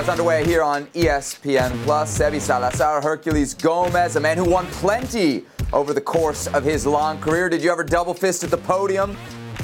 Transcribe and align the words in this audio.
is 0.00 0.08
underway 0.08 0.44
here 0.44 0.62
on 0.62 0.86
ESPN 0.88 1.70
Plus. 1.82 2.16
Sebi 2.16 2.40
Salazar, 2.40 3.02
Hercules 3.02 3.52
Gomez, 3.52 4.14
a 4.14 4.20
man 4.20 4.36
who 4.36 4.48
won 4.48 4.64
plenty 4.66 5.44
over 5.72 5.92
the 5.92 6.00
course 6.00 6.46
of 6.48 6.62
his 6.62 6.86
long 6.86 7.18
career. 7.20 7.48
Did 7.48 7.64
you 7.64 7.72
ever 7.72 7.82
double 7.82 8.14
fist 8.14 8.44
at 8.44 8.50
the 8.50 8.58
podium 8.58 9.16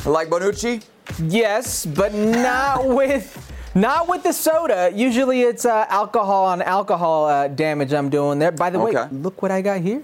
like 0.05 0.29
Bonucci? 0.29 0.83
Yes, 1.21 1.87
but 1.87 2.13
not 2.15 2.85
with 3.01 3.53
not 3.77 4.09
with 4.09 4.25
the 4.25 4.33
soda. 4.33 4.91
Usually 4.93 5.43
it's 5.43 5.65
uh, 5.65 5.87
alcohol 5.89 6.47
on 6.47 6.63
alcohol 6.63 7.27
uh, 7.27 7.47
damage 7.47 7.93
I'm 7.93 8.09
doing 8.09 8.41
there. 8.41 8.51
By 8.51 8.71
the 8.71 8.81
way, 8.81 8.93
look 9.13 9.41
what 9.41 9.53
I 9.53 9.63
got 9.63 9.83
here. 9.83 10.03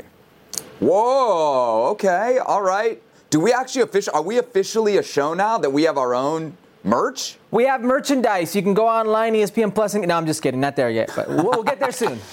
Whoa. 0.79 1.89
Okay. 1.93 2.39
All 2.39 2.63
right. 2.63 3.03
Do 3.31 3.41
we 3.41 3.53
actually 3.53 3.83
official? 3.83 4.13
Are 4.15 4.23
we 4.23 4.39
officially 4.39 4.97
a 4.97 5.03
show 5.03 5.35
now 5.35 5.59
that 5.59 5.71
we 5.71 5.83
have 5.85 5.99
our 5.99 6.15
own 6.15 6.57
merch? 6.85 7.37
We 7.51 7.65
have 7.65 7.83
merchandise. 7.83 8.55
You 8.57 8.63
can 8.63 8.75
go 8.75 8.89
online, 8.89 9.35
ESPN 9.35 9.75
Plus. 9.75 9.95
And, 9.95 10.07
no, 10.07 10.17
I'm 10.17 10.27
just 10.27 10.43
kidding. 10.43 10.61
Not 10.61 10.77
there 10.77 10.91
yet, 10.91 11.11
but 11.15 11.29
we'll, 11.29 11.45
we'll 11.45 11.63
get 11.63 11.79
there 11.81 11.93
soon. 11.93 12.19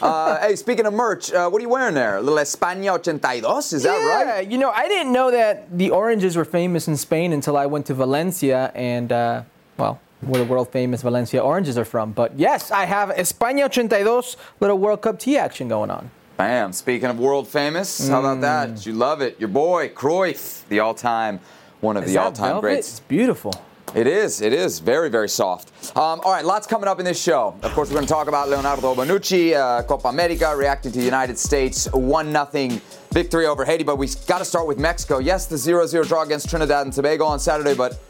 Uh, 0.00 0.38
hey, 0.40 0.56
speaking 0.56 0.86
of 0.86 0.92
merch, 0.94 1.32
uh, 1.32 1.48
what 1.48 1.58
are 1.58 1.62
you 1.62 1.68
wearing 1.68 1.94
there? 1.94 2.16
A 2.16 2.20
little 2.20 2.38
España 2.38 2.98
82? 2.98 3.76
Is 3.76 3.82
that 3.82 3.98
yeah, 4.00 4.06
right? 4.06 4.26
Yeah, 4.44 4.50
you 4.50 4.58
know, 4.58 4.70
I 4.70 4.86
didn't 4.88 5.12
know 5.12 5.30
that 5.30 5.76
the 5.76 5.90
oranges 5.90 6.36
were 6.36 6.44
famous 6.44 6.88
in 6.88 6.96
Spain 6.96 7.32
until 7.32 7.56
I 7.56 7.66
went 7.66 7.86
to 7.86 7.94
Valencia 7.94 8.70
and, 8.74 9.10
uh, 9.12 9.42
well, 9.78 10.00
where 10.20 10.42
the 10.42 10.50
world 10.50 10.70
famous 10.70 11.02
Valencia 11.02 11.40
oranges 11.42 11.76
are 11.78 11.84
from. 11.84 12.12
But 12.12 12.38
yes, 12.38 12.70
I 12.70 12.84
have 12.86 13.10
España 13.10 13.66
82 13.66 14.36
little 14.60 14.78
World 14.78 15.00
Cup 15.02 15.18
tee 15.18 15.36
action 15.38 15.68
going 15.68 15.90
on. 15.90 16.10
Bam. 16.36 16.72
Speaking 16.72 17.08
of 17.08 17.18
world 17.18 17.46
famous, 17.48 18.08
how 18.08 18.20
about 18.20 18.38
Mm. 18.38 18.42
that? 18.42 18.86
You 18.86 18.92
love 18.92 19.20
it. 19.22 19.38
Your 19.38 19.48
boy, 19.48 19.88
Cruyff, 19.90 20.66
the 20.68 20.80
all 20.80 20.94
time, 20.94 21.40
one 21.80 21.96
of 21.96 22.04
Is 22.04 22.12
the 22.12 22.18
all 22.18 22.32
time 22.32 22.60
greats. 22.60 22.88
It's 22.90 23.00
beautiful. 23.00 23.52
It 23.94 24.08
is. 24.08 24.40
It 24.40 24.52
is 24.52 24.80
very, 24.80 25.08
very 25.08 25.28
soft. 25.28 25.96
Um, 25.96 26.20
all 26.24 26.32
right, 26.32 26.44
lots 26.44 26.66
coming 26.66 26.88
up 26.88 26.98
in 26.98 27.04
this 27.04 27.22
show. 27.22 27.56
Of 27.62 27.72
course, 27.74 27.90
we're 27.90 27.94
going 27.94 28.06
to 28.06 28.12
talk 28.12 28.26
about 28.26 28.48
Leonardo 28.48 28.92
Bonucci, 28.92 29.54
uh, 29.54 29.84
Copa 29.84 30.08
America, 30.08 30.52
reacting 30.56 30.90
to 30.90 30.98
the 30.98 31.04
United 31.04 31.38
States 31.38 31.88
1 31.92 32.32
0 32.52 32.80
victory 33.12 33.46
over 33.46 33.64
Haiti. 33.64 33.84
But 33.84 33.96
we 33.96 34.08
got 34.26 34.38
to 34.38 34.44
start 34.44 34.66
with 34.66 34.78
Mexico. 34.78 35.18
Yes, 35.18 35.46
the 35.46 35.56
0 35.56 35.86
0 35.86 36.02
draw 36.02 36.24
against 36.24 36.50
Trinidad 36.50 36.86
and 36.86 36.92
Tobago 36.92 37.24
on 37.24 37.38
Saturday, 37.38 37.76
but 37.76 38.00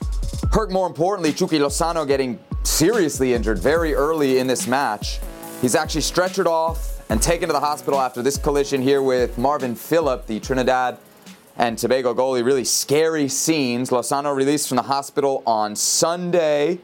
hurt 0.52 0.72
more 0.72 0.86
importantly, 0.86 1.34
Chucky 1.34 1.58
Lozano 1.58 2.06
getting 2.06 2.38
seriously 2.62 3.34
injured 3.34 3.58
very 3.58 3.94
early 3.94 4.38
in 4.38 4.46
this 4.46 4.66
match. 4.66 5.20
He's 5.60 5.74
actually 5.74 6.00
stretchered 6.00 6.46
off 6.46 7.02
and 7.10 7.20
taken 7.20 7.48
to 7.48 7.52
the 7.52 7.60
hospital 7.60 8.00
after 8.00 8.22
this 8.22 8.38
collision 8.38 8.80
here 8.80 9.02
with 9.02 9.36
Marvin 9.36 9.74
Phillip, 9.74 10.26
the 10.26 10.40
Trinidad 10.40 10.96
and 11.56 11.78
Tobago 11.78 12.14
goalie. 12.14 12.44
Really 12.44 12.64
scary 12.64 13.28
scenes. 13.28 13.90
Lozano 13.90 14.34
released 14.34 14.68
from 14.68 14.76
the 14.76 14.82
hospital 14.82 15.42
on 15.46 15.76
Sunday. 15.76 16.80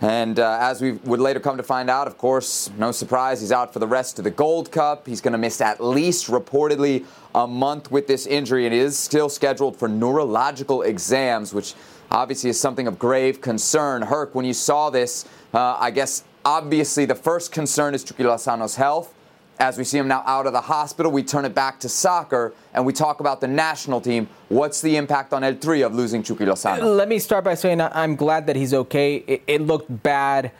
And 0.00 0.38
uh, 0.38 0.58
as 0.60 0.80
we 0.80 0.92
would 0.92 1.18
later 1.18 1.40
come 1.40 1.56
to 1.56 1.64
find 1.64 1.90
out, 1.90 2.06
of 2.06 2.16
course, 2.18 2.70
no 2.78 2.92
surprise, 2.92 3.40
he's 3.40 3.50
out 3.50 3.72
for 3.72 3.80
the 3.80 3.86
rest 3.86 4.18
of 4.18 4.24
the 4.24 4.30
Gold 4.30 4.70
Cup. 4.70 5.08
He's 5.08 5.20
going 5.20 5.32
to 5.32 5.38
miss 5.38 5.60
at 5.60 5.82
least 5.82 6.28
reportedly 6.28 7.04
a 7.34 7.48
month 7.48 7.90
with 7.90 8.06
this 8.06 8.24
injury 8.24 8.64
and 8.64 8.74
is 8.74 8.96
still 8.96 9.28
scheduled 9.28 9.76
for 9.76 9.88
neurological 9.88 10.82
exams, 10.82 11.52
which 11.52 11.74
obviously 12.12 12.50
is 12.50 12.60
something 12.60 12.86
of 12.86 12.96
grave 12.96 13.40
concern. 13.40 14.02
Herc, 14.02 14.36
when 14.36 14.44
you 14.44 14.54
saw 14.54 14.88
this, 14.88 15.24
uh, 15.52 15.76
I 15.80 15.90
guess 15.90 16.22
obviously 16.44 17.04
the 17.04 17.16
first 17.16 17.50
concern 17.50 17.92
is 17.92 18.04
Chucky 18.04 18.22
Lozano's 18.22 18.76
health. 18.76 19.12
As 19.58 19.76
we 19.76 19.82
see 19.82 19.98
him 19.98 20.06
now 20.06 20.22
out 20.24 20.46
of 20.46 20.52
the 20.52 20.60
hospital, 20.60 21.10
we 21.10 21.24
turn 21.24 21.44
it 21.44 21.52
back 21.54 21.80
to 21.80 21.88
soccer 21.88 22.54
and 22.74 22.86
we 22.86 22.92
talk 22.92 23.18
about 23.18 23.40
the 23.40 23.48
national 23.48 24.00
team. 24.00 24.28
What's 24.48 24.80
the 24.80 24.96
impact 24.96 25.32
on 25.32 25.42
El 25.42 25.56
Tri 25.56 25.78
of 25.78 25.94
losing 25.94 26.22
Chucky 26.22 26.44
Lozano? 26.44 26.96
Let 26.96 27.08
me 27.08 27.18
start 27.18 27.42
by 27.44 27.54
saying 27.54 27.80
I'm 27.80 28.14
glad 28.14 28.46
that 28.46 28.54
he's 28.54 28.72
okay. 28.72 29.16
It, 29.26 29.42
it 29.48 29.60
looked 29.60 30.02
bad 30.04 30.52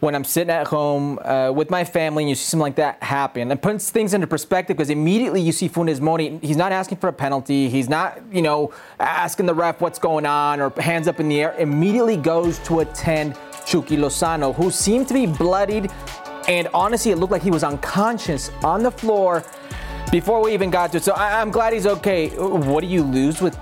when 0.00 0.16
I'm 0.16 0.24
sitting 0.24 0.50
at 0.50 0.66
home 0.66 1.20
uh, 1.20 1.52
with 1.52 1.70
my 1.70 1.84
family 1.84 2.24
and 2.24 2.30
you 2.30 2.34
see 2.34 2.44
something 2.44 2.62
like 2.62 2.76
that 2.76 3.00
happen. 3.02 3.52
It 3.52 3.62
puts 3.62 3.90
things 3.90 4.14
into 4.14 4.26
perspective 4.26 4.76
because 4.76 4.90
immediately 4.90 5.42
you 5.42 5.52
see 5.52 5.68
Funes 5.68 6.00
Mori. 6.00 6.38
He's 6.42 6.56
not 6.56 6.72
asking 6.72 6.98
for 6.98 7.08
a 7.08 7.12
penalty. 7.12 7.68
He's 7.68 7.88
not, 7.88 8.20
you 8.32 8.42
know, 8.42 8.72
asking 8.98 9.46
the 9.46 9.54
ref 9.54 9.80
what's 9.80 10.00
going 10.00 10.26
on 10.26 10.60
or 10.60 10.70
hands 10.80 11.06
up 11.06 11.20
in 11.20 11.28
the 11.28 11.40
air. 11.40 11.54
Immediately 11.56 12.16
goes 12.16 12.58
to 12.60 12.80
attend 12.80 13.36
Chucky 13.64 13.96
Lozano, 13.96 14.52
who 14.54 14.72
seemed 14.72 15.06
to 15.08 15.14
be 15.14 15.26
bloodied. 15.26 15.92
And 16.48 16.68
honestly, 16.74 17.12
it 17.12 17.16
looked 17.16 17.32
like 17.32 17.42
he 17.42 17.50
was 17.50 17.64
unconscious 17.64 18.50
on 18.64 18.82
the 18.82 18.90
floor 18.90 19.44
before 20.10 20.42
we 20.42 20.52
even 20.52 20.70
got 20.70 20.90
to 20.92 20.98
it. 20.98 21.04
So 21.04 21.12
I, 21.12 21.40
I'm 21.40 21.50
glad 21.50 21.72
he's 21.72 21.86
okay. 21.86 22.28
What 22.30 22.80
do 22.80 22.86
you 22.86 23.02
lose 23.02 23.40
with 23.40 23.56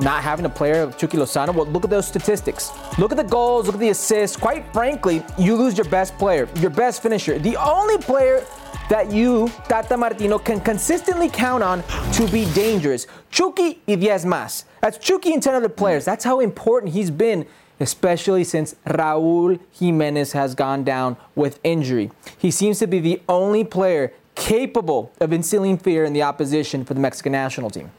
not 0.00 0.22
having 0.22 0.44
a 0.44 0.50
player 0.50 0.82
of 0.82 0.98
Chucky 0.98 1.16
Lozano? 1.16 1.54
Well, 1.54 1.66
look 1.66 1.84
at 1.84 1.90
those 1.90 2.06
statistics. 2.06 2.70
Look 2.98 3.12
at 3.12 3.16
the 3.16 3.24
goals, 3.24 3.66
look 3.66 3.76
at 3.76 3.80
the 3.80 3.90
assists. 3.90 4.36
Quite 4.36 4.70
frankly, 4.72 5.22
you 5.38 5.56
lose 5.56 5.76
your 5.78 5.88
best 5.88 6.16
player, 6.18 6.48
your 6.56 6.70
best 6.70 7.02
finisher. 7.02 7.38
The 7.38 7.56
only 7.56 7.98
player 7.98 8.44
that 8.88 9.10
you, 9.10 9.48
Tata 9.68 9.96
Martino, 9.96 10.38
can 10.38 10.60
consistently 10.60 11.28
count 11.28 11.62
on 11.62 11.82
to 12.12 12.28
be 12.28 12.44
dangerous. 12.52 13.06
Chucky 13.30 13.80
y 13.86 13.96
diez 13.96 14.24
más. 14.24 14.64
That's 14.80 14.98
Chucky 14.98 15.32
and 15.32 15.42
10 15.42 15.54
other 15.54 15.68
players. 15.68 16.04
That's 16.04 16.24
how 16.24 16.40
important 16.40 16.92
he's 16.92 17.10
been, 17.10 17.46
especially 17.80 18.44
since 18.44 18.74
Raul 18.86 19.58
Jimenez 19.72 20.32
has 20.32 20.54
gone 20.54 20.84
down 20.84 21.16
with 21.34 21.58
injury. 21.64 22.10
He 22.38 22.50
seems 22.50 22.78
to 22.78 22.86
be 22.86 23.00
the 23.00 23.20
only 23.28 23.64
player 23.64 24.12
capable 24.34 25.12
of 25.20 25.32
instilling 25.32 25.78
fear 25.78 26.04
in 26.04 26.12
the 26.12 26.22
opposition 26.22 26.84
for 26.84 26.94
the 26.94 27.00
Mexican 27.00 27.32
national 27.32 27.70
team. 27.70 27.90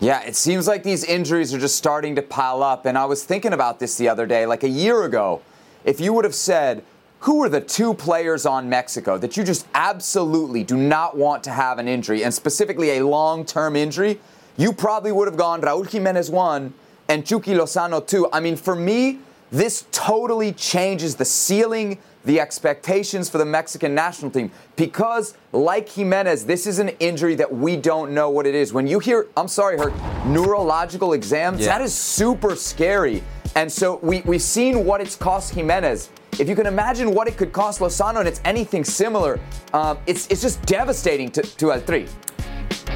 Yeah, 0.00 0.22
it 0.22 0.34
seems 0.34 0.66
like 0.66 0.82
these 0.82 1.04
injuries 1.04 1.54
are 1.54 1.60
just 1.60 1.76
starting 1.76 2.16
to 2.16 2.22
pile 2.22 2.62
up. 2.62 2.86
And 2.86 2.98
I 2.98 3.04
was 3.04 3.24
thinking 3.24 3.52
about 3.52 3.78
this 3.78 3.96
the 3.96 4.08
other 4.08 4.26
day, 4.26 4.46
like 4.46 4.64
a 4.64 4.68
year 4.68 5.04
ago. 5.04 5.42
If 5.84 6.00
you 6.00 6.12
would 6.12 6.24
have 6.24 6.34
said, 6.34 6.84
who 7.20 7.42
are 7.44 7.48
the 7.48 7.60
two 7.60 7.94
players 7.94 8.44
on 8.44 8.68
Mexico 8.68 9.16
that 9.18 9.36
you 9.36 9.44
just 9.44 9.66
absolutely 9.74 10.64
do 10.64 10.76
not 10.76 11.16
want 11.16 11.44
to 11.44 11.50
have 11.50 11.78
an 11.78 11.86
injury, 11.86 12.24
and 12.24 12.34
specifically 12.34 12.98
a 12.98 13.06
long 13.06 13.44
term 13.44 13.76
injury, 13.76 14.18
you 14.56 14.72
probably 14.72 15.12
would 15.12 15.28
have 15.28 15.36
gone 15.36 15.60
Raul 15.60 15.88
Jimenez 15.88 16.30
one 16.30 16.74
and 17.08 17.26
Chucky 17.26 17.52
Lozano 17.52 18.06
too. 18.06 18.28
I 18.32 18.40
mean, 18.40 18.56
for 18.56 18.74
me, 18.74 19.18
this 19.50 19.84
totally 19.92 20.52
changes 20.52 21.16
the 21.16 21.24
ceiling, 21.26 21.98
the 22.24 22.40
expectations 22.40 23.28
for 23.28 23.36
the 23.38 23.44
Mexican 23.44 23.94
national 23.94 24.30
team. 24.30 24.50
Because, 24.76 25.34
like 25.52 25.88
Jimenez, 25.90 26.46
this 26.46 26.66
is 26.66 26.78
an 26.78 26.88
injury 27.00 27.34
that 27.34 27.52
we 27.52 27.76
don't 27.76 28.12
know 28.12 28.30
what 28.30 28.46
it 28.46 28.54
is. 28.54 28.72
When 28.72 28.86
you 28.86 28.98
hear, 28.98 29.26
I'm 29.36 29.48
sorry, 29.48 29.76
her 29.78 29.90
neurological 30.26 31.12
exams, 31.12 31.60
Yeah. 31.60 31.66
that 31.66 31.82
is 31.82 31.92
super 31.94 32.56
scary. 32.56 33.22
And 33.54 33.70
so 33.70 33.98
we, 34.02 34.22
we've 34.22 34.40
seen 34.40 34.86
what 34.86 35.02
it's 35.02 35.16
cost 35.16 35.54
Jimenez. 35.54 36.08
If 36.38 36.48
you 36.48 36.54
can 36.56 36.66
imagine 36.66 37.12
what 37.12 37.28
it 37.28 37.36
could 37.36 37.52
cost 37.52 37.80
Lozano 37.80 38.20
and 38.20 38.28
it's 38.28 38.40
anything 38.46 38.84
similar, 38.84 39.38
um, 39.74 39.98
it's, 40.06 40.26
it's 40.28 40.40
just 40.40 40.62
devastating 40.62 41.30
to, 41.32 41.42
to 41.42 41.72
El 41.72 41.82
Tri. 41.82 42.06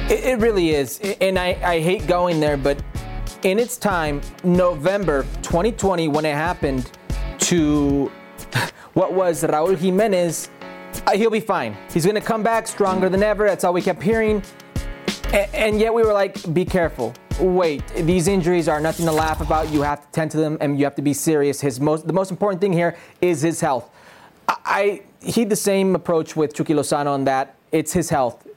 It, 0.09 0.23
it 0.25 0.39
really 0.39 0.71
is. 0.71 0.99
And 1.21 1.37
I, 1.37 1.59
I 1.63 1.79
hate 1.79 2.07
going 2.07 2.39
there, 2.39 2.57
but 2.57 2.81
in 3.43 3.59
its 3.59 3.77
time, 3.77 4.21
November 4.43 5.23
2020, 5.41 6.07
when 6.07 6.25
it 6.25 6.35
happened 6.35 6.91
to 7.39 8.11
what 8.93 9.13
was 9.13 9.43
Raul 9.43 9.77
Jimenez, 9.77 10.49
uh, 11.05 11.11
he'll 11.11 11.29
be 11.29 11.39
fine. 11.39 11.77
He's 11.93 12.05
going 12.05 12.15
to 12.15 12.21
come 12.21 12.43
back 12.43 12.67
stronger 12.67 13.09
than 13.09 13.23
ever. 13.23 13.47
That's 13.47 13.63
all 13.63 13.73
we 13.73 13.81
kept 13.81 14.01
hearing. 14.01 14.41
A- 15.27 15.55
and 15.55 15.79
yet 15.79 15.93
we 15.93 16.03
were 16.03 16.13
like, 16.13 16.53
be 16.53 16.65
careful. 16.65 17.13
Wait, 17.39 17.85
these 17.95 18.27
injuries 18.27 18.67
are 18.67 18.79
nothing 18.79 19.05
to 19.05 19.11
laugh 19.11 19.41
about. 19.41 19.69
You 19.69 19.83
have 19.83 20.01
to 20.01 20.11
tend 20.11 20.31
to 20.31 20.37
them 20.37 20.57
and 20.59 20.79
you 20.79 20.85
have 20.85 20.95
to 20.95 21.03
be 21.03 21.13
serious. 21.13 21.61
His 21.61 21.79
most, 21.79 22.07
the 22.07 22.13
most 22.13 22.31
important 22.31 22.61
thing 22.61 22.73
here 22.73 22.97
is 23.21 23.41
his 23.41 23.61
health. 23.61 23.89
I, 24.47 24.57
I 24.65 25.01
heed 25.25 25.49
the 25.49 25.55
same 25.55 25.95
approach 25.95 26.35
with 26.35 26.53
Chucky 26.53 26.73
Lozano 26.73 27.11
on 27.11 27.25
that. 27.25 27.55
It's 27.71 27.93
his 27.93 28.09
health. 28.09 28.47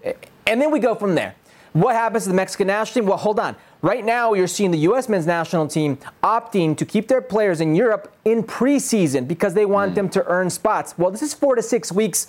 And 0.47 0.61
then 0.61 0.71
we 0.71 0.79
go 0.79 0.95
from 0.95 1.15
there. 1.15 1.35
What 1.73 1.95
happens 1.95 2.25
to 2.25 2.31
the 2.31 2.35
Mexican 2.35 2.67
national 2.67 3.03
team? 3.03 3.09
Well, 3.09 3.19
hold 3.19 3.39
on. 3.39 3.55
Right 3.83 4.05
now, 4.05 4.35
you're 4.35 4.47
seeing 4.47 4.73
the 4.73 4.79
U.S. 4.79 5.09
men's 5.09 5.27
national 5.27 5.67
team 5.67 5.97
opting 6.23 6.77
to 6.77 6.85
keep 6.85 7.09
their 7.09 7.23
players 7.23 7.63
in 7.63 7.75
Europe 7.75 8.15
in 8.27 8.43
preseason 8.43 9.27
because 9.27 9.55
they 9.55 9.65
want 9.65 9.93
hmm. 9.93 9.95
them 9.95 10.09
to 10.11 10.27
earn 10.27 10.51
spots. 10.51 10.99
Well, 10.99 11.11
this 11.11 11.23
is 11.23 11.33
four 11.33 11.55
to 11.55 11.63
six 11.63 11.91
weeks 11.91 12.27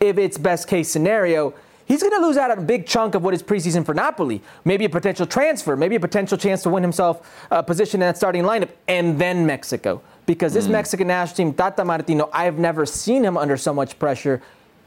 if 0.00 0.18
it's 0.18 0.36
best 0.36 0.66
case 0.66 0.90
scenario. 0.90 1.54
He's 1.86 2.02
going 2.02 2.12
to 2.12 2.26
lose 2.26 2.36
out 2.36 2.50
on 2.50 2.58
a 2.58 2.62
big 2.62 2.86
chunk 2.86 3.14
of 3.14 3.22
what 3.22 3.32
is 3.32 3.42
preseason 3.42 3.86
for 3.86 3.94
Napoli. 3.94 4.42
Maybe 4.64 4.84
a 4.84 4.88
potential 4.90 5.24
transfer, 5.24 5.74
maybe 5.76 5.94
a 5.94 6.00
potential 6.00 6.36
chance 6.36 6.62
to 6.64 6.68
win 6.68 6.82
himself 6.82 7.46
a 7.50 7.62
position 7.62 8.02
in 8.02 8.08
that 8.08 8.16
starting 8.16 8.42
lineup, 8.42 8.70
and 8.88 9.18
then 9.18 9.46
Mexico. 9.46 10.02
Because 10.26 10.52
this 10.52 10.66
hmm. 10.66 10.72
Mexican 10.72 11.06
national 11.06 11.36
team, 11.36 11.54
Tata 11.54 11.84
Martino, 11.84 12.28
I've 12.32 12.58
never 12.58 12.84
seen 12.84 13.24
him 13.24 13.36
under 13.36 13.56
so 13.56 13.72
much 13.72 13.98
pressure 14.00 14.42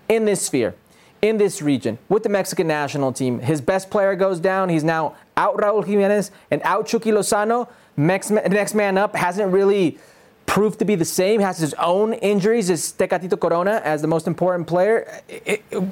in 0.10 0.26
this 0.26 0.42
sphere, 0.42 0.76
in 1.22 1.38
this 1.38 1.62
region, 1.62 1.98
with 2.10 2.24
the 2.24 2.30
Mexican 2.30 2.68
national 2.68 3.14
team. 3.14 3.40
His 3.40 3.62
best 3.62 3.90
player 3.90 4.16
goes 4.16 4.40
down. 4.40 4.70
He's 4.70 4.84
now 4.84 5.16
out 5.38 5.58
Raul 5.58 5.86
Jimenez 5.86 6.32
and 6.50 6.62
out 6.64 6.88
Chucky 6.88 7.12
Lozano. 7.12 7.68
Next, 7.96 8.32
next 8.32 8.74
man 8.74 8.98
up 8.98 9.16
hasn't 9.16 9.54
really 9.54 10.00
proved 10.48 10.80
to 10.80 10.86
be 10.86 10.96
the 10.96 11.06
same, 11.06 11.40
has 11.40 11.60
his 11.60 11.74
own 11.76 12.14
injuries, 12.14 12.70
is 12.70 12.94
Tecatito 12.98 13.40
Corona 13.40 13.82
as 13.86 14.02
the 14.02 14.08
most 14.08 14.28
important 14.28 14.68
player. 14.68 15.22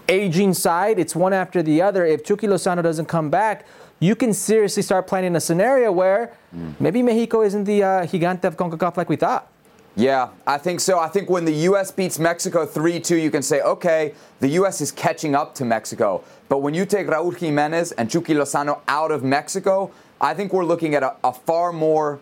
Aging 0.10 0.54
side, 0.54 1.00
it's 1.00 1.16
one 1.16 1.32
after 1.32 1.64
the 1.64 1.82
other. 1.82 2.06
If 2.06 2.26
Chucky 2.26 2.48
Lozano 2.48 2.84
doesn't 2.84 3.06
come 3.06 3.30
back, 3.30 3.66
you 4.00 4.16
can 4.16 4.34
seriously 4.34 4.82
start 4.82 5.08
planning 5.08 5.36
a 5.36 5.40
scenario 5.40 5.92
where 5.92 6.34
maybe 6.80 7.02
Mexico 7.04 7.42
isn't 7.42 7.66
the 7.66 7.84
uh, 7.84 8.06
gigante 8.06 8.46
of 8.46 8.58
CONCACAF 8.58 8.98
like 8.98 9.10
we 9.10 9.16
thought. 9.16 9.48
Yeah, 9.96 10.30
I 10.48 10.58
think 10.58 10.80
so. 10.80 11.00
I 11.00 11.08
think 11.08 11.30
when 11.30 11.46
the 11.46 11.54
U.S. 11.54 11.92
beats 11.92 12.20
Mexico 12.20 12.66
3 12.66 13.00
2, 13.00 13.18
you 13.18 13.32
can 13.32 13.42
say, 13.42 13.62
okay, 13.62 14.14
the 14.40 14.48
U.S. 14.50 14.82
is 14.82 14.92
catching 14.92 15.36
up 15.36 15.56
to 15.56 15.66
Mexico. 15.66 16.24
But 16.48 16.60
when 16.60 16.74
you 16.74 16.86
take 16.86 17.08
Raul 17.08 17.36
Jimenez 17.36 17.92
and 17.94 18.10
Chucky 18.10 18.34
Lozano 18.34 18.80
out 18.88 19.12
of 19.12 19.24
Mexico, 19.24 19.92
I 20.22 20.34
think 20.34 20.54
we're 20.54 20.66
looking 20.66 20.96
at 20.96 21.04
a, 21.04 21.16
a 21.24 21.34
far 21.34 21.74
more 21.74 22.20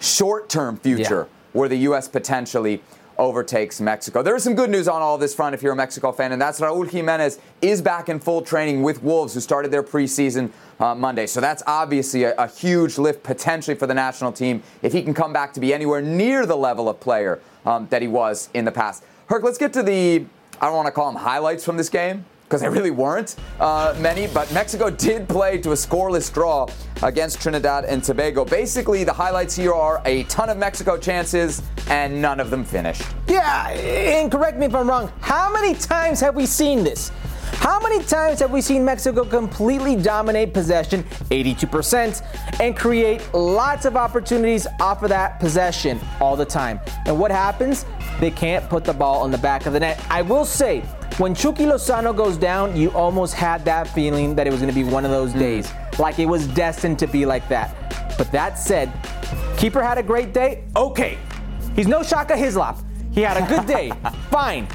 short 0.00 0.48
term 0.48 0.76
future 0.76 1.28
yeah. 1.28 1.50
where 1.52 1.68
the 1.68 1.78
U.S. 1.78 2.08
potentially 2.08 2.82
overtakes 3.18 3.80
Mexico. 3.80 4.22
There 4.22 4.36
is 4.36 4.44
some 4.44 4.54
good 4.54 4.70
news 4.70 4.88
on 4.88 5.02
all 5.02 5.18
this 5.18 5.34
front 5.34 5.54
if 5.54 5.62
you're 5.62 5.72
a 5.72 5.76
Mexico 5.76 6.12
fan, 6.12 6.32
and 6.32 6.40
that's 6.40 6.60
Raul 6.60 6.88
Jimenez 6.88 7.38
is 7.62 7.82
back 7.82 8.08
in 8.08 8.20
full 8.20 8.42
training 8.42 8.82
with 8.82 9.02
Wolves, 9.02 9.34
who 9.34 9.40
started 9.40 9.70
their 9.70 9.82
preseason 9.82 10.50
uh, 10.80 10.94
Monday. 10.94 11.26
So 11.26 11.40
that's 11.40 11.62
obviously 11.66 12.24
a, 12.24 12.34
a, 12.36 12.48
huge 12.48 12.98
lift 12.98 13.22
potentially 13.22 13.76
for 13.76 13.86
the 13.86 13.94
national 13.94 14.32
team 14.32 14.62
if 14.82 14.92
he 14.92 15.02
can 15.02 15.14
come 15.14 15.32
back 15.32 15.52
to 15.54 15.60
be 15.60 15.72
anywhere 15.72 16.02
near 16.02 16.44
the 16.44 16.56
level 16.56 16.88
of 16.88 17.00
player 17.00 17.40
um, 17.64 17.86
that 17.90 18.02
he 18.02 18.08
was 18.08 18.50
in 18.52 18.64
the 18.64 18.72
past. 18.72 19.04
Herc, 19.28 19.42
let's 19.42 19.58
get 19.58 19.72
to 19.72 19.82
the, 19.82 20.24
I 20.60 20.66
don't 20.66 20.76
want 20.76 20.86
to 20.86 20.92
call 20.92 21.10
them 21.10 21.20
highlights 21.20 21.64
from 21.64 21.76
this 21.76 21.88
game 21.88 22.24
because 22.46 22.60
there 22.60 22.70
really 22.70 22.92
weren't 22.92 23.34
uh, 23.58 23.94
many, 23.98 24.28
but 24.28 24.50
Mexico 24.52 24.88
did 24.88 25.28
play 25.28 25.58
to 25.58 25.72
a 25.72 25.74
scoreless 25.74 26.32
draw 26.32 26.66
against 27.02 27.40
Trinidad 27.40 27.84
and 27.84 28.02
Tobago. 28.04 28.44
Basically, 28.44 29.02
the 29.02 29.12
highlights 29.12 29.56
here 29.56 29.72
are 29.74 30.00
a 30.04 30.22
ton 30.24 30.48
of 30.48 30.56
Mexico 30.56 30.96
chances 30.96 31.60
and 31.88 32.22
none 32.22 32.38
of 32.38 32.50
them 32.50 32.64
finished. 32.64 33.02
Yeah, 33.26 33.70
and 33.70 34.30
correct 34.30 34.58
me 34.58 34.66
if 34.66 34.74
I'm 34.74 34.88
wrong. 34.88 35.12
How 35.20 35.52
many 35.52 35.74
times 35.74 36.20
have 36.20 36.36
we 36.36 36.46
seen 36.46 36.84
this? 36.84 37.10
How 37.58 37.80
many 37.80 38.02
times 38.04 38.40
have 38.40 38.50
we 38.50 38.60
seen 38.60 38.84
Mexico 38.84 39.24
completely 39.24 39.96
dominate 39.96 40.52
possession, 40.52 41.02
82%, 41.30 42.60
and 42.60 42.76
create 42.76 43.22
lots 43.34 43.84
of 43.84 43.96
opportunities 43.96 44.66
off 44.78 45.02
of 45.02 45.08
that 45.08 45.40
possession 45.40 45.98
all 46.20 46.36
the 46.36 46.44
time? 46.44 46.78
And 47.06 47.18
what 47.18 47.30
happens? 47.30 47.84
They 48.20 48.30
can't 48.30 48.68
put 48.68 48.84
the 48.84 48.92
ball 48.92 49.22
on 49.22 49.30
the 49.30 49.38
back 49.38 49.66
of 49.66 49.72
the 49.72 49.80
net. 49.80 50.04
I 50.10 50.22
will 50.22 50.44
say, 50.44 50.80
when 51.18 51.34
Chucky 51.34 51.64
Lozano 51.64 52.14
goes 52.14 52.36
down, 52.36 52.76
you 52.76 52.90
almost 52.90 53.34
had 53.34 53.64
that 53.64 53.88
feeling 53.88 54.34
that 54.34 54.46
it 54.46 54.50
was 54.50 54.60
going 54.60 54.72
to 54.72 54.78
be 54.78 54.84
one 54.84 55.04
of 55.04 55.10
those 55.10 55.32
mm. 55.32 55.38
days, 55.38 55.72
like 55.98 56.18
it 56.18 56.26
was 56.26 56.46
destined 56.48 56.98
to 56.98 57.06
be 57.06 57.24
like 57.24 57.48
that. 57.48 57.74
But 58.18 58.30
that 58.32 58.58
said, 58.58 58.92
keeper 59.56 59.82
had 59.82 59.96
a 59.96 60.02
great 60.02 60.34
day. 60.34 60.64
Okay, 60.76 61.18
he's 61.74 61.86
no 61.86 62.02
Shaka 62.02 62.36
Hislop. 62.36 62.78
He 63.12 63.22
had 63.22 63.42
a 63.42 63.48
good 63.48 63.66
day. 63.66 63.92
Fine. 64.30 64.68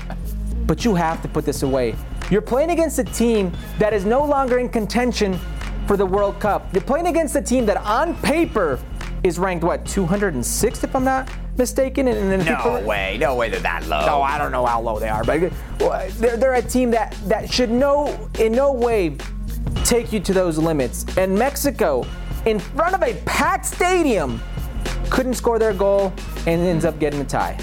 But 0.65 0.83
you 0.83 0.95
have 0.95 1.21
to 1.21 1.27
put 1.27 1.45
this 1.45 1.61
away. 1.61 1.95
You're 2.31 2.41
playing 2.41 2.71
against 2.71 2.97
a 2.97 3.03
team 3.03 3.51
that 3.77 3.91
is 3.93 4.05
no 4.05 4.23
longer 4.23 4.57
in 4.57 4.69
contention 4.69 5.37
for 5.85 5.97
the 5.97 6.05
World 6.05 6.39
Cup. 6.39 6.73
You're 6.73 6.81
playing 6.81 7.07
against 7.07 7.35
a 7.35 7.41
team 7.41 7.65
that 7.65 7.75
on 7.75 8.15
paper 8.21 8.79
is 9.21 9.37
ranked 9.37 9.65
what 9.65 9.85
206 9.85 10.83
if 10.85 10.95
I'm 10.95 11.03
not 11.03 11.29
mistaken. 11.57 12.07
And, 12.07 12.31
and 12.31 12.45
no 12.45 12.81
way, 12.87 13.17
no 13.19 13.35
way 13.35 13.49
they're 13.49 13.59
that 13.59 13.85
low. 13.87 14.05
No, 14.05 14.21
I 14.21 14.37
don't 14.37 14.53
know 14.53 14.65
how 14.65 14.79
low 14.79 14.97
they 14.97 15.09
are, 15.09 15.25
but 15.25 15.51
they're, 16.19 16.37
they're 16.37 16.53
a 16.53 16.61
team 16.61 16.89
that 16.91 17.17
that 17.25 17.51
should 17.51 17.69
no 17.69 18.29
in 18.39 18.53
no 18.53 18.71
way 18.71 19.17
take 19.83 20.13
you 20.13 20.21
to 20.21 20.33
those 20.33 20.57
limits. 20.57 21.05
And 21.17 21.37
Mexico, 21.37 22.05
in 22.45 22.59
front 22.59 22.95
of 22.95 23.03
a 23.03 23.13
packed 23.25 23.65
stadium, 23.65 24.41
couldn't 25.09 25.33
score 25.33 25.59
their 25.59 25.73
goal 25.73 26.13
and 26.47 26.61
ends 26.61 26.85
up 26.85 26.97
getting 26.97 27.19
a 27.19 27.25
tie. 27.25 27.59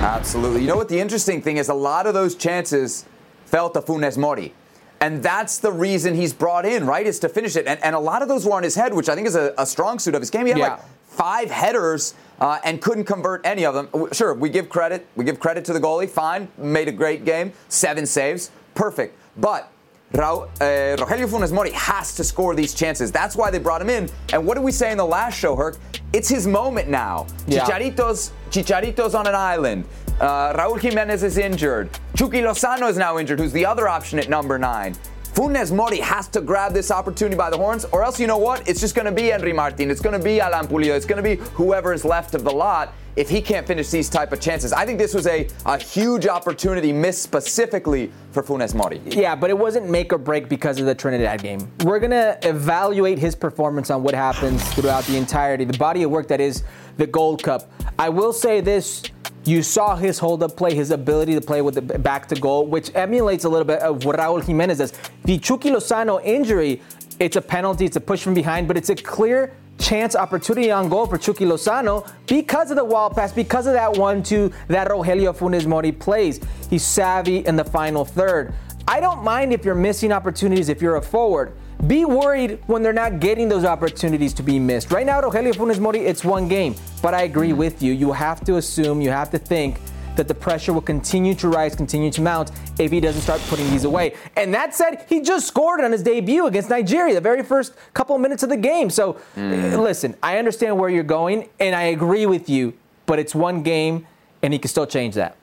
Absolutely. 0.00 0.60
You 0.60 0.66
know 0.66 0.76
what 0.76 0.90
the 0.90 1.00
interesting 1.00 1.40
thing 1.40 1.56
is? 1.56 1.70
A 1.70 1.74
lot 1.74 2.06
of 2.06 2.12
those 2.12 2.34
chances 2.34 3.06
fell 3.48 3.70
to 3.70 3.80
Funes 3.80 4.16
Mori. 4.16 4.52
And 5.00 5.22
that's 5.22 5.58
the 5.58 5.70
reason 5.70 6.14
he's 6.14 6.32
brought 6.32 6.66
in, 6.66 6.86
right? 6.86 7.06
Is 7.06 7.18
to 7.20 7.28
finish 7.28 7.56
it. 7.56 7.66
And, 7.66 7.82
and 7.84 7.94
a 7.94 7.98
lot 7.98 8.22
of 8.22 8.28
those 8.28 8.44
were 8.44 8.52
on 8.52 8.62
his 8.62 8.74
head, 8.74 8.92
which 8.92 9.08
I 9.08 9.14
think 9.14 9.26
is 9.28 9.36
a, 9.36 9.54
a 9.56 9.64
strong 9.64 9.98
suit 9.98 10.14
of 10.14 10.20
his 10.20 10.30
game. 10.30 10.46
He 10.46 10.50
had 10.50 10.58
yeah. 10.58 10.70
like 10.70 10.80
five 11.06 11.50
headers 11.50 12.14
uh, 12.40 12.58
and 12.64 12.82
couldn't 12.82 13.04
convert 13.04 13.46
any 13.46 13.64
of 13.64 13.74
them. 13.74 14.08
Sure, 14.12 14.34
we 14.34 14.48
give 14.48 14.68
credit. 14.68 15.06
We 15.14 15.24
give 15.24 15.38
credit 15.38 15.64
to 15.66 15.72
the 15.72 15.80
goalie. 15.80 16.08
Fine, 16.08 16.48
made 16.58 16.88
a 16.88 16.92
great 16.92 17.24
game. 17.24 17.52
Seven 17.68 18.06
saves, 18.06 18.50
perfect. 18.74 19.16
But 19.36 19.70
Raul, 20.12 20.48
uh, 20.60 20.96
Rogelio 20.96 21.28
Funes 21.28 21.52
Mori 21.52 21.70
has 21.72 22.16
to 22.16 22.24
score 22.24 22.54
these 22.54 22.74
chances. 22.74 23.12
That's 23.12 23.36
why 23.36 23.50
they 23.50 23.58
brought 23.58 23.82
him 23.82 23.90
in. 23.90 24.08
And 24.32 24.46
what 24.46 24.54
did 24.54 24.64
we 24.64 24.72
say 24.72 24.90
in 24.90 24.98
the 24.98 25.04
last 25.04 25.38
show, 25.38 25.54
Herc? 25.54 25.76
It's 26.12 26.28
his 26.28 26.46
moment 26.46 26.88
now. 26.88 27.26
Yeah. 27.46 27.64
Chicharito's, 27.64 28.32
Chicharito's 28.50 29.14
on 29.14 29.26
an 29.26 29.34
island. 29.34 29.84
Uh, 30.20 30.52
Raul 30.52 30.80
Jimenez 30.80 31.22
is 31.22 31.38
injured. 31.38 31.90
Chucky 32.16 32.40
Lozano 32.40 32.90
is 32.90 32.96
now 32.96 33.18
injured, 33.18 33.38
who's 33.38 33.52
the 33.52 33.64
other 33.64 33.88
option 33.88 34.18
at 34.18 34.28
number 34.28 34.58
nine. 34.58 34.96
Funes 35.32 35.70
Mori 35.70 36.00
has 36.00 36.26
to 36.28 36.40
grab 36.40 36.72
this 36.72 36.90
opportunity 36.90 37.36
by 37.36 37.48
the 37.48 37.56
horns, 37.56 37.84
or 37.92 38.02
else 38.02 38.18
you 38.18 38.26
know 38.26 38.38
what? 38.38 38.68
It's 38.68 38.80
just 38.80 38.96
going 38.96 39.06
to 39.06 39.12
be 39.12 39.28
Henry 39.28 39.52
Martin. 39.52 39.88
It's 39.88 40.00
going 40.00 40.18
to 40.18 40.24
be 40.24 40.40
Alan 40.40 40.66
Pulido. 40.66 40.96
It's 40.96 41.06
going 41.06 41.22
to 41.22 41.36
be 41.36 41.36
whoever 41.52 41.92
is 41.92 42.04
left 42.04 42.34
of 42.34 42.42
the 42.42 42.50
lot 42.50 42.92
if 43.14 43.30
he 43.30 43.40
can't 43.40 43.64
finish 43.64 43.90
these 43.90 44.08
type 44.08 44.32
of 44.32 44.40
chances. 44.40 44.72
I 44.72 44.84
think 44.84 44.98
this 44.98 45.14
was 45.14 45.28
a, 45.28 45.48
a 45.66 45.78
huge 45.78 46.26
opportunity 46.26 46.92
missed 46.92 47.22
specifically 47.22 48.10
for 48.32 48.42
Funes 48.42 48.74
Mori. 48.74 49.00
Yeah, 49.06 49.36
but 49.36 49.50
it 49.50 49.58
wasn't 49.58 49.88
make 49.88 50.12
or 50.12 50.18
break 50.18 50.48
because 50.48 50.80
of 50.80 50.86
the 50.86 50.94
Trinidad 50.96 51.40
game. 51.40 51.70
We're 51.84 52.00
going 52.00 52.10
to 52.10 52.36
evaluate 52.42 53.20
his 53.20 53.36
performance 53.36 53.90
on 53.90 54.02
what 54.02 54.16
happens 54.16 54.68
throughout 54.74 55.04
the 55.04 55.16
entirety, 55.16 55.64
the 55.64 55.78
body 55.78 56.02
of 56.02 56.10
work 56.10 56.26
that 56.26 56.40
is 56.40 56.64
the 56.96 57.06
Gold 57.06 57.44
Cup. 57.44 57.70
I 57.96 58.08
will 58.08 58.32
say 58.32 58.60
this 58.60 59.04
you 59.48 59.62
saw 59.62 59.96
his 59.96 60.18
hold 60.18 60.42
up 60.42 60.56
play, 60.56 60.74
his 60.74 60.90
ability 60.90 61.34
to 61.34 61.40
play 61.40 61.62
with 61.62 61.74
the 61.74 61.82
back 61.82 62.28
to 62.28 62.34
goal, 62.34 62.66
which 62.66 62.94
emulates 62.94 63.44
a 63.44 63.48
little 63.48 63.64
bit 63.64 63.80
of 63.80 64.00
Raul 64.00 64.44
Jimenez. 64.44 64.92
The 65.24 65.38
Chucky 65.38 65.70
Lozano 65.70 66.20
injury, 66.22 66.82
it's 67.18 67.36
a 67.36 67.40
penalty, 67.40 67.86
it's 67.86 67.96
a 67.96 68.00
push 68.00 68.22
from 68.22 68.34
behind, 68.34 68.68
but 68.68 68.76
it's 68.76 68.90
a 68.90 68.94
clear 68.94 69.56
chance 69.78 70.14
opportunity 70.14 70.70
on 70.70 70.88
goal 70.88 71.06
for 71.06 71.16
Chucky 71.16 71.46
Lozano 71.46 72.06
because 72.26 72.70
of 72.70 72.76
the 72.76 72.84
wall 72.84 73.08
pass, 73.08 73.32
because 73.32 73.66
of 73.66 73.72
that 73.72 73.96
one 73.96 74.22
two 74.22 74.52
that 74.66 74.88
Rogelio 74.88 75.34
Funes 75.34 75.66
Mori 75.66 75.92
plays. 75.92 76.40
He's 76.68 76.84
savvy 76.84 77.38
in 77.38 77.56
the 77.56 77.64
final 77.64 78.04
third. 78.04 78.52
I 78.86 79.00
don't 79.00 79.22
mind 79.22 79.52
if 79.52 79.64
you're 79.64 79.74
missing 79.74 80.12
opportunities 80.12 80.68
if 80.68 80.82
you're 80.82 80.96
a 80.96 81.02
forward. 81.02 81.54
Be 81.86 82.04
worried 82.04 82.58
when 82.66 82.82
they're 82.82 82.92
not 82.92 83.20
getting 83.20 83.48
those 83.48 83.64
opportunities 83.64 84.34
to 84.34 84.42
be 84.42 84.58
missed. 84.58 84.90
Right 84.90 85.06
now, 85.06 85.20
Rogelio 85.20 85.54
Funes 85.54 85.78
Mori, 85.78 86.00
it's 86.00 86.24
one 86.24 86.48
game. 86.48 86.74
But 87.00 87.14
I 87.14 87.22
agree 87.22 87.52
with 87.52 87.82
you. 87.82 87.92
You 87.92 88.10
have 88.12 88.44
to 88.46 88.56
assume, 88.56 89.00
you 89.00 89.10
have 89.10 89.30
to 89.30 89.38
think 89.38 89.78
that 90.16 90.26
the 90.26 90.34
pressure 90.34 90.72
will 90.72 90.82
continue 90.82 91.32
to 91.36 91.48
rise, 91.48 91.76
continue 91.76 92.10
to 92.10 92.20
mount 92.20 92.50
if 92.80 92.90
he 92.90 92.98
doesn't 92.98 93.22
start 93.22 93.40
putting 93.48 93.70
these 93.70 93.84
away. 93.84 94.16
And 94.34 94.52
that 94.52 94.74
said, 94.74 95.06
he 95.08 95.20
just 95.20 95.46
scored 95.46 95.80
on 95.80 95.92
his 95.92 96.02
debut 96.02 96.46
against 96.46 96.68
Nigeria, 96.68 97.14
the 97.14 97.20
very 97.20 97.44
first 97.44 97.74
couple 97.94 98.18
minutes 98.18 98.42
of 98.42 98.48
the 98.48 98.56
game. 98.56 98.90
So 98.90 99.20
mm. 99.36 99.80
listen, 99.80 100.16
I 100.20 100.38
understand 100.38 100.76
where 100.76 100.90
you're 100.90 101.04
going, 101.04 101.48
and 101.60 101.76
I 101.76 101.82
agree 101.84 102.26
with 102.26 102.48
you, 102.48 102.74
but 103.06 103.20
it's 103.20 103.36
one 103.36 103.62
game, 103.62 104.08
and 104.42 104.52
he 104.52 104.58
can 104.58 104.68
still 104.68 104.86
change 104.86 105.14
that. 105.14 105.37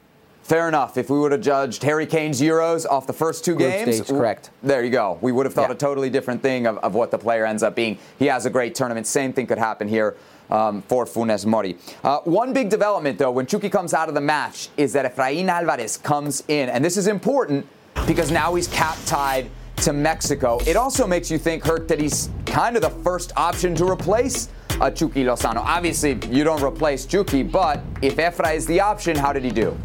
Fair 0.45 0.67
enough. 0.67 0.95
If 0.95 1.09
we 1.09 1.17
would 1.17 1.31
have 1.31 1.41
judged 1.41 1.81
Harry 1.81 2.05
Kane's 2.05 2.39
Euros 2.39 2.85
off 2.85 3.07
the 3.07 3.13
first 3.13 3.43
two 3.43 3.55
Group 3.55 3.71
games, 3.71 3.95
stage, 3.95 4.07
correct. 4.07 4.51
There 4.61 4.83
you 4.83 4.91
go. 4.91 5.17
We 5.19 5.31
would 5.31 5.47
have 5.47 5.55
thought 5.55 5.69
yeah. 5.69 5.75
a 5.75 5.77
totally 5.77 6.11
different 6.11 6.43
thing 6.43 6.67
of, 6.67 6.77
of, 6.77 6.93
what 6.93 7.09
the 7.09 7.17
player 7.17 7.47
ends 7.47 7.63
up 7.63 7.75
being. 7.75 7.97
He 8.19 8.27
has 8.27 8.45
a 8.45 8.51
great 8.51 8.75
tournament. 8.75 9.07
Same 9.07 9.33
thing 9.33 9.47
could 9.47 9.57
happen 9.57 9.87
here 9.87 10.17
um, 10.51 10.83
for 10.83 11.05
Funes 11.05 11.47
Mori. 11.47 11.79
Uh, 12.03 12.19
one 12.25 12.53
big 12.53 12.69
development, 12.69 13.17
though, 13.17 13.31
when 13.31 13.47
Chucky 13.47 13.71
comes 13.71 13.95
out 13.95 14.07
of 14.07 14.13
the 14.13 14.21
match, 14.21 14.69
is 14.77 14.93
that 14.93 15.11
Efrain 15.15 15.47
Alvarez 15.47 15.97
comes 15.97 16.43
in, 16.47 16.69
and 16.69 16.85
this 16.85 16.95
is 16.95 17.07
important 17.07 17.65
because 18.05 18.29
now 18.29 18.53
he's 18.53 18.67
cap 18.67 18.99
tied 19.07 19.49
to 19.77 19.93
Mexico. 19.93 20.59
It 20.67 20.75
also 20.75 21.07
makes 21.07 21.31
you 21.31 21.39
think, 21.39 21.65
Herc, 21.65 21.87
that 21.87 21.99
he's 21.99 22.29
kind 22.45 22.75
of 22.75 22.83
the 22.83 22.91
first 22.91 23.33
option 23.35 23.73
to 23.77 23.85
replace 23.89 24.49
uh, 24.79 24.91
Chucky 24.91 25.23
Lozano. 25.23 25.61
Obviously, 25.61 26.19
you 26.29 26.43
don't 26.43 26.61
replace 26.61 27.07
Chucky, 27.07 27.41
but 27.41 27.81
if 28.03 28.17
Efra 28.17 28.55
is 28.55 28.67
the 28.67 28.79
option, 28.79 29.15
how 29.15 29.33
did 29.33 29.43
he 29.43 29.49
do? 29.49 29.75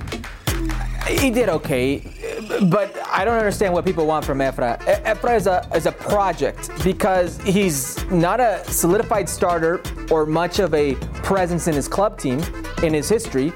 He 1.19 1.31
did 1.31 1.49
okay, 1.49 2.03
but 2.71 2.97
I 3.07 3.25
don't 3.25 3.37
understand 3.37 3.75
what 3.75 3.85
people 3.85 4.07
want 4.07 4.25
from 4.25 4.39
Efra. 4.39 4.79
Efra 5.05 5.37
is 5.37 5.47
a, 5.47 5.69
is 5.75 5.87
a 5.87 5.93
project 5.93 6.71
because 6.85 7.41
he's 7.41 8.03
not 8.11 8.41
a 8.41 8.63
solidified 8.67 9.29
starter 9.29 9.83
or 10.11 10.27
much 10.27 10.59
of 10.59 10.73
a 10.75 10.95
presence 11.25 11.67
in 11.67 11.75
his 11.75 11.89
club 11.89 12.19
team 12.19 12.41
in 12.83 12.95
his 12.95 13.09
history. 13.09 13.53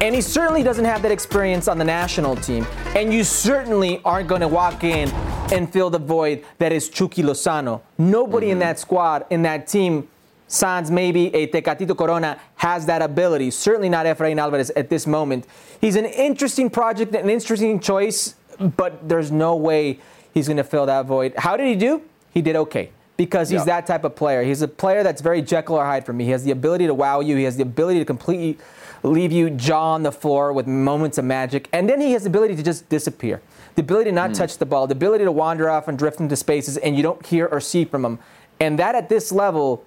And 0.00 0.14
he 0.14 0.20
certainly 0.20 0.62
doesn't 0.62 0.84
have 0.84 1.02
that 1.02 1.12
experience 1.12 1.68
on 1.68 1.78
the 1.78 1.84
national 1.84 2.36
team. 2.36 2.66
And 2.94 3.12
you 3.12 3.24
certainly 3.24 4.00
aren't 4.04 4.28
going 4.28 4.40
to 4.40 4.48
walk 4.48 4.84
in 4.84 5.10
and 5.52 5.72
fill 5.72 5.90
the 5.90 5.98
void 5.98 6.44
that 6.58 6.72
is 6.72 6.88
Chucky 6.88 7.22
Lozano. 7.22 7.80
Nobody 7.98 8.46
mm-hmm. 8.46 8.52
in 8.52 8.58
that 8.60 8.78
squad, 8.78 9.26
in 9.30 9.42
that 9.42 9.66
team, 9.66 10.08
Sans 10.46 10.90
maybe 10.90 11.34
a 11.34 11.46
Tecatito 11.48 11.96
Corona 11.96 12.38
has 12.56 12.86
that 12.86 13.02
ability. 13.02 13.50
Certainly 13.50 13.88
not 13.88 14.06
Efrain 14.06 14.38
Alvarez 14.38 14.70
at 14.70 14.90
this 14.90 15.06
moment. 15.06 15.46
He's 15.80 15.96
an 15.96 16.04
interesting 16.04 16.70
project, 16.70 17.14
an 17.14 17.30
interesting 17.30 17.80
choice, 17.80 18.34
but 18.76 19.08
there's 19.08 19.32
no 19.32 19.56
way 19.56 19.98
he's 20.32 20.46
going 20.46 20.58
to 20.58 20.64
fill 20.64 20.86
that 20.86 21.06
void. 21.06 21.34
How 21.36 21.56
did 21.56 21.66
he 21.66 21.74
do? 21.74 22.02
He 22.32 22.42
did 22.42 22.56
okay 22.56 22.90
because 23.16 23.48
he's 23.48 23.64
that 23.64 23.86
type 23.86 24.04
of 24.04 24.16
player. 24.16 24.42
He's 24.42 24.62
a 24.62 24.68
player 24.68 25.02
that's 25.02 25.20
very 25.20 25.40
Jekyll 25.40 25.76
or 25.76 25.84
Hyde 25.84 26.04
for 26.04 26.12
me. 26.12 26.24
He 26.24 26.30
has 26.30 26.44
the 26.44 26.50
ability 26.50 26.86
to 26.86 26.94
wow 26.94 27.20
you. 27.20 27.36
He 27.36 27.44
has 27.44 27.56
the 27.56 27.62
ability 27.62 28.00
to 28.00 28.04
completely 28.04 28.58
leave 29.02 29.32
you 29.32 29.50
jaw 29.50 29.92
on 29.92 30.02
the 30.02 30.12
floor 30.12 30.52
with 30.52 30.66
moments 30.66 31.18
of 31.18 31.24
magic, 31.24 31.68
and 31.72 31.88
then 31.88 32.00
he 32.00 32.12
has 32.12 32.22
the 32.22 32.28
ability 32.28 32.56
to 32.56 32.62
just 32.62 32.88
disappear. 32.88 33.40
The 33.76 33.82
ability 33.82 34.10
to 34.10 34.14
not 34.14 34.30
mm. 34.30 34.36
touch 34.36 34.58
the 34.58 34.66
ball, 34.66 34.86
the 34.86 34.94
ability 34.94 35.24
to 35.24 35.32
wander 35.32 35.68
off 35.68 35.88
and 35.88 35.98
drift 35.98 36.20
into 36.20 36.36
spaces, 36.36 36.76
and 36.78 36.96
you 36.96 37.02
don't 37.02 37.24
hear 37.26 37.46
or 37.46 37.60
see 37.60 37.84
from 37.84 38.04
him. 38.04 38.18
And 38.60 38.78
that 38.78 38.94
at 38.94 39.08
this 39.08 39.30
level 39.30 39.84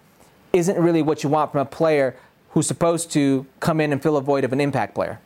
isn't 0.58 0.78
really 0.78 1.02
what 1.02 1.24
you 1.24 1.30
want 1.30 1.52
from 1.52 1.62
a 1.62 1.66
player 1.66 2.16
who's 2.52 2.68
supposed 2.68 3.12
to 3.12 3.46
come 3.60 3.80
in 3.80 3.92
and 3.92 4.02
fill 4.02 4.18
a 4.18 4.22
void 4.22 4.44
of 4.44 4.54
an 4.54 4.60
impact 4.62 4.96
player. 4.96 5.20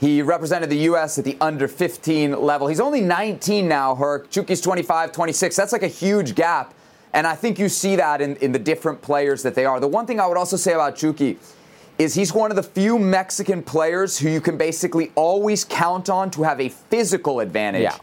He 0.00 0.20
represented 0.20 0.68
the 0.68 0.78
U.S. 0.90 1.18
at 1.18 1.24
the 1.24 1.36
under 1.40 1.68
15 1.68 2.40
level. 2.42 2.66
He's 2.66 2.80
only 2.80 3.00
19 3.00 3.68
now, 3.68 3.94
Herc. 3.94 4.30
Chucky's 4.30 4.60
25, 4.60 5.12
26. 5.12 5.54
That's 5.54 5.72
like 5.72 5.84
a 5.84 5.88
huge 5.88 6.34
gap. 6.34 6.74
And 7.12 7.26
I 7.26 7.34
think 7.36 7.58
you 7.58 7.68
see 7.68 7.96
that 7.96 8.20
in, 8.20 8.36
in 8.36 8.52
the 8.52 8.58
different 8.58 9.00
players 9.00 9.42
that 9.44 9.54
they 9.54 9.64
are. 9.64 9.78
The 9.78 9.86
one 9.88 10.06
thing 10.06 10.18
I 10.18 10.26
would 10.26 10.36
also 10.36 10.56
say 10.56 10.72
about 10.72 10.96
Chucky 10.96 11.38
is 11.98 12.14
he's 12.14 12.32
one 12.34 12.50
of 12.50 12.56
the 12.56 12.62
few 12.62 12.98
Mexican 12.98 13.62
players 13.62 14.18
who 14.18 14.28
you 14.28 14.40
can 14.40 14.56
basically 14.56 15.12
always 15.14 15.64
count 15.64 16.08
on 16.10 16.30
to 16.32 16.42
have 16.42 16.60
a 16.60 16.70
physical 16.70 17.38
advantage 17.40 17.82
Yeah. 17.82 17.96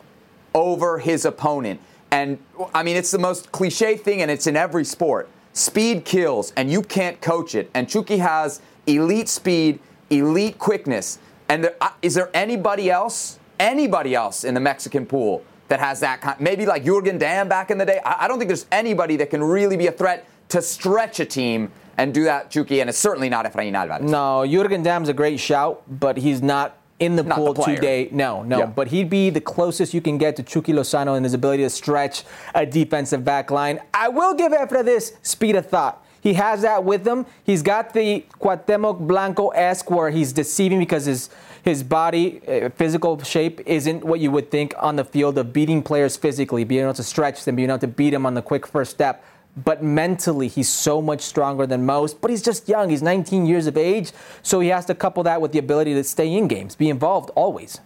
over 0.53 0.99
his 0.99 1.25
opponent. 1.25 1.81
And 2.11 2.37
I 2.73 2.83
mean, 2.83 2.95
it's 2.95 3.11
the 3.11 3.19
most 3.19 3.51
cliche 3.51 3.97
thing, 3.97 4.21
and 4.21 4.31
it's 4.31 4.47
in 4.47 4.55
every 4.55 4.85
sport. 4.85 5.27
Speed 5.53 6.05
kills, 6.05 6.53
and 6.55 6.71
you 6.71 6.81
can't 6.81 7.19
coach 7.21 7.55
it. 7.55 7.69
And 7.73 7.89
Chucky 7.89 8.17
has 8.17 8.61
elite 8.87 9.29
speed, 9.29 9.79
elite 10.09 10.57
quickness. 10.59 11.19
And 11.47 11.63
there, 11.63 11.75
uh, 11.81 11.89
is 12.01 12.13
there 12.13 12.29
anybody 12.33 12.89
else, 12.89 13.39
anybody 13.59 14.15
else 14.15 14.43
in 14.43 14.53
the 14.53 14.59
Mexican 14.59 15.05
pool 15.05 15.43
that 15.67 15.79
has 15.79 15.99
that 16.01 16.21
kind? 16.21 16.39
Maybe 16.39 16.65
like 16.65 16.85
Jurgen 16.85 17.17
Damm 17.17 17.49
back 17.49 17.71
in 17.71 17.77
the 17.77 17.85
day. 17.85 17.99
I, 18.05 18.25
I 18.25 18.27
don't 18.27 18.37
think 18.37 18.49
there's 18.49 18.67
anybody 18.71 19.15
that 19.17 19.29
can 19.29 19.43
really 19.43 19.75
be 19.75 19.87
a 19.87 19.91
threat 19.91 20.27
to 20.49 20.61
stretch 20.61 21.19
a 21.19 21.25
team 21.25 21.71
and 21.97 22.13
do 22.13 22.23
that, 22.23 22.49
Chucky. 22.49 22.79
And 22.79 22.89
it's 22.89 22.99
certainly 22.99 23.29
not 23.29 23.45
Efrain 23.45 23.73
Alvarez. 23.73 24.09
No, 24.09 24.45
Jurgen 24.45 24.83
Damm's 24.83 25.09
a 25.09 25.13
great 25.13 25.39
shout, 25.39 25.83
but 25.99 26.17
he's 26.17 26.41
not 26.41 26.77
in 26.99 27.15
the 27.15 27.23
Not 27.23 27.37
pool 27.37 27.53
player. 27.53 27.75
today. 27.75 28.09
No, 28.11 28.43
no. 28.43 28.59
Yeah. 28.59 28.65
But 28.65 28.89
he'd 28.89 29.09
be 29.09 29.29
the 29.29 29.41
closest 29.41 29.93
you 29.93 30.01
can 30.01 30.17
get 30.17 30.35
to 30.35 30.43
Chucky 30.43 30.73
Lozano 30.73 31.17
in 31.17 31.23
his 31.23 31.33
ability 31.33 31.63
to 31.63 31.69
stretch 31.69 32.23
a 32.53 32.65
defensive 32.65 33.23
back 33.23 33.51
line. 33.51 33.79
I 33.93 34.09
will 34.09 34.33
give 34.33 34.51
Efra 34.51 34.83
this 34.83 35.13
speed 35.21 35.55
of 35.55 35.65
thought. 35.67 36.05
He 36.21 36.33
has 36.33 36.63
that 36.63 36.83
with 36.83 37.07
him. 37.07 37.25
He's 37.45 37.63
got 37.63 37.93
the 37.93 38.25
Cuauhtemoc 38.41 39.07
Blanco-esque 39.07 39.89
where 39.89 40.09
he's 40.09 40.33
deceiving 40.33 40.79
because 40.79 41.05
his 41.05 41.29
his 41.61 41.83
body, 41.83 42.41
uh, 42.47 42.69
physical 42.69 43.21
shape 43.21 43.59
isn't 43.65 44.03
what 44.03 44.21
you 44.21 44.31
would 44.31 44.49
think 44.49 44.73
on 44.79 44.95
the 44.95 45.03
field 45.03 45.37
of 45.37 45.51
beating 45.51 45.83
players 45.83 46.15
physically, 46.15 46.63
being 46.63 46.83
able 46.83 46.93
to 46.93 47.03
stretch 47.03 47.43
them, 47.43 47.57
being 47.57 47.69
able 47.69 47.79
to 47.79 47.87
beat 47.87 48.11
them 48.11 48.25
on 48.25 48.33
the 48.33 48.41
quick 48.41 48.65
first 48.65 48.91
step. 48.91 49.23
But 49.57 49.83
mentally, 49.83 50.47
he's 50.47 50.69
so 50.69 51.01
much 51.01 51.21
stronger 51.21 51.65
than 51.65 51.85
most. 51.85 52.21
But 52.21 52.31
he's 52.31 52.41
just 52.41 52.69
young. 52.69 52.89
He's 52.89 53.01
19 53.01 53.45
years 53.45 53.67
of 53.67 53.77
age. 53.77 54.11
So 54.41 54.59
he 54.59 54.69
has 54.69 54.85
to 54.85 54.95
couple 54.95 55.23
that 55.23 55.41
with 55.41 55.51
the 55.51 55.59
ability 55.59 55.93
to 55.95 56.03
stay 56.03 56.33
in 56.33 56.47
games, 56.47 56.75
be 56.75 56.89
involved 56.89 57.31
always. 57.35 57.79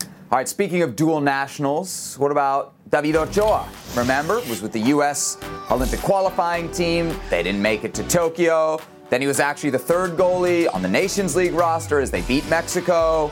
All 0.00 0.38
right, 0.38 0.48
speaking 0.48 0.82
of 0.82 0.96
dual 0.96 1.20
nationals, 1.20 2.16
what 2.18 2.32
about 2.32 2.74
David 2.90 3.14
Ochoa? 3.14 3.68
Remember, 3.94 4.36
was 4.48 4.62
with 4.62 4.72
the 4.72 4.80
U.S. 4.80 5.36
Olympic 5.70 6.00
qualifying 6.00 6.72
team. 6.72 7.14
They 7.30 7.42
didn't 7.42 7.62
make 7.62 7.84
it 7.84 7.94
to 7.94 8.02
Tokyo. 8.08 8.80
Then 9.10 9.20
he 9.20 9.26
was 9.26 9.38
actually 9.38 9.70
the 9.70 9.78
third 9.78 10.12
goalie 10.12 10.66
on 10.74 10.82
the 10.82 10.88
Nations 10.88 11.36
League 11.36 11.52
roster 11.52 12.00
as 12.00 12.10
they 12.10 12.22
beat 12.22 12.48
Mexico. 12.48 13.30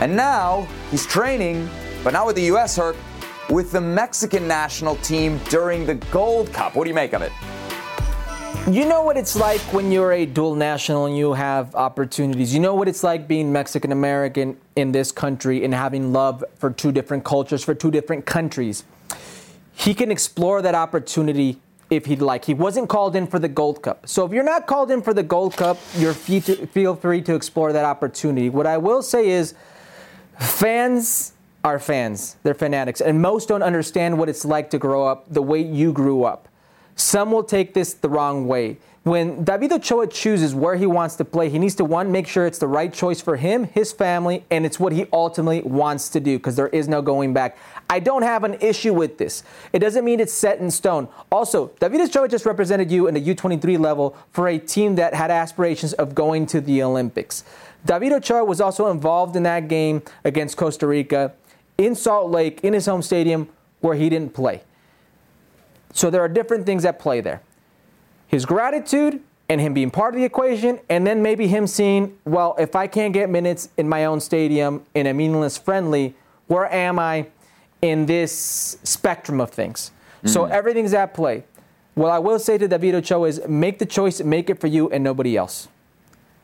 And 0.00 0.14
now 0.14 0.68
he's 0.90 1.06
training, 1.06 1.70
but 2.04 2.12
not 2.12 2.26
with 2.26 2.36
the 2.36 2.42
U.S. 2.42 2.76
Herc, 2.76 2.96
with 3.50 3.72
the 3.72 3.80
Mexican 3.80 4.48
national 4.48 4.96
team 4.96 5.38
during 5.48 5.86
the 5.86 5.94
Gold 6.10 6.52
Cup. 6.52 6.74
What 6.74 6.84
do 6.84 6.90
you 6.90 6.94
make 6.94 7.12
of 7.12 7.22
it? 7.22 7.32
You 8.68 8.84
know 8.84 9.02
what 9.02 9.16
it's 9.16 9.36
like 9.36 9.60
when 9.72 9.92
you're 9.92 10.10
a 10.10 10.26
dual 10.26 10.56
national 10.56 11.06
and 11.06 11.16
you 11.16 11.34
have 11.34 11.72
opportunities. 11.76 12.52
You 12.52 12.58
know 12.58 12.74
what 12.74 12.88
it's 12.88 13.04
like 13.04 13.28
being 13.28 13.52
Mexican 13.52 13.92
American 13.92 14.56
in 14.74 14.90
this 14.90 15.12
country 15.12 15.64
and 15.64 15.72
having 15.72 16.12
love 16.12 16.42
for 16.56 16.72
two 16.72 16.90
different 16.90 17.24
cultures, 17.24 17.62
for 17.62 17.74
two 17.74 17.92
different 17.92 18.26
countries. 18.26 18.82
He 19.72 19.94
can 19.94 20.10
explore 20.10 20.62
that 20.62 20.74
opportunity 20.74 21.60
if 21.90 22.06
he'd 22.06 22.20
like. 22.20 22.44
He 22.44 22.54
wasn't 22.54 22.88
called 22.88 23.14
in 23.14 23.28
for 23.28 23.38
the 23.38 23.46
Gold 23.46 23.82
Cup. 23.82 24.08
So 24.08 24.26
if 24.26 24.32
you're 24.32 24.42
not 24.42 24.66
called 24.66 24.90
in 24.90 25.00
for 25.00 25.14
the 25.14 25.22
Gold 25.22 25.56
Cup, 25.56 25.78
you're 25.96 26.14
feel 26.14 26.96
free 26.96 27.22
to 27.22 27.36
explore 27.36 27.72
that 27.72 27.84
opportunity. 27.84 28.48
What 28.50 28.66
I 28.66 28.78
will 28.78 29.02
say 29.02 29.28
is 29.28 29.54
fans 30.40 31.34
are 31.66 31.80
fans. 31.80 32.36
They're 32.44 32.54
fanatics. 32.54 33.00
And 33.00 33.20
most 33.20 33.48
don't 33.48 33.64
understand 33.64 34.16
what 34.20 34.28
it's 34.28 34.44
like 34.44 34.70
to 34.70 34.78
grow 34.78 35.04
up 35.04 35.24
the 35.28 35.42
way 35.42 35.60
you 35.60 35.92
grew 35.92 36.22
up. 36.22 36.46
Some 36.94 37.32
will 37.32 37.42
take 37.42 37.74
this 37.74 37.92
the 37.92 38.08
wrong 38.08 38.46
way. 38.46 38.78
When 39.02 39.42
David 39.42 39.72
Ochoa 39.72 40.06
chooses 40.06 40.54
where 40.54 40.76
he 40.76 40.86
wants 40.86 41.16
to 41.16 41.24
play, 41.24 41.48
he 41.48 41.58
needs 41.58 41.74
to 41.76 41.84
one 41.84 42.12
make 42.12 42.28
sure 42.28 42.46
it's 42.46 42.60
the 42.60 42.68
right 42.68 42.92
choice 42.92 43.20
for 43.20 43.36
him, 43.36 43.64
his 43.64 43.92
family, 43.92 44.44
and 44.48 44.64
it's 44.64 44.78
what 44.78 44.92
he 44.92 45.06
ultimately 45.12 45.62
wants 45.62 46.08
to 46.10 46.20
do 46.20 46.38
because 46.38 46.54
there 46.54 46.68
is 46.68 46.86
no 46.86 47.02
going 47.02 47.34
back. 47.34 47.58
I 47.90 47.98
don't 47.98 48.22
have 48.22 48.44
an 48.44 48.54
issue 48.60 48.94
with 48.94 49.18
this. 49.18 49.42
It 49.72 49.80
doesn't 49.80 50.04
mean 50.04 50.20
it's 50.20 50.32
set 50.32 50.60
in 50.60 50.70
stone. 50.70 51.08
Also, 51.32 51.72
David 51.80 52.00
Ochoa 52.00 52.28
just 52.28 52.46
represented 52.46 52.92
you 52.92 53.08
in 53.08 53.14
the 53.14 53.34
U23 53.34 53.76
level 53.78 54.16
for 54.30 54.46
a 54.46 54.58
team 54.58 54.94
that 54.96 55.14
had 55.14 55.32
aspirations 55.32 55.94
of 55.94 56.14
going 56.14 56.46
to 56.46 56.60
the 56.60 56.80
Olympics. 56.82 57.42
David 57.84 58.12
Ochoa 58.12 58.44
was 58.44 58.60
also 58.60 58.88
involved 58.88 59.34
in 59.34 59.42
that 59.44 59.66
game 59.66 60.02
against 60.24 60.56
Costa 60.56 60.86
Rica 60.86 61.32
in 61.78 61.94
Salt 61.94 62.30
Lake 62.30 62.60
in 62.62 62.72
his 62.72 62.86
home 62.86 63.02
stadium 63.02 63.48
where 63.80 63.94
he 63.94 64.08
didn't 64.08 64.34
play. 64.34 64.62
So 65.92 66.10
there 66.10 66.22
are 66.22 66.28
different 66.28 66.66
things 66.66 66.84
at 66.84 66.98
play 66.98 67.20
there. 67.20 67.42
His 68.26 68.44
gratitude 68.44 69.20
and 69.48 69.60
him 69.60 69.74
being 69.74 69.90
part 69.90 70.14
of 70.14 70.18
the 70.18 70.24
equation, 70.24 70.80
and 70.88 71.06
then 71.06 71.22
maybe 71.22 71.46
him 71.46 71.66
seeing, 71.66 72.18
well, 72.24 72.56
if 72.58 72.74
I 72.74 72.88
can't 72.88 73.12
get 73.12 73.30
minutes 73.30 73.68
in 73.76 73.88
my 73.88 74.04
own 74.04 74.20
stadium 74.20 74.84
in 74.94 75.06
a 75.06 75.14
meaningless 75.14 75.56
friendly, 75.56 76.16
where 76.48 76.70
am 76.72 76.98
I 76.98 77.28
in 77.80 78.06
this 78.06 78.78
spectrum 78.82 79.40
of 79.40 79.50
things? 79.50 79.92
So 80.24 80.46
hmm. 80.46 80.52
everything's 80.52 80.94
at 80.94 81.14
play. 81.14 81.44
What 81.94 82.10
I 82.10 82.18
will 82.18 82.38
say 82.38 82.58
to 82.58 82.68
David 82.68 82.96
Ochoa 82.96 83.28
is 83.28 83.40
make 83.48 83.78
the 83.78 83.86
choice, 83.86 84.20
make 84.20 84.50
it 84.50 84.60
for 84.60 84.66
you 84.66 84.90
and 84.90 85.02
nobody 85.02 85.36
else. 85.36 85.68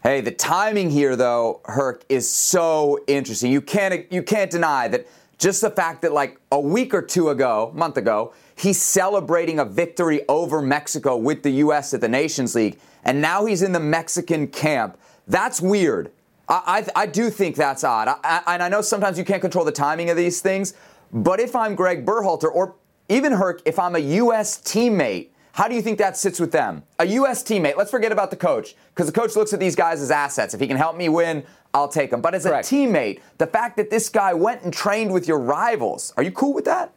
Hey, 0.03 0.21
the 0.21 0.33
timing 0.33 0.91
here, 0.91 1.15
though, 1.15 1.61
Herc, 1.65 2.05
is 2.09 2.31
so 2.31 2.99
interesting. 3.07 3.53
You 3.53 3.61
can't 3.61 4.11
you 4.11 4.23
can't 4.23 4.51
deny 4.51 4.89
that 4.89 5.07
just 5.43 5.61
the 5.61 5.71
fact 5.71 6.03
that 6.03 6.13
like 6.13 6.39
a 6.53 6.61
week 6.61 6.95
or 6.95 7.03
two 7.03 7.29
ago, 7.29 7.73
month 7.75 7.97
ago, 7.97 8.33
he's 8.55 8.81
celebrating 8.81 9.59
a 9.59 9.65
victory 9.65 10.23
over 10.29 10.63
Mexico 10.63 11.17
with 11.17 11.43
the 11.43 11.51
U.S. 11.51 11.93
at 11.93 12.01
the 12.01 12.09
Nations 12.09 12.55
League, 12.55 12.79
and 13.03 13.21
now 13.21 13.45
he's 13.45 13.61
in 13.61 13.73
the 13.73 13.81
Mexican 13.81 14.47
camp. 14.47 14.97
That's 15.27 15.61
weird. 15.61 16.13
I, 16.49 16.87
I, 16.97 17.03
I 17.03 17.07
do 17.07 17.29
think 17.29 17.57
that's 17.57 17.83
odd. 17.83 18.07
I, 18.07 18.43
I, 18.47 18.55
and 18.55 18.63
I 18.63 18.69
know 18.69 18.83
sometimes 18.83 19.19
you 19.19 19.25
can't 19.25 19.41
control 19.41 19.65
the 19.65 19.73
timing 19.73 20.11
of 20.11 20.17
these 20.17 20.41
things, 20.41 20.75
but 21.13 21.41
if 21.41 21.57
I'm 21.57 21.75
Gregg 21.75 22.07
Berhalter 22.07 22.51
or 22.53 22.77
even 23.09 23.33
Herc, 23.33 23.63
if 23.65 23.81
I'm 23.81 23.97
a 23.97 23.99
U.S. 23.99 24.59
teammate, 24.59 25.31
how 25.55 25.67
do 25.67 25.75
you 25.75 25.83
think 25.83 25.99
that 25.99 26.17
sits 26.17 26.39
with 26.39 26.53
them? 26.53 26.85
A 27.01 27.07
U.S. 27.07 27.43
teammate, 27.43 27.77
let's 27.77 27.91
forget 27.91 28.13
about 28.13 28.31
the 28.31 28.37
coach, 28.37 28.77
because 28.95 29.07
the 29.07 29.13
coach 29.13 29.35
looks 29.35 29.53
at 29.53 29.59
these 29.59 29.75
guys 29.75 30.01
as 30.01 30.13
assets. 30.13 30.55
If 30.55 30.61
he 30.61 30.69
can 30.69 30.77
help 30.77 30.97
me 30.97 31.09
win, 31.09 31.45
I'll 31.75 31.89
take 31.89 32.13
him. 32.13 32.21
But 32.21 32.35
as 32.35 32.45
Correct. 32.45 32.71
a 32.71 32.75
teammate, 32.75 33.21
the 33.39 33.47
fact 33.47 33.77
that 33.79 33.91
this 33.91 34.09
guy 34.09 34.35
went 34.35 34.63
and 34.63 34.73
trained 34.73 35.13
with 35.13 35.27
your 35.27 35.39
rivals, 35.39 36.13
are 36.17 36.23
you 36.23 36.31
cool 36.31 36.53
with 36.53 36.67
that? 36.67 36.93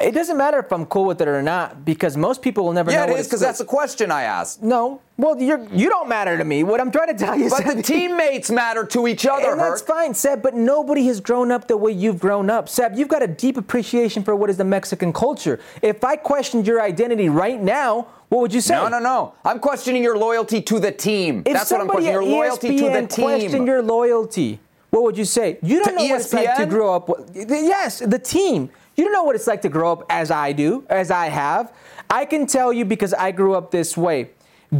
It 0.00 0.12
doesn't 0.14 0.36
matter 0.36 0.58
if 0.58 0.72
I'm 0.72 0.86
cool 0.86 1.04
with 1.04 1.20
it 1.20 1.28
or 1.28 1.42
not 1.42 1.84
because 1.84 2.16
most 2.16 2.42
people 2.42 2.64
will 2.64 2.72
never 2.72 2.90
Yeah, 2.90 2.98
know 2.98 3.04
it 3.04 3.10
what 3.12 3.20
is, 3.20 3.26
because 3.28 3.40
that's 3.40 3.60
a 3.60 3.64
question 3.64 4.10
I 4.10 4.22
asked. 4.22 4.60
No. 4.62 5.00
Well, 5.16 5.40
you're 5.40 5.64
you 5.72 5.88
don't 5.88 6.08
matter 6.08 6.36
to 6.36 6.44
me. 6.44 6.64
What 6.64 6.80
I'm 6.80 6.90
trying 6.90 7.16
to 7.16 7.24
tell 7.24 7.36
you 7.36 7.44
is 7.44 7.52
But 7.52 7.64
that 7.66 7.76
the 7.76 7.82
teammates 7.94 8.50
matter 8.50 8.84
to 8.86 9.06
each 9.06 9.26
other, 9.26 9.52
and 9.52 9.60
that's 9.60 9.82
fine, 9.82 10.12
Seb. 10.14 10.42
But 10.42 10.54
nobody 10.54 11.06
has 11.06 11.20
grown 11.20 11.52
up 11.52 11.68
the 11.68 11.76
way 11.76 11.92
you've 11.92 12.18
grown 12.18 12.50
up, 12.50 12.68
Seb. 12.68 12.96
You've 12.96 13.06
got 13.08 13.22
a 13.22 13.28
deep 13.28 13.56
appreciation 13.56 14.24
for 14.24 14.34
what 14.34 14.50
is 14.50 14.56
the 14.56 14.64
Mexican 14.64 15.12
culture. 15.12 15.60
If 15.82 16.02
I 16.02 16.16
questioned 16.16 16.66
your 16.66 16.82
identity 16.82 17.28
right 17.28 17.60
now, 17.60 18.08
what 18.30 18.40
would 18.40 18.52
you 18.54 18.60
say? 18.60 18.74
No, 18.74 18.88
no, 18.88 18.98
no. 18.98 19.34
I'm 19.44 19.60
questioning 19.60 20.02
your 20.02 20.18
loyalty 20.18 20.60
to 20.62 20.80
the 20.80 20.90
team. 20.90 21.42
If 21.46 21.52
That's 21.52 21.70
what 21.70 21.80
I'm 21.82 21.86
questioning. 21.86 22.12
Your 22.14 22.24
loyalty 22.24 22.78
to 22.78 22.84
the 22.84 22.90
ESPN 23.06 23.50
team. 23.52 23.66
your 23.66 23.82
loyalty, 23.82 24.58
what 24.92 25.04
would 25.04 25.16
you 25.16 25.24
say? 25.24 25.58
You 25.62 25.82
don't 25.82 25.96
To 25.96 26.02
know 26.02 26.04
what 26.04 26.20
it's 26.20 26.34
like 26.34 26.54
to 26.56 26.66
grow 26.66 26.94
up. 26.94 27.08
With, 27.08 27.30
yes, 27.34 28.00
the 28.00 28.18
team. 28.18 28.68
You 28.94 29.04
don't 29.04 29.14
know 29.14 29.22
what 29.22 29.34
it's 29.34 29.46
like 29.46 29.62
to 29.62 29.70
grow 29.70 29.90
up 29.90 30.04
as 30.10 30.30
I 30.30 30.52
do, 30.52 30.84
as 30.90 31.10
I 31.10 31.30
have. 31.30 31.72
I 32.10 32.26
can 32.26 32.46
tell 32.46 32.74
you 32.74 32.84
because 32.84 33.14
I 33.14 33.32
grew 33.32 33.54
up 33.54 33.70
this 33.70 33.96
way. 33.96 34.32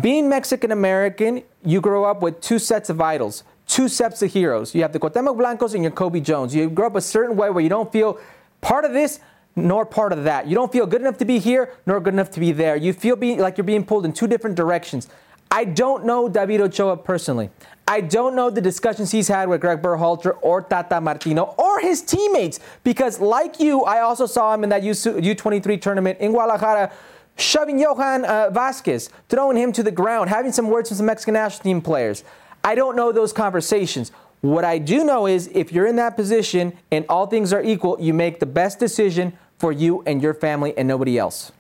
Being 0.02 0.28
Mexican 0.28 0.71
American, 0.71 1.42
you 1.64 1.81
grow 1.81 2.04
up 2.04 2.21
with 2.21 2.42
two 2.42 2.59
sets 2.59 2.90
of 2.90 3.00
idols, 3.00 3.42
two 3.66 3.88
sets 3.88 4.21
of 4.21 4.31
heroes. 4.31 4.75
You 4.75 4.83
have 4.83 4.92
the 4.92 5.00
Cuauhtemoc 5.00 5.38
Blancos 5.38 5.73
and 5.73 5.83
your 5.83 5.92
Cobi 5.92 6.21
Jones. 6.21 6.54
You 6.54 6.69
grow 6.69 6.88
up 6.88 6.97
a 6.97 7.00
certain 7.00 7.35
way 7.35 7.49
where 7.49 7.62
you 7.62 7.71
don't 7.71 7.90
feel 7.90 8.21
part 8.61 8.85
of 8.85 8.92
this 8.92 9.19
nor 9.57 9.87
part 9.87 10.12
of 10.12 10.25
that. 10.25 10.47
You 10.47 10.54
don't 10.54 10.71
feel 10.71 10.85
good 10.85 11.00
enough 11.00 11.16
to 11.19 11.25
be 11.25 11.38
here 11.38 11.73
nor 11.87 12.00
good 12.00 12.12
enough 12.12 12.31
to 12.33 12.40
be 12.40 12.52
there. 12.52 12.76
You 12.76 12.92
feel 12.92 13.16
be, 13.16 13.37
like 13.37 13.57
you're 13.57 13.64
being 13.64 13.87
pulled 13.87 14.04
in 14.04 14.12
two 14.12 14.26
different 14.26 14.57
directions. 14.57 15.09
I 15.52 15.64
don't 15.64 16.06
know 16.06 16.30
David 16.30 16.62
Ochoa 16.62 16.97
personally. 16.97 17.50
I 17.87 18.00
don't 18.00 18.35
know 18.35 18.49
the 18.49 18.62
discussions 18.62 19.11
he's 19.11 19.28
had 19.28 19.50
with 19.50 19.61
Gregg 19.61 19.82
Berhalter 19.82 20.38
or 20.40 20.62
Tata 20.62 20.99
Martino 20.99 21.54
or 21.59 21.78
his 21.78 22.00
teammates 22.00 22.59
because, 22.85 23.21
like 23.21 23.61
you, 23.61 23.82
I 23.82 24.00
also 24.00 24.25
saw 24.25 24.54
him 24.54 24.64
in 24.64 24.71
that 24.71 24.82
U- 24.82 25.35
23 25.35 25.76
tournament 25.76 26.18
in 26.21 26.32
Guadalajara, 26.32 26.90
shoving 27.37 27.78
Johan 27.78 28.25
uh, 28.25 28.49
Vasquez, 28.49 29.11
throwing 29.28 29.59
him 29.59 29.73
to 29.73 29.82
the 29.82 29.90
ground, 29.90 30.30
having 30.30 30.52
some 30.52 30.68
words 30.68 30.88
with 30.88 30.97
some 30.97 31.06
Mexican 31.06 31.35
national 31.35 31.62
team 31.64 31.82
players. 31.82 32.25
I 32.64 32.75
don't 32.75 32.97
know 32.97 33.12
those 33.12 33.35
conversations. 33.35 34.11
What 34.40 34.64
I 34.64 34.78
do 34.78 35.04
know 35.04 35.26
is 35.26 35.49
if 35.49 35.71
you're 35.71 35.87
in 35.87 35.97
that 35.97 36.16
position 36.16 36.78
and 36.90 37.04
all 37.11 37.26
things 37.26 37.52
are 37.52 37.62
equal, 37.62 37.99
you 38.00 38.14
make 38.14 38.40
the 38.40 38.47
best 38.47 38.78
decision 38.78 39.37
for 39.59 39.71
you 39.71 40.02
and 40.06 40.23
your 40.23 40.32
family 40.32 40.73
and 40.78 40.88
nobody 40.88 41.18
else. 41.18 41.52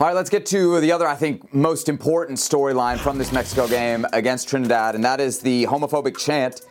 All 0.00 0.08
right, 0.08 0.16
let's 0.16 0.28
get 0.28 0.44
to 0.46 0.80
the 0.80 0.90
other, 0.90 1.06
I 1.06 1.14
think, 1.14 1.54
most 1.54 1.88
important 1.88 2.36
storyline 2.38 2.98
from 2.98 3.16
this 3.16 3.30
Mexico 3.30 3.68
game 3.68 4.04
against 4.12 4.48
Trinidad, 4.48 4.96
and 4.96 5.04
that 5.04 5.20
is 5.20 5.38
the 5.38 5.66
homophobic 5.66 6.18
chant 6.18 6.62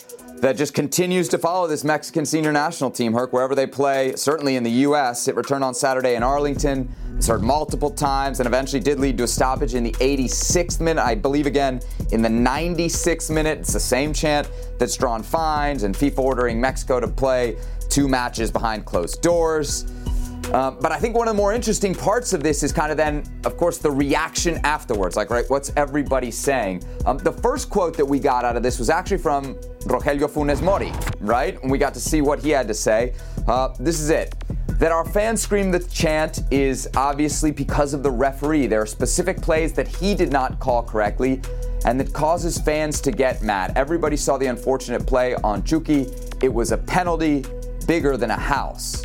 that 0.42 0.58
just 0.58 0.74
continues 0.74 1.30
to 1.30 1.38
follow 1.38 1.65
this 1.65 1.86
Mexican 1.86 2.25
senior 2.25 2.51
national 2.51 2.92
team, 2.92 3.13
Herc, 3.13 3.32
wherever 3.32 3.56
they 3.56 3.65
play, 3.65 4.13
certainly 4.18 4.58
in 4.58 4.63
the 4.63 4.72
U.S. 4.72 5.30
It 5.30 5.38
returned 5.38 5.63
on 5.63 5.74
Saturday 5.74 6.15
in 6.15 6.22
Arlington. 6.22 6.94
It's 7.15 7.27
heard 7.27 7.42
multiple 7.42 7.89
times 7.89 8.42
and 8.42 8.48
eventually 8.48 8.82
did 8.82 9.00
lead 9.00 9.18
to 9.20 9.24
a 9.24 9.27
stoppage 9.27 9.74
in 9.74 9.86
the 9.86 9.94
86th 9.94 10.82
minute. 10.82 11.01
I 11.01 11.15
believe 11.15 11.46
again 11.46 11.80
in 12.12 12.22
the 12.22 12.27
96th 12.27 13.34
minute. 13.34 13.60
It's 13.60 13.72
the 13.72 13.80
same 13.80 14.12
chant 14.12 14.51
that's 14.80 14.98
drawn 14.98 15.24
fines 15.24 15.84
and 15.84 15.96
FIFA 15.96 16.20
ordering 16.20 16.60
Mexico 16.60 17.00
to 17.00 17.08
play 17.08 17.56
two 17.89 18.10
matches 18.10 18.51
behind 18.51 18.84
closed 18.84 19.22
doors. 19.22 19.86
Um, 20.52 20.78
but 20.80 20.92
I 20.92 21.00
think 21.00 21.16
one 21.16 21.28
of 21.28 21.36
the 21.36 21.38
more 21.38 21.54
interesting 21.54 21.96
parts 21.96 22.34
of 22.34 22.44
this 22.44 22.64
is 22.64 22.72
kind 22.72 22.92
of 22.92 22.98
then, 22.98 23.24
of 23.46 23.58
course, 23.58 23.78
the 23.78 23.90
reaction 23.90 24.60
afterwards. 24.64 25.16
Like, 25.16 25.30
right, 25.30 25.46
what's 25.50 25.72
everybody 25.76 26.30
saying? 26.32 26.84
Um, 27.06 27.18
the 27.18 27.32
first 27.32 27.70
quote 27.70 27.96
that 27.98 28.06
we 28.06 28.20
got 28.20 28.46
out 28.46 28.56
of 28.56 28.64
this 28.64 28.78
was 28.78 28.90
actually 28.90 29.18
from 29.18 29.56
Rogelio 29.86 30.30
Funes 30.30 30.62
Mori, 30.62 30.92
right? 31.20 31.62
And 31.62 31.72
we 31.72 31.78
got 31.78 31.94
to 31.96 32.00
see 32.00 32.22
what 32.22 32.40
he 32.40 32.50
had 32.50 32.68
to 32.68 32.74
say. 32.74 33.14
Uh, 33.48 33.74
this 33.80 34.00
is 34.00 34.10
it. 34.10 34.36
That 34.80 34.92
our 34.92 35.06
fans 35.06 35.42
scream 35.42 35.72
the 35.72 35.80
chant 35.80 36.42
is 36.52 36.90
obviously 36.96 37.52
because 37.52 37.94
of 37.94 38.04
the 38.04 38.12
referee. 38.12 38.68
There 38.68 38.82
are 38.82 38.86
specific 38.86 39.42
plays 39.42 39.74
that 39.74 39.88
he 39.88 40.14
did 40.14 40.32
not 40.32 40.60
call 40.60 40.84
correctly 40.84 41.42
and 41.86 42.00
that 42.00 42.14
causes 42.14 42.58
fans 42.58 43.02
to 43.02 43.12
get 43.12 43.42
mad. 43.44 43.74
Everybody 43.76 44.18
saw 44.18 44.38
the 44.38 44.48
unfortunate 44.48 45.06
play 45.06 45.36
on 45.36 45.64
Chucky. 45.64 46.08
It 46.42 46.54
was 46.54 46.72
a 46.72 46.78
penalty 46.78 47.46
bigger 47.88 48.18
than 48.18 48.32
a 48.32 48.40
house. 48.40 49.04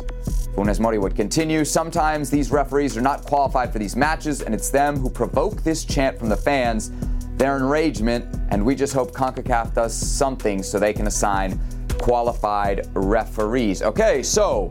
Funes 0.59 0.77
Mori 0.77 0.97
would 0.97 1.15
continue. 1.15 1.63
Sometimes 1.63 2.29
these 2.29 2.51
referees 2.51 2.97
are 2.97 3.01
not 3.01 3.23
qualified 3.23 3.71
for 3.71 3.79
these 3.79 3.95
matches, 3.95 4.41
and 4.41 4.53
it's 4.53 4.69
them 4.69 4.97
who 4.97 5.09
provoke 5.09 5.63
this 5.63 5.85
chant 5.85 6.19
from 6.19 6.27
the 6.27 6.35
fans, 6.35 6.91
their 7.37 7.55
enragement, 7.55 8.25
and 8.49 8.65
we 8.65 8.75
just 8.75 8.93
hope 8.93 9.13
CONCACAF 9.13 9.73
does 9.73 9.93
something 9.93 10.61
so 10.61 10.77
they 10.77 10.91
can 10.91 11.07
assign 11.07 11.57
qualified 11.99 12.89
referees. 12.93 13.81
Okay, 13.81 14.21
so 14.21 14.69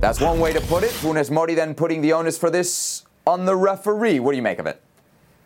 that's 0.00 0.22
one 0.22 0.40
way 0.40 0.54
to 0.54 0.60
put 0.62 0.84
it. 0.84 0.90
Funes 0.90 1.30
Mori 1.30 1.54
then 1.54 1.74
putting 1.74 2.00
the 2.00 2.14
onus 2.14 2.38
for 2.38 2.48
this 2.48 3.04
on 3.26 3.44
the 3.44 3.54
referee. 3.54 4.20
What 4.20 4.32
do 4.32 4.36
you 4.36 4.42
make 4.42 4.58
of 4.58 4.66
it? 4.66 4.80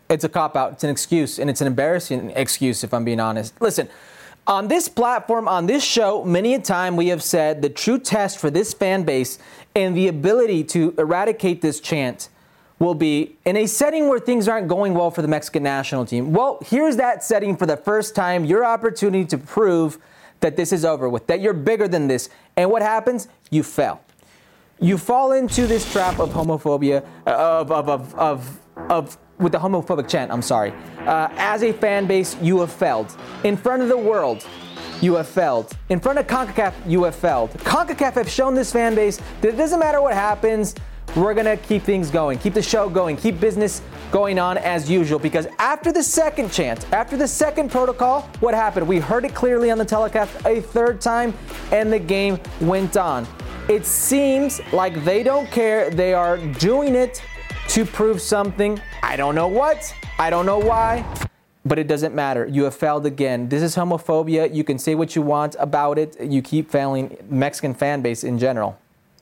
It's 0.09 0.23
a 0.23 0.28
cop 0.28 0.54
out. 0.54 0.75
It's 0.75 0.85
an 0.85 0.90
excuse, 0.90 1.40
and 1.40 1.50
it's 1.50 1.61
an 1.61 1.66
embarrassing 1.66 2.31
excuse, 2.37 2.85
if 2.85 2.95
I'm 2.95 3.04
being 3.04 3.19
honest. 3.19 3.61
Listen, 3.61 3.88
on 4.47 4.69
this 4.69 4.88
platform, 4.90 5.49
on 5.49 5.64
this 5.64 5.83
show, 5.83 6.23
many 6.23 6.52
a 6.52 6.61
time 6.61 6.97
we 6.97 7.09
have 7.09 7.23
said 7.23 7.62
the 7.62 7.71
true 7.71 7.99
test 7.99 8.38
for 8.38 8.50
this 8.50 8.75
fan 8.75 9.02
base 9.02 9.38
and 9.75 9.97
the 9.97 10.09
ability 10.09 10.64
to 10.64 10.95
eradicate 10.99 11.61
this 11.61 11.81
chant 11.81 12.28
will 12.78 12.95
be 12.95 13.37
in 13.45 13.57
a 13.57 13.66
setting 13.66 14.09
where 14.09 14.19
things 14.19 14.49
aren't 14.49 14.69
going 14.69 14.95
well 14.95 15.11
for 15.11 15.23
the 15.23 15.28
Mexican 15.28 15.62
national 15.62 16.04
team. 16.04 16.33
Well, 16.33 16.59
here's 16.64 16.97
that 16.97 17.25
setting 17.25 17.57
for 17.57 17.66
the 17.66 17.76
first 17.76 18.14
time, 18.14 18.45
your 18.45 18.64
opportunity 18.64 19.25
to 19.26 19.38
prove 19.38 19.99
that 20.40 20.57
this 20.57 20.73
is 20.73 20.85
over 20.85 21.09
with, 21.09 21.26
that 21.28 21.40
you're 21.40 21.54
bigger 21.54 21.88
than 21.88 22.09
this. 22.09 22.28
And 22.57 22.71
what 22.71 22.83
happens? 22.83 23.28
You 23.50 23.62
fail. 23.62 24.00
You 24.81 24.99
fall 24.99 25.33
into 25.33 25.66
this 25.66 25.90
trap 25.90 26.19
of 26.19 26.31
homophobia, 26.31 27.04
uh, 27.26 27.31
of, 27.31 27.71
of, 27.71 27.88
of, 27.88 28.14
of, 28.16 28.61
of 28.90 29.19
with 29.38 29.52
the 29.52 29.59
homophobic 29.59 30.09
chant, 30.09 30.31
I'm 30.31 30.43
sorry. 30.43 30.73
Uh, 30.99 31.28
as 31.37 31.62
a 31.62 31.73
fan 31.73 32.07
base, 32.07 32.37
you 32.40 32.61
have 32.61 32.73
failed. 32.73 33.16
In 33.45 33.57
front 33.57 33.83
of 33.83 33.88
the 33.88 33.97
world, 33.97 34.47
you 35.05 35.15
have. 35.15 35.79
In 35.89 36.01
front 36.01 36.19
of 36.19 36.27
CONCACAF, 36.27 36.73
you 36.87 37.05
have 37.05 37.15
failed. 37.15 37.51
CONCACAF 37.51 38.15
have 38.15 38.29
shown 38.29 38.55
this 38.55 38.73
fan 38.73 38.95
base 38.95 39.21
that 39.41 39.49
it 39.49 39.57
doesn't 39.57 39.79
matter 39.79 40.01
what 40.01 40.15
happens, 40.15 40.75
we're 41.17 41.35
going 41.35 41.47
to 41.47 41.57
keep 41.57 41.83
things 41.83 42.11
going, 42.11 42.39
keep 42.39 42.55
the 42.55 42.63
show 42.63 42.89
going, 42.89 43.17
keep 43.17 43.39
business 43.39 43.83
going 44.11 44.38
on 44.38 44.59
as 44.59 44.90
usual. 44.90 45.21
Because 45.21 45.47
after 45.59 45.93
the 45.93 46.03
second 46.03 46.51
chance, 46.51 46.85
after 46.93 47.17
the 47.17 47.29
second 47.29 47.71
protocol, 47.71 48.23
what 48.40 48.55
happened? 48.55 48.88
We 48.88 48.99
heard 48.99 49.25
it 49.25 49.35
clearly 49.35 49.71
on 49.71 49.79
the 49.79 49.85
telecast 49.85 50.35
a 50.45 50.61
third 50.61 51.01
time, 51.01 51.33
and 51.71 51.93
the 51.93 52.01
game 52.01 52.40
went 52.61 52.97
on. 52.97 53.29
It 53.69 53.87
seems 53.87 54.61
like 54.73 55.05
they 55.05 55.23
don't 55.23 55.49
care. 55.51 55.88
They 55.88 56.14
are 56.14 56.38
doing 56.38 56.97
it 56.97 57.23
to 57.69 57.85
prove 57.85 58.21
something. 58.21 58.81
I 59.03 59.17
don't 59.17 59.35
know 59.35 59.49
what, 59.49 59.95
I 60.19 60.31
don't 60.31 60.47
know 60.47 60.59
why, 60.59 61.05
but 61.64 61.79
it 61.79 61.87
doesn't 61.88 62.14
matter. 62.14 62.46
You 62.46 62.64
have 62.64 62.74
failed 62.74 63.07
again. 63.07 63.48
This 63.48 63.62
is 63.62 63.74
homophobia. 63.74 64.55
You 64.55 64.64
can 64.64 64.79
say 64.79 64.94
what 64.94 65.16
you 65.16 65.22
want 65.22 65.57
about 65.59 65.98
it. 65.98 66.20
You 66.20 66.42
keep 66.42 66.70
failing 66.70 67.16
Mexican 67.29 67.74
fan 67.74 68.03
base 68.03 68.22
in 68.24 68.38
general. 68.38 68.79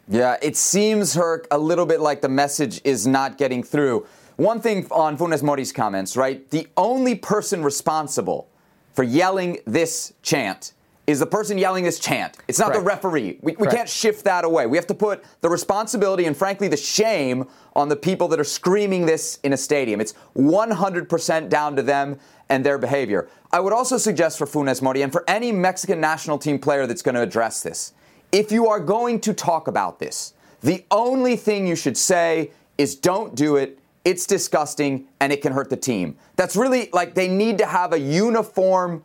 Yeah, 0.08 0.36
it 0.42 0.56
seems, 0.56 1.14
Herc, 1.14 1.46
a 1.50 1.58
little 1.58 1.86
bit 1.86 2.00
like 2.00 2.20
the 2.20 2.28
message 2.28 2.80
is 2.84 3.06
not 3.06 3.38
getting 3.38 3.62
through. 3.62 4.06
One 4.36 4.60
thing 4.60 4.86
on 4.90 5.16
Funes 5.16 5.42
Mori's 5.42 5.72
comments, 5.72 6.16
right? 6.16 6.48
The 6.50 6.66
only 6.76 7.14
person 7.14 7.62
responsible 7.62 8.48
for 8.94 9.04
yelling 9.04 9.58
this 9.64 10.12
chant 10.22 10.72
is 11.06 11.18
the 11.18 11.26
person 11.26 11.58
yelling 11.58 11.84
this 11.84 11.98
chant. 11.98 12.36
It's 12.46 12.58
not 12.58 12.72
Correct. 12.72 12.80
the 12.80 12.86
referee. 12.86 13.38
We, 13.42 13.56
we 13.56 13.66
can't 13.66 13.88
shift 13.88 14.24
that 14.24 14.44
away. 14.44 14.66
We 14.66 14.76
have 14.76 14.86
to 14.86 14.94
put 14.94 15.24
the 15.40 15.48
responsibility 15.48 16.26
and, 16.26 16.36
frankly, 16.36 16.68
the 16.68 16.76
shame 16.76 17.48
on 17.74 17.88
the 17.88 17.96
people 17.96 18.28
that 18.28 18.38
are 18.38 18.44
screaming 18.44 19.06
this 19.06 19.40
in 19.42 19.52
a 19.52 19.56
stadium. 19.56 20.00
It's 20.00 20.14
100% 20.36 21.48
down 21.48 21.74
to 21.76 21.82
them 21.82 22.18
and 22.48 22.64
their 22.64 22.78
behavior. 22.78 23.28
I 23.50 23.58
would 23.58 23.72
also 23.72 23.98
suggest 23.98 24.38
for 24.38 24.46
Funes 24.46 24.80
Mori 24.80 25.02
and 25.02 25.10
for 25.10 25.24
any 25.26 25.50
Mexican 25.50 26.00
national 26.00 26.38
team 26.38 26.58
player 26.58 26.86
that's 26.86 27.02
going 27.02 27.16
to 27.16 27.22
address 27.22 27.62
this 27.62 27.94
if 28.32 28.50
you 28.50 28.66
are 28.66 28.80
going 28.80 29.20
to 29.20 29.34
talk 29.34 29.68
about 29.68 29.98
this, 29.98 30.32
the 30.62 30.84
only 30.90 31.36
thing 31.36 31.66
you 31.66 31.76
should 31.76 31.96
say 31.96 32.50
is 32.78 32.96
don't 32.96 33.34
do 33.34 33.56
it. 33.56 33.78
It's 34.04 34.26
disgusting 34.26 35.06
and 35.20 35.32
it 35.32 35.42
can 35.42 35.52
hurt 35.52 35.70
the 35.70 35.76
team. 35.76 36.16
That's 36.36 36.56
really 36.56 36.88
like 36.92 37.14
they 37.14 37.28
need 37.28 37.58
to 37.58 37.66
have 37.66 37.92
a 37.92 38.00
uniform, 38.00 39.04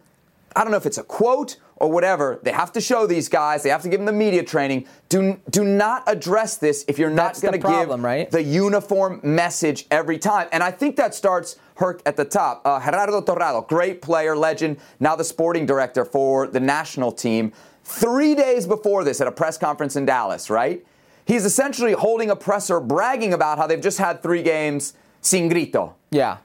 I 0.55 0.63
don't 0.63 0.71
know 0.71 0.77
if 0.77 0.85
it's 0.85 0.97
a 0.97 1.03
quote 1.03 1.57
or 1.77 1.91
whatever, 1.91 2.39
they 2.43 2.51
have 2.51 2.71
to 2.73 2.81
show 2.81 3.07
these 3.07 3.29
guys, 3.29 3.63
they 3.63 3.69
have 3.69 3.81
to 3.83 3.89
give 3.89 3.99
them 3.99 4.05
the 4.05 4.11
media 4.11 4.43
training. 4.43 4.87
Do, 5.09 5.39
do 5.49 5.63
not 5.63 6.03
address 6.07 6.57
this 6.57 6.83
if 6.87 6.97
you're 6.97 7.09
not 7.09 7.39
going 7.41 7.53
to 7.53 7.59
give 7.59 7.89
right? 8.01 8.29
the 8.29 8.43
uniform 8.43 9.19
message 9.23 9.85
every 9.91 10.17
time. 10.17 10.47
And 10.51 10.63
I 10.63 10.71
think 10.71 10.95
that 10.97 11.13
starts 11.13 11.57
Herc 11.75 12.01
at 12.05 12.17
the 12.17 12.25
top. 12.25 12.61
Uh, 12.65 12.79
Gerardo 12.79 13.21
Torrado, 13.21 13.61
great 13.61 14.01
player, 14.01 14.35
legend, 14.35 14.77
now 14.99 15.15
the 15.15 15.23
sporting 15.23 15.65
director 15.65 16.03
for 16.03 16.47
the 16.47 16.59
national 16.59 17.11
team. 17.11 17.53
Three 17.83 18.35
days 18.35 18.65
before 18.65 19.03
this 19.03 19.21
at 19.21 19.27
a 19.27 19.31
press 19.31 19.57
conference 19.57 19.95
in 19.95 20.05
Dallas, 20.05 20.49
right? 20.49 20.85
He's 21.25 21.45
essentially 21.45 21.93
holding 21.93 22.29
a 22.29 22.35
presser 22.35 22.79
bragging 22.79 23.33
about 23.33 23.57
how 23.57 23.67
they've 23.67 23.81
just 23.81 23.97
had 23.97 24.23
three 24.23 24.43
games 24.43 24.93
sin 25.21 25.49
grito. 25.49 25.95
Yeah 26.09 26.37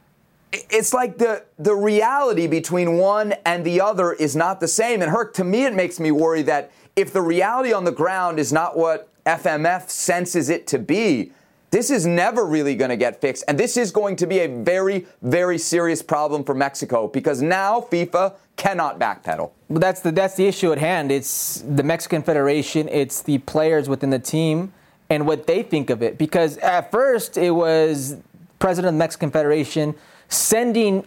it's 0.53 0.93
like 0.93 1.19
the 1.19 1.45
the 1.59 1.75
reality 1.75 2.47
between 2.47 2.99
one 2.99 3.35
and 3.47 3.65
the 3.65 3.81
other 3.81 4.12
is 4.12 4.37
not 4.37 4.61
the 4.61 4.69
same. 4.69 5.03
And 5.03 5.11
Herc, 5.11 5.35
to 5.35 5.45
me, 5.45 5.65
it 5.65 5.75
makes 5.75 5.99
me 5.99 6.11
worry 6.11 6.43
that 6.43 6.71
if 6.95 7.12
the 7.12 7.23
reality 7.23 7.73
on 7.73 7.85
the 7.85 7.93
ground 7.93 8.38
is 8.38 8.53
not 8.53 8.77
what 8.77 9.09
FMF 9.25 9.88
senses 9.88 10.51
it 10.51 10.67
to 10.69 10.79
be, 10.79 11.33
this 11.71 11.91
is 11.91 12.07
never 12.07 12.45
really 12.45 12.75
going 12.75 12.91
to 12.91 12.99
get 12.99 13.21
fixed. 13.21 13.45
And 13.49 13.59
this 13.59 13.79
is 13.79 13.91
going 13.91 14.17
to 14.17 14.27
be 14.27 14.41
a 14.41 14.47
very, 14.47 15.07
very 15.23 15.57
serious 15.57 16.03
problem 16.03 16.45
for 16.45 16.55
Mexico 16.55 17.09
because 17.09 17.41
now 17.41 17.81
FIFA 17.81 18.35
cannot 18.57 18.99
backpedal. 18.99 19.53
But 19.71 19.81
that's 19.81 20.01
the 20.03 20.12
that's 20.12 20.35
the 20.35 20.47
issue 20.47 20.71
at 20.71 20.79
hand. 20.79 21.11
It's 21.11 21.65
the 21.67 21.83
Mexican 21.83 22.23
Federation. 22.23 22.88
It's 22.91 23.23
the 23.23 23.38
players 23.38 23.88
within 23.88 24.11
the 24.11 24.19
team 24.19 24.75
and 25.09 25.27
what 25.27 25.47
they 25.47 25.62
think 25.62 25.88
of 25.88 26.03
it. 26.03 26.19
Because 26.19 26.59
at 26.59 26.91
first 26.91 27.38
it 27.38 27.53
was 27.53 28.19
president 28.59 28.91
of 28.91 28.95
the 28.95 28.99
Mexican 28.99 29.31
Federation 29.31 29.95
sending 30.33 31.05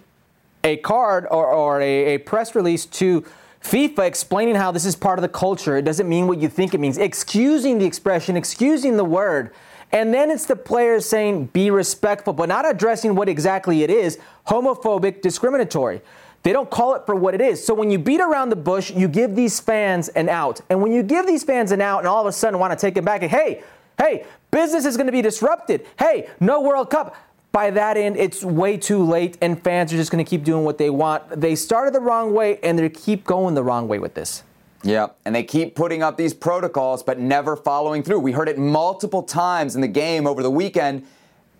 a 0.63 0.77
card 0.77 1.27
or, 1.29 1.47
or 1.47 1.81
a, 1.81 2.15
a 2.15 2.17
press 2.19 2.55
release 2.55 2.85
to 2.85 3.23
FIFA 3.61 4.05
explaining 4.05 4.55
how 4.55 4.71
this 4.71 4.85
is 4.85 4.95
part 4.95 5.17
of 5.17 5.23
the 5.23 5.29
culture. 5.29 5.75
It 5.77 5.83
doesn't 5.85 6.07
mean 6.07 6.27
what 6.27 6.39
you 6.39 6.49
think 6.49 6.73
it 6.73 6.79
means. 6.79 6.97
Excusing 6.97 7.79
the 7.79 7.85
expression, 7.85 8.37
excusing 8.37 8.97
the 8.97 9.05
word. 9.05 9.51
And 9.91 10.13
then 10.13 10.29
it's 10.29 10.45
the 10.45 10.55
players 10.55 11.05
saying, 11.05 11.47
be 11.47 11.71
respectful, 11.71 12.33
but 12.33 12.49
not 12.49 12.69
addressing 12.69 13.15
what 13.15 13.29
exactly 13.29 13.83
it 13.83 13.89
is 13.89 14.19
homophobic, 14.47 15.21
discriminatory. 15.21 16.01
They 16.43 16.53
don't 16.53 16.69
call 16.69 16.93
it 16.93 17.07
for 17.07 17.15
what 17.15 17.33
it 17.33 17.41
is. 17.41 17.65
So 17.65 17.73
when 17.73 17.89
you 17.89 17.97
beat 17.97 18.21
around 18.21 18.49
the 18.49 18.55
bush, 18.55 18.91
you 18.91 19.07
give 19.07 19.35
these 19.35 19.59
fans 19.59 20.09
an 20.09 20.29
out. 20.29 20.61
And 20.69 20.79
when 20.81 20.91
you 20.91 21.01
give 21.01 21.25
these 21.25 21.43
fans 21.43 21.71
an 21.71 21.81
out 21.81 21.99
and 21.99 22.07
all 22.07 22.21
of 22.21 22.27
a 22.27 22.31
sudden 22.31 22.59
want 22.59 22.71
to 22.71 22.77
take 22.77 22.97
it 22.97 23.03
back, 23.03 23.23
and 23.23 23.31
hey, 23.31 23.63
hey, 23.97 24.25
business 24.51 24.85
is 24.85 24.95
going 24.95 25.07
to 25.07 25.11
be 25.11 25.23
disrupted. 25.23 25.87
Hey, 25.97 26.29
no 26.39 26.61
World 26.61 26.91
Cup 26.91 27.15
by 27.55 27.71
that 27.71 27.95
end, 27.95 28.17
it's 28.17 28.43
way 28.43 28.75
too 28.75 29.01
late, 29.01 29.37
and 29.41 29.63
fans 29.63 29.93
are 29.93 29.95
just 29.95 30.11
going 30.11 30.23
to 30.23 30.29
keep 30.29 30.43
doing 30.43 30.65
what 30.65 30.77
they 30.77 30.89
want. 30.89 31.23
They 31.39 31.55
started 31.55 31.93
the 31.93 32.01
wrong 32.01 32.33
way, 32.33 32.59
and 32.61 32.77
they 32.77 32.89
keep 32.89 33.23
going 33.23 33.55
the 33.55 33.63
wrong 33.63 33.87
way 33.87 33.97
with 33.97 34.13
this. 34.13 34.43
Yeah, 34.83 35.07
and 35.23 35.33
they 35.33 35.43
keep 35.43 35.73
putting 35.73 36.03
up 36.03 36.17
these 36.17 36.33
protocols, 36.33 37.01
but 37.01 37.17
never 37.17 37.55
following 37.55 38.03
through. 38.03 38.19
We 38.19 38.33
heard 38.33 38.49
it 38.49 38.57
multiple 38.57 39.23
times 39.23 39.73
in 39.73 39.79
the 39.79 39.87
game 39.87 40.27
over 40.27 40.43
the 40.43 40.51
weekend, 40.51 41.07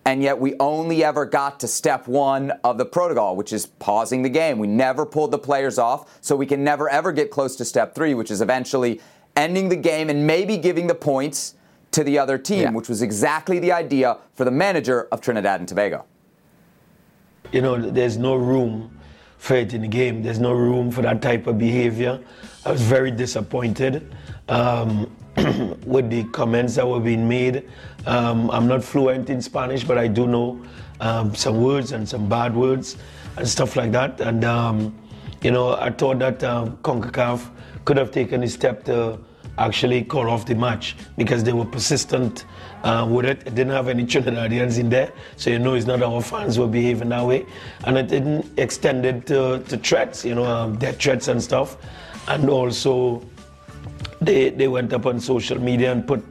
and 0.04 0.22
yet 0.22 0.38
we 0.38 0.54
only 0.60 1.02
ever 1.02 1.24
got 1.24 1.60
to 1.60 1.66
step 1.66 2.06
one 2.06 2.50
of 2.62 2.76
the 2.76 2.84
protocol, 2.84 3.34
which 3.34 3.54
is 3.54 3.64
pausing 3.64 4.20
the 4.20 4.28
game. 4.28 4.58
We 4.58 4.66
never 4.66 5.06
pulled 5.06 5.30
the 5.30 5.38
players 5.38 5.78
off, 5.78 6.18
so 6.20 6.36
we 6.36 6.44
can 6.44 6.62
never 6.62 6.90
ever 6.90 7.10
get 7.10 7.30
close 7.30 7.56
to 7.56 7.64
step 7.64 7.94
three, 7.94 8.12
which 8.12 8.30
is 8.30 8.42
eventually 8.42 9.00
ending 9.34 9.70
the 9.70 9.76
game 9.76 10.10
and 10.10 10.26
maybe 10.26 10.58
giving 10.58 10.88
the 10.88 10.94
points 10.94 11.54
to 11.96 12.04
the 12.04 12.18
other 12.18 12.36
team, 12.36 12.60
Yeah. 12.60 12.70
which 12.72 12.88
was 12.90 13.00
exactly 13.00 13.58
the 13.58 13.72
idea 13.72 14.18
for 14.34 14.44
the 14.44 14.50
manager 14.50 15.08
of 15.10 15.20
Trinidad 15.22 15.60
and 15.60 15.68
Tobago. 15.68 16.04
you 17.52 17.62
know, 17.62 17.76
there's 17.78 18.16
no 18.18 18.34
room 18.34 18.90
for 19.38 19.54
it 19.54 19.72
in 19.72 19.80
the 19.82 19.88
game. 19.88 20.20
There's 20.20 20.40
no 20.40 20.52
room 20.52 20.90
for 20.90 21.00
that 21.02 21.22
type 21.22 21.46
of 21.46 21.56
behavior. 21.58 22.18
I 22.66 22.72
was 22.72 22.82
very 22.82 23.12
disappointed 23.12 24.12
um, 24.48 25.06
with 25.86 26.10
the 26.10 26.24
comments 26.32 26.74
that 26.74 26.86
were 26.86 26.98
being 26.98 27.28
made. 27.28 27.62
Um, 28.04 28.50
I'm 28.50 28.66
not 28.66 28.82
fluent 28.82 29.30
in 29.30 29.40
Spanish, 29.40 29.84
but 29.84 29.96
I 29.96 30.08
do 30.08 30.26
know 30.26 30.60
um, 31.00 31.34
some 31.36 31.62
words 31.62 31.92
and 31.92 32.06
some 32.08 32.28
bad 32.28 32.52
words 32.54 32.96
and 33.36 33.48
stuff 33.48 33.76
like 33.76 33.92
that. 33.92 34.20
And, 34.20 34.44
um, 34.44 34.92
you 35.40 35.52
know, 35.52 35.74
I 35.76 35.90
thought 35.90 36.18
that 36.18 36.42
um, 36.42 36.76
CONCACAF 36.82 37.48
could 37.84 37.96
have 37.96 38.10
taken 38.10 38.42
a 38.42 38.48
step 38.48 38.82
to 38.86 39.18
actually 39.58 40.04
call 40.04 40.28
off 40.30 40.46
the 40.46 40.54
match 40.54 40.96
because 41.16 41.44
they 41.44 41.52
were 41.52 41.64
persistent 41.64 42.44
uh, 42.82 43.06
with 43.08 43.24
it. 43.24 43.40
It 43.46 43.54
didn't 43.54 43.72
have 43.72 43.88
any 43.88 44.04
Trinidadians 44.04 44.78
in 44.78 44.88
there, 44.88 45.12
so 45.36 45.50
you 45.50 45.58
know 45.58 45.74
it's 45.74 45.86
not 45.86 46.02
our 46.02 46.22
fans 46.22 46.58
were 46.58 46.66
behaving 46.66 47.08
that 47.10 47.24
way. 47.24 47.46
And 47.84 47.96
it 47.98 48.08
didn't 48.08 48.58
extend 48.58 49.04
it 49.06 49.26
to, 49.26 49.62
to 49.68 49.76
threats, 49.78 50.24
you 50.24 50.34
know, 50.34 50.44
um, 50.44 50.76
death 50.76 51.00
threats 51.00 51.28
and 51.28 51.42
stuff. 51.42 51.76
And 52.28 52.48
also, 52.48 53.22
they, 54.20 54.50
they 54.50 54.68
went 54.68 54.92
up 54.92 55.06
on 55.06 55.20
social 55.20 55.60
media 55.60 55.92
and 55.92 56.06
put 56.06 56.24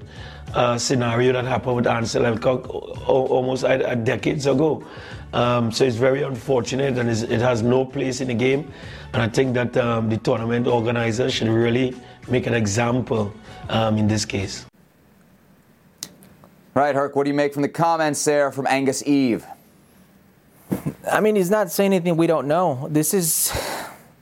a 0.53 0.79
scenario 0.79 1.33
that 1.33 1.45
happened 1.45 1.75
with 1.75 1.85
Ansil 1.85 2.33
Elcock 2.33 2.69
almost 3.07 3.63
a, 3.63 3.91
a 3.91 3.95
decades 3.95 4.45
ago. 4.45 4.85
Um, 5.33 5.69
so 5.71 5.83
it's 5.83 5.97
very 5.97 6.23
unfortunate 6.23 6.97
and 6.97 7.09
it 7.09 7.41
has 7.41 7.61
no 7.61 7.83
place 7.85 8.21
in 8.21 8.29
the 8.29 8.33
game. 8.33 8.71
And 9.13 9.21
I 9.21 9.27
think 9.27 9.53
that 9.55 9.75
um, 9.75 10.09
the 10.09 10.17
tournament 10.17 10.65
organizers 10.65 11.33
should 11.33 11.49
really 11.49 11.93
make 12.27 12.47
an 12.47 12.53
example 12.53 13.33
um, 13.69 13.97
in 13.97 14.07
this 14.07 14.25
case. 14.25 14.65
Right, 16.73 16.93
Herc, 16.93 17.15
what 17.15 17.23
do 17.23 17.29
you 17.29 17.35
make 17.35 17.53
from 17.53 17.61
the 17.61 17.69
comments 17.69 18.23
there 18.25 18.51
from 18.51 18.67
Angus 18.67 19.05
Eve? 19.07 19.45
I 21.09 21.21
mean, 21.21 21.35
he's 21.35 21.51
not 21.51 21.71
saying 21.71 21.93
anything 21.93 22.17
we 22.17 22.27
don't 22.27 22.47
know. 22.47 22.88
This 22.91 23.13
is 23.13 23.53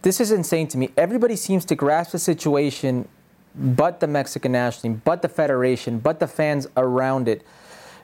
this 0.01 0.19
is 0.19 0.31
insane 0.31 0.67
to 0.67 0.77
me. 0.77 0.89
Everybody 0.97 1.35
seems 1.35 1.65
to 1.65 1.75
grasp 1.75 2.11
the 2.11 2.19
situation, 2.19 3.07
but 3.55 3.99
the 4.01 4.07
Mexican 4.07 4.51
national 4.51 4.81
team, 4.81 5.01
but 5.05 5.21
the 5.21 5.29
federation, 5.29 5.99
but 5.99 6.19
the 6.19 6.27
fans 6.27 6.67
around 6.77 7.27
it. 7.27 7.43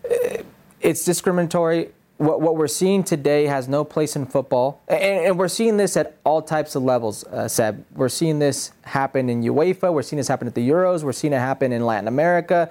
Uh, 0.10 0.44
It's 0.82 1.04
discriminatory. 1.04 1.90
What, 2.20 2.42
what 2.42 2.58
we're 2.58 2.68
seeing 2.68 3.06
today 3.06 3.46
has 3.46 3.70
no 3.70 3.86
place 3.86 4.18
in 4.18 4.26
football, 4.26 4.82
and, 4.90 5.02
and 5.02 5.40
we're 5.40 5.48
seeing 5.48 5.78
this 5.78 5.96
at 5.96 6.18
all 6.26 6.42
types 6.42 6.76
of 6.76 6.84
levels. 6.84 7.24
Uh, 7.24 7.48
Seb, 7.48 7.86
we're 7.96 8.10
seeing 8.10 8.40
this 8.40 8.74
happen 8.82 9.30
in 9.30 9.42
UEFA. 9.42 9.94
We're 9.94 10.02
seeing 10.02 10.18
this 10.18 10.28
happen 10.28 10.46
at 10.46 10.54
the 10.54 10.70
Euros. 10.70 11.02
We're 11.02 11.14
seeing 11.14 11.32
it 11.32 11.40
happen 11.40 11.72
in 11.72 11.86
Latin 11.86 12.10
America. 12.10 12.70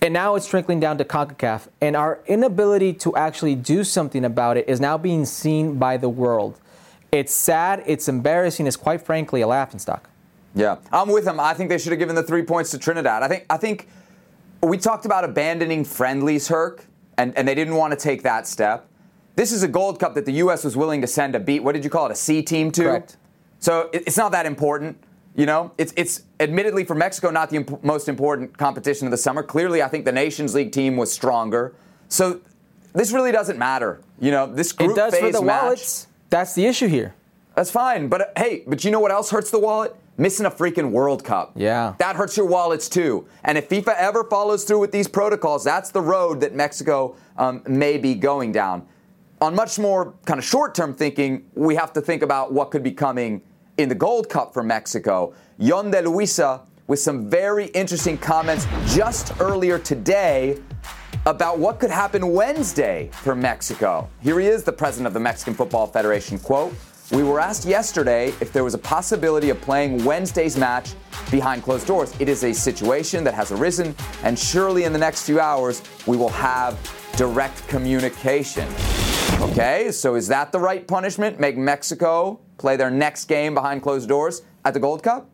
And 0.00 0.14
now 0.14 0.36
it's 0.36 0.48
trickling 0.48 0.80
down 0.80 0.96
to 0.96 1.04
CONCACAF. 1.04 1.68
And 1.82 1.96
our 1.96 2.20
inability 2.26 2.94
to 2.94 3.14
actually 3.14 3.56
do 3.56 3.84
something 3.84 4.24
about 4.24 4.56
it 4.56 4.66
is 4.70 4.80
now 4.80 4.96
being 4.96 5.26
seen 5.26 5.76
by 5.76 5.98
the 5.98 6.08
world. 6.08 6.58
It's 7.12 7.34
sad, 7.34 7.82
it's 7.84 8.08
embarrassing, 8.08 8.66
it's 8.66 8.76
quite 8.76 9.02
frankly 9.02 9.42
a 9.42 9.46
laughingstock. 9.46 10.08
Yeah, 10.54 10.76
I'm 10.90 11.10
with 11.10 11.26
him. 11.26 11.38
I 11.38 11.52
think 11.52 11.68
they 11.68 11.76
should 11.76 11.92
have 11.92 11.98
given 11.98 12.14
the 12.14 12.22
three 12.22 12.42
points 12.42 12.70
to 12.70 12.78
Trinidad. 12.78 13.22
I 13.22 13.28
think 13.28 13.44
I 13.50 13.58
think 13.58 13.86
we 14.62 14.78
talked 14.78 15.04
about 15.04 15.24
abandoning 15.24 15.84
friendlies, 15.84 16.48
Herc, 16.48 16.85
and, 17.18 17.36
and 17.36 17.46
they 17.46 17.54
didn't 17.54 17.74
want 17.76 17.92
to 17.92 17.96
take 17.98 18.22
that 18.22 18.46
step. 18.46 18.88
This 19.36 19.52
is 19.52 19.62
a 19.62 19.68
Gold 19.68 20.00
Cup 20.00 20.14
that 20.14 20.24
the 20.24 20.32
U.S. 20.32 20.64
was 20.64 20.76
willing 20.76 21.00
to 21.02 21.06
send 21.06 21.34
a 21.34 21.40
beat. 21.40 21.62
What 21.62 21.72
did 21.74 21.84
you 21.84 21.90
call 21.90 22.06
it? 22.06 22.12
A 22.12 22.16
C 22.16 22.42
team 22.42 22.70
to? 22.72 22.82
Correct. 22.84 23.16
So 23.58 23.90
it, 23.92 24.04
it's 24.06 24.16
not 24.16 24.32
that 24.32 24.46
important. 24.46 24.98
You 25.34 25.44
know, 25.44 25.72
it's 25.76 25.92
it's 25.96 26.22
admittedly 26.40 26.84
for 26.84 26.94
Mexico 26.94 27.30
not 27.30 27.50
the 27.50 27.56
imp- 27.56 27.84
most 27.84 28.08
important 28.08 28.56
competition 28.56 29.06
of 29.06 29.10
the 29.10 29.18
summer. 29.18 29.42
Clearly, 29.42 29.82
I 29.82 29.88
think 29.88 30.06
the 30.06 30.12
Nations 30.12 30.54
League 30.54 30.72
team 30.72 30.96
was 30.96 31.12
stronger. 31.12 31.74
So 32.08 32.40
this 32.94 33.12
really 33.12 33.32
doesn't 33.32 33.58
matter. 33.58 34.00
You 34.18 34.30
know, 34.30 34.46
this 34.46 34.72
group 34.72 34.92
It 34.92 34.96
does 34.96 35.14
for 35.18 35.30
the 35.30 35.42
match. 35.42 35.62
wallets. 35.62 36.06
That's 36.30 36.54
the 36.54 36.64
issue 36.64 36.86
here. 36.86 37.14
That's 37.54 37.70
fine. 37.70 38.08
But 38.08 38.20
uh, 38.20 38.24
hey, 38.38 38.62
but 38.66 38.82
you 38.84 38.90
know 38.90 39.00
what 39.00 39.10
else 39.10 39.30
hurts 39.30 39.50
the 39.50 39.58
wallet? 39.58 39.94
Missing 40.18 40.46
a 40.46 40.50
freaking 40.50 40.90
World 40.90 41.24
Cup. 41.24 41.52
Yeah. 41.54 41.94
That 41.98 42.16
hurts 42.16 42.36
your 42.36 42.46
wallets 42.46 42.88
too. 42.88 43.26
And 43.44 43.58
if 43.58 43.68
FIFA 43.68 43.94
ever 43.96 44.24
follows 44.24 44.64
through 44.64 44.78
with 44.78 44.92
these 44.92 45.08
protocols, 45.08 45.62
that's 45.64 45.90
the 45.90 46.00
road 46.00 46.40
that 46.40 46.54
Mexico 46.54 47.16
um, 47.36 47.62
may 47.66 47.98
be 47.98 48.14
going 48.14 48.52
down. 48.52 48.86
On 49.42 49.54
much 49.54 49.78
more 49.78 50.14
kind 50.24 50.38
of 50.38 50.44
short 50.44 50.74
term 50.74 50.94
thinking, 50.94 51.44
we 51.54 51.74
have 51.74 51.92
to 51.92 52.00
think 52.00 52.22
about 52.22 52.52
what 52.52 52.70
could 52.70 52.82
be 52.82 52.92
coming 52.92 53.42
in 53.76 53.90
the 53.90 53.94
Gold 53.94 54.30
Cup 54.30 54.54
for 54.54 54.62
Mexico. 54.62 55.34
Yon 55.58 55.90
de 55.90 56.00
Luisa 56.00 56.62
with 56.86 56.98
some 56.98 57.28
very 57.28 57.66
interesting 57.66 58.16
comments 58.16 58.66
just 58.86 59.38
earlier 59.40 59.78
today 59.78 60.58
about 61.26 61.58
what 61.58 61.80
could 61.80 61.90
happen 61.90 62.32
Wednesday 62.32 63.10
for 63.12 63.34
Mexico. 63.34 64.08
Here 64.22 64.38
he 64.38 64.46
is, 64.46 64.62
the 64.62 64.72
president 64.72 65.08
of 65.08 65.12
the 65.12 65.20
Mexican 65.20 65.54
Football 65.54 65.88
Federation. 65.88 66.38
Quote, 66.38 66.72
we 67.12 67.22
were 67.22 67.38
asked 67.38 67.64
yesterday 67.64 68.28
if 68.40 68.52
there 68.52 68.64
was 68.64 68.74
a 68.74 68.78
possibility 68.78 69.50
of 69.50 69.60
playing 69.60 70.04
Wednesday's 70.04 70.56
match 70.56 70.94
behind 71.30 71.62
closed 71.62 71.86
doors. 71.86 72.12
It 72.18 72.28
is 72.28 72.42
a 72.42 72.52
situation 72.52 73.22
that 73.24 73.34
has 73.34 73.52
arisen, 73.52 73.94
and 74.24 74.36
surely 74.36 74.84
in 74.84 74.92
the 74.92 74.98
next 74.98 75.24
few 75.24 75.38
hours, 75.38 75.82
we 76.06 76.16
will 76.16 76.30
have 76.30 76.76
direct 77.16 77.66
communication. 77.68 78.68
Okay, 79.40 79.92
so 79.92 80.16
is 80.16 80.26
that 80.28 80.50
the 80.50 80.58
right 80.58 80.86
punishment? 80.86 81.38
Make 81.38 81.56
Mexico 81.56 82.40
play 82.58 82.76
their 82.76 82.90
next 82.90 83.26
game 83.26 83.54
behind 83.54 83.82
closed 83.82 84.08
doors 84.08 84.42
at 84.64 84.74
the 84.74 84.80
Gold 84.80 85.02
Cup? 85.02 85.30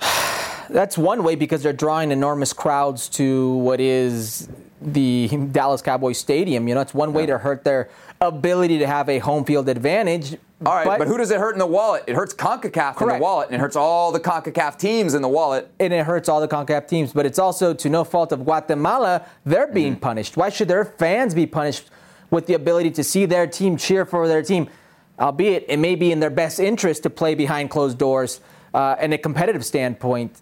That's 0.70 0.96
one 0.96 1.24
way 1.24 1.34
because 1.34 1.62
they're 1.62 1.72
drawing 1.72 2.12
enormous 2.12 2.52
crowds 2.52 3.08
to 3.10 3.54
what 3.56 3.80
is 3.80 4.48
the 4.80 5.28
Dallas 5.50 5.82
Cowboys 5.82 6.18
Stadium. 6.18 6.68
You 6.68 6.74
know, 6.74 6.80
it's 6.80 6.94
one 6.94 7.12
way 7.12 7.26
to 7.26 7.38
hurt 7.38 7.64
their 7.64 7.88
ability 8.20 8.78
to 8.78 8.86
have 8.86 9.08
a 9.08 9.18
home 9.18 9.44
field 9.44 9.68
advantage. 9.68 10.36
All 10.66 10.74
right, 10.74 10.98
but, 10.98 11.06
who 11.06 11.16
does 11.16 11.30
it 11.30 11.38
hurt 11.38 11.52
in 11.52 11.60
the 11.60 11.66
wallet? 11.66 12.02
It 12.08 12.16
hurts 12.16 12.34
CONCACAF 12.34 13.00
in 13.00 13.08
the 13.08 13.18
wallet, 13.18 13.46
and 13.48 13.54
it 13.56 13.60
hurts 13.60 13.76
all 13.76 14.10
the 14.10 14.18
CONCACAF 14.18 14.76
teams 14.76 15.14
in 15.14 15.22
the 15.22 15.28
wallet. 15.28 15.70
and 15.78 15.92
it 15.92 16.04
hurts 16.04 16.28
all 16.28 16.40
the 16.40 16.48
CONCACAF 16.48 16.88
teams, 16.88 17.12
but 17.12 17.26
it's 17.26 17.38
also 17.38 17.72
to 17.74 17.88
no 17.88 18.02
fault 18.02 18.32
of 18.32 18.44
Guatemala, 18.44 19.24
they're 19.44 19.68
being 19.68 19.92
Mm-hmm. 19.92 20.00
punished. 20.00 20.36
Why 20.36 20.48
should 20.48 20.66
their 20.68 20.84
fans 20.84 21.32
be 21.32 21.46
punished 21.46 21.90
with 22.30 22.46
the 22.46 22.54
ability 22.54 22.90
to 22.92 23.04
see 23.04 23.24
their 23.24 23.46
team 23.46 23.76
cheer 23.76 24.04
for 24.04 24.26
their 24.26 24.42
team? 24.42 24.68
Albeit 25.20 25.64
it 25.68 25.78
may 25.78 25.94
be 25.94 26.10
in 26.12 26.18
their 26.20 26.30
best 26.30 26.58
interest 26.60 27.04
to 27.04 27.10
play 27.10 27.34
behind 27.36 27.70
closed 27.70 27.98
doors 27.98 28.40
uh, 28.74 28.96
in 29.00 29.12
a 29.12 29.18
competitive 29.18 29.64
standpoint. 29.64 30.40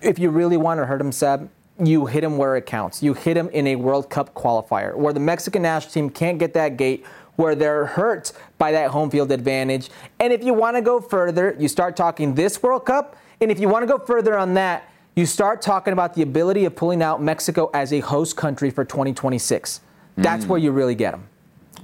If 0.00 0.18
you 0.18 0.30
really 0.30 0.56
want 0.56 0.78
to 0.78 0.86
hurt 0.86 0.98
them, 0.98 1.12
Seb, 1.12 1.48
you 1.82 2.06
hit 2.06 2.22
them 2.22 2.36
where 2.36 2.56
it 2.56 2.66
counts. 2.66 3.02
You 3.02 3.14
hit 3.14 3.34
them 3.34 3.48
in 3.50 3.66
a 3.68 3.76
World 3.76 4.10
Cup 4.10 4.34
qualifier 4.34 4.94
where 4.96 5.12
the 5.12 5.20
Mexican 5.20 5.62
national 5.62 5.92
team 5.92 6.10
can't 6.10 6.38
get 6.38 6.54
that 6.54 6.76
gate, 6.76 7.04
where 7.36 7.54
they're 7.54 7.86
hurt 7.86 8.32
by 8.58 8.72
that 8.72 8.90
home 8.90 9.10
field 9.10 9.30
advantage. 9.30 9.90
And 10.18 10.32
if 10.32 10.42
you 10.42 10.54
want 10.54 10.76
to 10.76 10.82
go 10.82 11.00
further, 11.00 11.56
you 11.58 11.68
start 11.68 11.96
talking 11.96 12.34
this 12.34 12.60
World 12.62 12.84
Cup. 12.84 13.16
And 13.40 13.50
if 13.50 13.60
you 13.60 13.68
want 13.68 13.84
to 13.84 13.86
go 13.86 14.04
further 14.04 14.36
on 14.36 14.54
that, 14.54 14.90
you 15.14 15.24
start 15.24 15.62
talking 15.62 15.92
about 15.92 16.14
the 16.14 16.22
ability 16.22 16.64
of 16.64 16.74
pulling 16.74 17.02
out 17.02 17.22
Mexico 17.22 17.70
as 17.74 17.92
a 17.92 18.00
host 18.00 18.36
country 18.36 18.70
for 18.70 18.84
2026. 18.84 19.80
That's 20.16 20.44
mm. 20.44 20.48
where 20.48 20.58
you 20.58 20.72
really 20.72 20.94
get 20.94 21.12
them. 21.12 21.28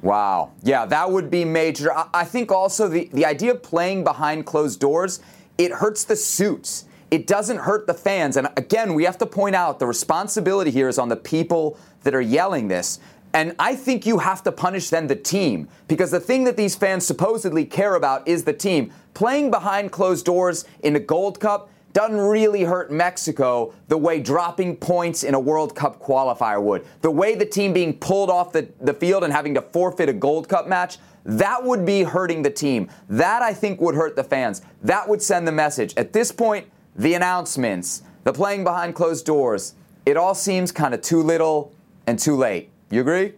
Wow. 0.03 0.53
Yeah, 0.63 0.87
that 0.87 1.11
would 1.11 1.31
be 1.31 1.45
major. 1.45 1.93
I, 1.93 2.09
I 2.13 2.25
think 2.25 2.53
also 2.53 2.89
the, 2.89 3.09
the 3.13 3.25
idea 3.25 3.53
of 3.53 3.63
playing 3.63 4.05
behind 4.05 4.47
closed 4.47 4.81
doors, 4.81 5.21
it 5.57 5.73
hurts 5.73 6.05
the 6.05 6.17
suits. 6.17 6.85
It 7.15 7.29
doesn't 7.29 7.59
hurt 7.59 7.87
the 7.87 7.95
fans. 7.95 8.37
And 8.37 8.49
again, 8.57 8.93
we 8.93 9.05
have 9.05 9.19
to 9.19 9.27
point 9.27 9.55
out 9.55 9.79
the 9.79 9.87
responsibility 9.87 10.73
here 10.73 10.89
is 10.89 10.99
on 10.99 11.09
the 11.09 11.15
people 11.15 11.79
that 12.03 12.13
are 12.13 12.21
yelling 12.21 12.67
this. 12.67 12.99
And 13.33 13.55
I 13.57 13.77
think 13.77 14.05
you 14.05 14.19
have 14.19 14.43
to 14.43 14.51
punish 14.51 14.91
then 14.91 15.07
the 15.07 15.15
team 15.15 15.69
because 15.87 16.11
the 16.11 16.19
thing 16.19 16.43
that 16.43 16.57
these 16.57 16.75
fans 16.75 17.07
supposedly 17.07 17.67
care 17.67 17.95
about 17.95 18.27
is 18.27 18.43
the 18.43 18.53
team. 18.53 18.91
Playing 19.15 19.53
behind 19.53 19.93
closed 19.93 20.27
doors 20.27 20.65
in 20.83 20.97
a 20.97 20.99
Gold 20.99 21.39
Cup 21.39 21.71
doesn't 21.93 22.17
really 22.17 22.65
hurt 22.65 22.91
Mexico 22.91 23.73
the 23.87 23.97
way 23.97 24.19
dropping 24.19 24.75
points 24.75 25.23
in 25.23 25.35
a 25.35 25.41
World 25.41 25.77
Cup 25.77 26.03
qualifier 26.03 26.61
would. 26.61 26.85
The 27.03 27.13
way 27.13 27.37
the 27.37 27.47
team 27.47 27.73
being 27.73 27.97
pulled 27.97 28.29
off 28.29 28.51
the, 28.51 28.69
the 28.81 28.93
field 28.93 29.23
and 29.23 29.33
having 29.33 29.55
to 29.55 29.63
forfeit 29.63 30.09
a 30.09 30.13
Gold 30.13 30.49
Cup 30.49 30.67
match, 30.67 30.99
that 31.25 31.63
would 31.63 31.87
be 31.87 32.03
hurting 32.03 32.43
the 32.43 32.51
team. 32.51 32.91
That 33.09 33.41
I 33.41 33.55
think 33.55 33.81
would 33.81 33.95
hurt 33.95 34.17
the 34.17 34.25
fans. 34.25 34.63
That 34.83 35.09
would 35.09 35.23
send 35.23 35.47
the 35.47 35.53
message. 35.53 35.95
At 35.97 36.13
this 36.13 36.33
point, 36.33 36.67
the 36.97 37.15
announcements, 37.15 38.03
the 38.25 38.33
playing 38.33 38.65
behind 38.65 38.95
closed 38.95 39.27
doors, 39.27 39.75
it 40.07 40.17
all 40.17 40.35
seems 40.35 40.73
kind 40.73 40.95
of 40.95 41.03
too 41.03 41.23
little 41.23 41.73
and 42.07 42.19
too 42.19 42.37
late. 42.37 42.71
You 42.91 43.01
agree? 43.01 43.33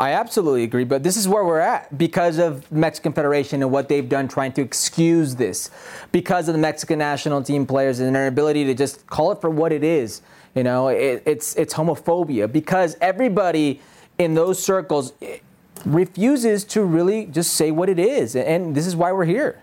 I 0.00 0.12
absolutely 0.12 0.62
agree, 0.62 0.84
but 0.84 1.02
this 1.02 1.16
is 1.16 1.26
where 1.26 1.44
we're 1.44 1.58
at 1.58 1.98
because 1.98 2.38
of 2.38 2.70
Mexican 2.70 3.12
Federation 3.12 3.62
and 3.62 3.72
what 3.72 3.88
they've 3.88 4.08
done 4.08 4.28
trying 4.28 4.52
to 4.52 4.62
excuse 4.62 5.34
this, 5.34 5.70
because 6.12 6.46
of 6.48 6.54
the 6.54 6.60
Mexican 6.60 7.00
national 7.00 7.42
team 7.42 7.66
players 7.66 7.98
and 7.98 8.14
their 8.14 8.28
ability 8.28 8.64
to 8.66 8.74
just 8.74 9.08
call 9.08 9.32
it 9.32 9.40
for 9.40 9.50
what 9.50 9.72
it 9.72 9.82
is. 9.82 10.22
You 10.54 10.62
know, 10.62 10.88
it, 10.88 11.24
it's 11.26 11.56
it's 11.56 11.74
homophobia 11.74 12.50
because 12.50 12.96
everybody 13.00 13.80
in 14.18 14.34
those 14.34 14.62
circles 14.62 15.12
eh, 15.20 15.38
refuses 15.84 16.64
to 16.66 16.84
really 16.84 17.26
just 17.26 17.54
say 17.54 17.72
what 17.72 17.88
it 17.88 17.98
is, 17.98 18.36
and 18.36 18.76
this 18.76 18.86
is 18.86 18.94
why 18.94 19.10
we're 19.10 19.24
here. 19.24 19.62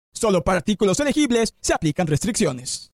Solo 0.13 0.41
para 0.43 0.59
artículos 0.59 0.99
elegibles 0.99 1.53
se 1.61 1.73
aplican 1.73 2.07
restricciones. 2.07 2.91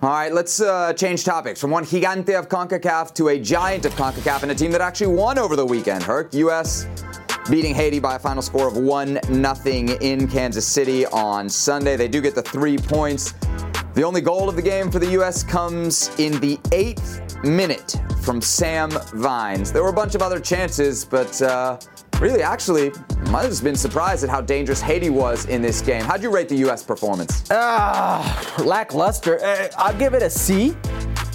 All 0.00 0.10
right, 0.10 0.32
let's 0.32 0.60
uh, 0.60 0.92
change 0.92 1.24
topics 1.24 1.60
from 1.60 1.72
one 1.72 1.84
gigante 1.84 2.38
of 2.38 2.48
CONCACAF 2.48 3.14
to 3.14 3.28
a 3.28 3.38
giant 3.38 3.84
of 3.84 3.92
CONCACAF 3.94 4.42
and 4.42 4.52
a 4.52 4.54
team 4.54 4.70
that 4.70 4.80
actually 4.80 5.14
won 5.14 5.38
over 5.38 5.56
the 5.56 5.66
weekend. 5.66 6.04
Herc, 6.04 6.32
U.S. 6.34 6.86
beating 7.50 7.74
Haiti 7.74 7.98
by 7.98 8.14
a 8.14 8.18
final 8.18 8.42
score 8.42 8.68
of 8.68 8.76
1 8.76 9.18
0 9.24 9.98
in 10.00 10.28
Kansas 10.28 10.66
City 10.66 11.04
on 11.06 11.48
Sunday. 11.48 11.96
They 11.96 12.08
do 12.08 12.20
get 12.20 12.34
the 12.36 12.42
three 12.42 12.78
points. 12.78 13.34
The 13.94 14.04
only 14.04 14.20
goal 14.20 14.48
of 14.48 14.54
the 14.54 14.62
game 14.62 14.90
for 14.90 15.00
the 15.00 15.10
U.S. 15.12 15.42
comes 15.42 16.10
in 16.20 16.38
the 16.38 16.58
eighth 16.70 17.20
minute 17.42 17.96
from 18.22 18.40
Sam 18.40 18.90
Vines. 19.14 19.72
There 19.72 19.82
were 19.82 19.88
a 19.88 19.92
bunch 19.92 20.14
of 20.14 20.22
other 20.22 20.38
chances, 20.38 21.04
but 21.04 21.42
uh, 21.42 21.78
really, 22.20 22.42
actually, 22.42 22.92
might 23.30 23.42
have 23.42 23.50
just 23.50 23.64
been 23.64 23.76
surprised 23.76 24.24
at 24.24 24.30
how 24.30 24.40
dangerous 24.40 24.80
Haiti 24.80 25.10
was 25.10 25.46
in 25.46 25.62
this 25.62 25.80
game. 25.80 26.02
How'd 26.02 26.22
you 26.22 26.30
rate 26.30 26.48
the 26.48 26.56
U.S. 26.56 26.82
performance? 26.82 27.44
Ah, 27.50 28.58
uh, 28.58 28.64
lackluster. 28.64 29.42
Uh, 29.44 29.68
I'll 29.76 29.96
give 29.96 30.14
it 30.14 30.22
a 30.22 30.30
C. 30.30 30.76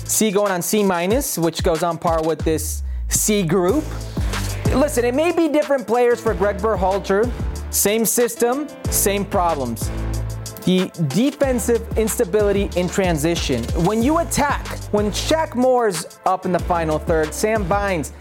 C 0.06 0.32
going 0.32 0.52
on 0.52 0.62
C 0.62 0.84
minus, 0.84 1.38
which 1.38 1.64
goes 1.64 1.84
on 1.84 1.98
par 1.98 2.22
with 2.24 2.40
this 2.40 2.84
C 3.08 3.44
group. 3.44 3.84
Listen, 4.68 5.06
it 5.06 5.14
may 5.14 5.32
be 5.32 5.48
different 5.48 5.88
players 5.88 6.20
for 6.20 6.34
Gregg 6.34 6.58
Berhalter. 6.58 7.32
Same 7.72 8.06
system, 8.06 8.68
same 8.90 9.26
problems. 9.26 9.90
The 10.66 10.90
defensive 11.08 11.98
instability 11.98 12.70
in 12.76 12.88
transition. 12.88 13.64
When 13.86 14.02
you 14.02 14.20
attack, 14.20 14.66
when 14.94 15.12
Shaq 15.12 15.56
Moore's 15.56 16.20
up 16.26 16.46
in 16.46 16.52
the 16.52 16.60
final 16.60 17.00
third, 17.00 17.34
Sam 17.34 17.64
Vines 17.64 18.12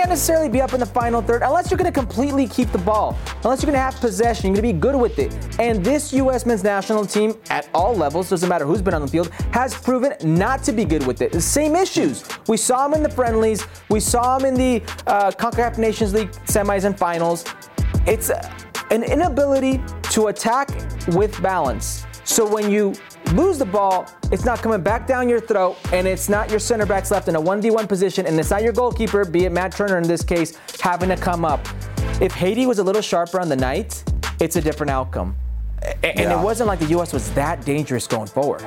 can't 0.00 0.08
necessarily 0.08 0.48
be 0.48 0.62
up 0.62 0.72
in 0.72 0.80
the 0.80 0.86
final 0.86 1.20
third 1.20 1.42
unless 1.42 1.70
you're 1.70 1.76
going 1.76 1.92
to 1.92 2.00
completely 2.00 2.46
keep 2.46 2.72
the 2.72 2.78
ball, 2.78 3.18
unless 3.44 3.62
you're 3.62 3.70
going 3.70 3.74
to 3.74 3.78
have 3.78 3.94
possession, 3.96 4.46
you're 4.46 4.62
going 4.62 4.72
to 4.72 4.74
be 4.74 4.80
good 4.80 4.96
with 4.96 5.18
it. 5.18 5.30
And 5.60 5.84
this 5.84 6.10
U.S. 6.14 6.46
men's 6.46 6.64
national 6.64 7.04
team, 7.04 7.34
at 7.50 7.68
all 7.74 7.94
levels, 7.94 8.30
doesn't 8.30 8.48
matter 8.48 8.64
who's 8.64 8.80
been 8.80 8.94
on 8.94 9.02
the 9.02 9.08
field, 9.08 9.28
has 9.52 9.74
proven 9.74 10.14
not 10.22 10.62
to 10.62 10.72
be 10.72 10.86
good 10.86 11.06
with 11.06 11.20
it. 11.20 11.32
The 11.32 11.40
same 11.42 11.76
issues. 11.76 12.24
We 12.48 12.56
saw 12.56 12.88
them 12.88 12.94
in 12.94 13.02
the 13.02 13.10
friendlies, 13.10 13.66
we 13.90 14.00
saw 14.00 14.38
them 14.38 14.46
in 14.48 14.54
the 14.54 14.82
uh, 15.06 15.32
CONCACAF 15.32 15.76
Nations 15.76 16.14
League 16.14 16.30
semis 16.46 16.86
and 16.86 16.98
finals. 16.98 17.44
It's 18.06 18.30
an 18.90 19.02
inability 19.02 19.82
to 20.12 20.28
attack 20.28 20.70
with 21.08 21.42
balance. 21.42 22.06
So 22.30 22.48
when 22.48 22.70
you 22.70 22.94
lose 23.32 23.58
the 23.58 23.66
ball, 23.66 24.06
it's 24.30 24.44
not 24.44 24.62
coming 24.62 24.80
back 24.80 25.04
down 25.04 25.28
your 25.28 25.40
throat, 25.40 25.76
and 25.92 26.06
it's 26.06 26.28
not 26.28 26.48
your 26.48 26.60
center 26.60 26.86
backs 26.86 27.10
left 27.10 27.26
in 27.26 27.34
a 27.34 27.40
1v1 27.40 27.88
position, 27.88 28.24
and 28.24 28.38
it's 28.38 28.50
not 28.50 28.62
your 28.62 28.72
goalkeeper, 28.72 29.24
be 29.24 29.46
it 29.46 29.50
Matt 29.50 29.72
Turner 29.72 29.98
in 29.98 30.06
this 30.06 30.22
case, 30.22 30.56
having 30.80 31.08
to 31.08 31.16
come 31.16 31.44
up. 31.44 31.66
If 32.20 32.32
Haiti 32.32 32.66
was 32.66 32.78
a 32.78 32.84
little 32.84 33.02
sharper 33.02 33.40
on 33.40 33.48
the 33.48 33.56
night, 33.56 34.04
it's 34.40 34.54
a 34.54 34.60
different 34.60 34.90
outcome. 34.90 35.34
And 36.04 36.20
yeah. 36.20 36.40
it 36.40 36.44
wasn't 36.44 36.68
like 36.68 36.78
the 36.78 36.86
U.S. 36.86 37.12
was 37.12 37.32
that 37.32 37.64
dangerous 37.64 38.06
going 38.06 38.28
forward. 38.28 38.62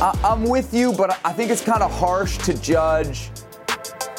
I'm 0.00 0.44
with 0.44 0.72
you, 0.72 0.94
but 0.94 1.20
I 1.26 1.32
think 1.34 1.50
it's 1.50 1.62
kind 1.62 1.82
of 1.82 1.92
harsh 1.92 2.38
to 2.38 2.54
judge 2.54 3.28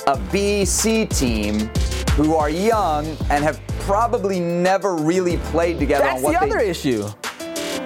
a 0.05 0.15
BC 0.29 1.09
team 1.17 1.71
who 2.11 2.35
are 2.35 2.51
young 2.51 3.07
and 3.31 3.43
have 3.43 3.59
probably 3.79 4.39
never 4.39 4.95
really 4.95 5.37
played 5.37 5.79
together. 5.79 6.03
That's 6.03 6.17
on 6.17 6.23
what 6.23 6.33
the 6.33 6.39
other 6.39 6.59
they, 6.59 6.69
issue. 6.69 7.07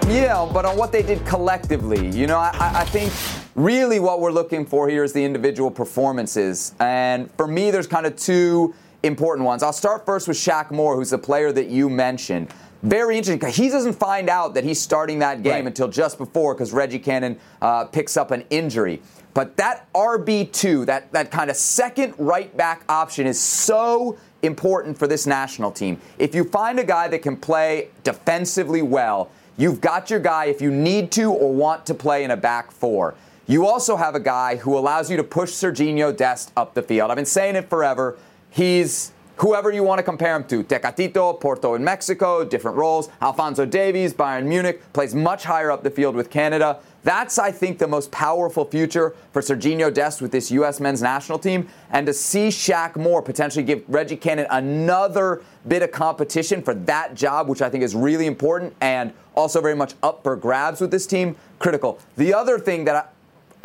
Yeah, 0.07 0.49
but 0.53 0.63
on 0.63 0.77
what 0.77 0.93
they 0.93 1.03
did 1.03 1.25
collectively. 1.25 2.07
You 2.07 2.27
know, 2.27 2.37
I, 2.37 2.51
I 2.53 2.85
think 2.85 3.11
really 3.55 3.99
what 3.99 4.21
we're 4.21 4.31
looking 4.31 4.65
for 4.65 4.87
here 4.87 5.03
is 5.03 5.11
the 5.11 5.23
individual 5.23 5.69
performances. 5.69 6.73
And 6.79 7.29
for 7.35 7.45
me, 7.45 7.71
there's 7.71 7.87
kind 7.87 8.05
of 8.05 8.15
two 8.15 8.73
important 9.03 9.45
ones. 9.45 9.63
I'll 9.63 9.73
start 9.73 10.05
first 10.05 10.29
with 10.29 10.37
Shaq 10.37 10.71
Moore, 10.71 10.95
who's 10.95 11.09
the 11.09 11.17
player 11.17 11.51
that 11.51 11.67
you 11.67 11.89
mentioned. 11.89 12.47
Very 12.83 13.17
interesting 13.17 13.37
because 13.37 13.57
he 13.57 13.67
doesn't 13.67 13.93
find 13.93 14.29
out 14.29 14.53
that 14.53 14.63
he's 14.63 14.79
starting 14.79 15.19
that 15.19 15.43
game 15.43 15.51
right. 15.51 15.67
until 15.67 15.89
just 15.89 16.17
before 16.17 16.53
because 16.53 16.71
Reggie 16.71 16.99
Cannon 16.99 17.37
uh, 17.61 17.83
picks 17.83 18.15
up 18.15 18.31
an 18.31 18.45
injury. 18.49 19.01
But 19.33 19.57
that 19.57 19.91
RB2, 19.91 20.85
that, 20.85 21.11
that 21.11 21.31
kind 21.31 21.49
of 21.49 21.57
second 21.57 22.13
right 22.17 22.55
back 22.55 22.85
option, 22.87 23.27
is 23.27 23.37
so 23.37 24.17
important 24.41 24.97
for 24.97 25.05
this 25.05 25.27
national 25.27 25.71
team. 25.71 25.99
If 26.17 26.33
you 26.33 26.45
find 26.45 26.79
a 26.79 26.85
guy 26.85 27.09
that 27.09 27.21
can 27.23 27.35
play 27.35 27.89
defensively 28.05 28.81
well, 28.81 29.31
You've 29.57 29.81
got 29.81 30.11
your 30.11 30.19
guy 30.19 30.45
if 30.45 30.61
you 30.61 30.69
need 30.69 31.11
to 31.13 31.31
or 31.31 31.51
want 31.51 31.87
to 31.87 31.95
play 31.95 32.23
in 32.23 32.29
a 32.29 32.37
back 32.37 32.71
four. 32.71 33.15
You 33.47 33.65
also 33.65 33.95
have 33.95 34.13
a 34.13 34.19
guy 34.19 34.57
who 34.57 34.77
allows 34.77 35.09
you 35.09 35.17
to 35.17 35.23
push 35.23 35.51
Sergiño 35.51 36.15
Dest 36.15 36.51
up 36.55 36.75
the 36.75 36.83
field. 36.83 37.09
I've 37.09 37.15
been 37.15 37.25
saying 37.25 37.55
it 37.55 37.69
forever. 37.69 38.17
He's 38.51 39.11
whoever 39.37 39.71
you 39.71 39.83
want 39.83 39.99
to 39.99 40.03
compare 40.03 40.35
him 40.35 40.43
to. 40.45 40.63
Tecatito, 40.63 41.39
Porto 41.39 41.75
in 41.75 41.83
Mexico, 41.83 42.43
different 42.43 42.77
roles. 42.77 43.09
Alfonso 43.21 43.65
Davies, 43.65 44.13
Bayern 44.13 44.45
Munich, 44.45 44.81
plays 44.93 45.15
much 45.15 45.43
higher 45.43 45.71
up 45.71 45.83
the 45.83 45.91
field 45.91 46.15
with 46.15 46.29
Canada. 46.29 46.79
That's, 47.03 47.39
I 47.39 47.51
think, 47.51 47.77
the 47.77 47.87
most 47.87 48.11
powerful 48.11 48.65
future 48.65 49.15
for 49.31 49.41
Sergiño 49.41 49.93
Dest 49.93 50.21
with 50.21 50.31
this 50.31 50.51
U.S. 50.51 50.79
men's 50.79 51.01
national 51.01 51.39
team. 51.39 51.69
And 51.91 52.05
to 52.07 52.13
see 52.13 52.49
Shaq 52.49 52.97
Moore 52.97 53.21
potentially 53.21 53.63
give 53.63 53.83
Reggie 53.87 54.17
Cannon 54.17 54.47
another 54.49 55.41
bit 55.67 55.83
of 55.83 55.91
competition 55.91 56.61
for 56.61 56.73
that 56.73 57.13
job, 57.13 57.47
which 57.47 57.61
I 57.61 57.69
think 57.69 57.83
is 57.83 57.95
really 57.95 58.25
important 58.25 58.73
and 58.81 59.13
also 59.35 59.61
very 59.61 59.75
much 59.75 59.93
up 60.03 60.23
for 60.23 60.35
grabs 60.35 60.81
with 60.81 60.91
this 60.91 61.07
team, 61.07 61.35
critical. 61.59 61.99
The 62.17 62.33
other 62.33 62.59
thing 62.59 62.83
that 62.85 62.95
I 62.95 63.07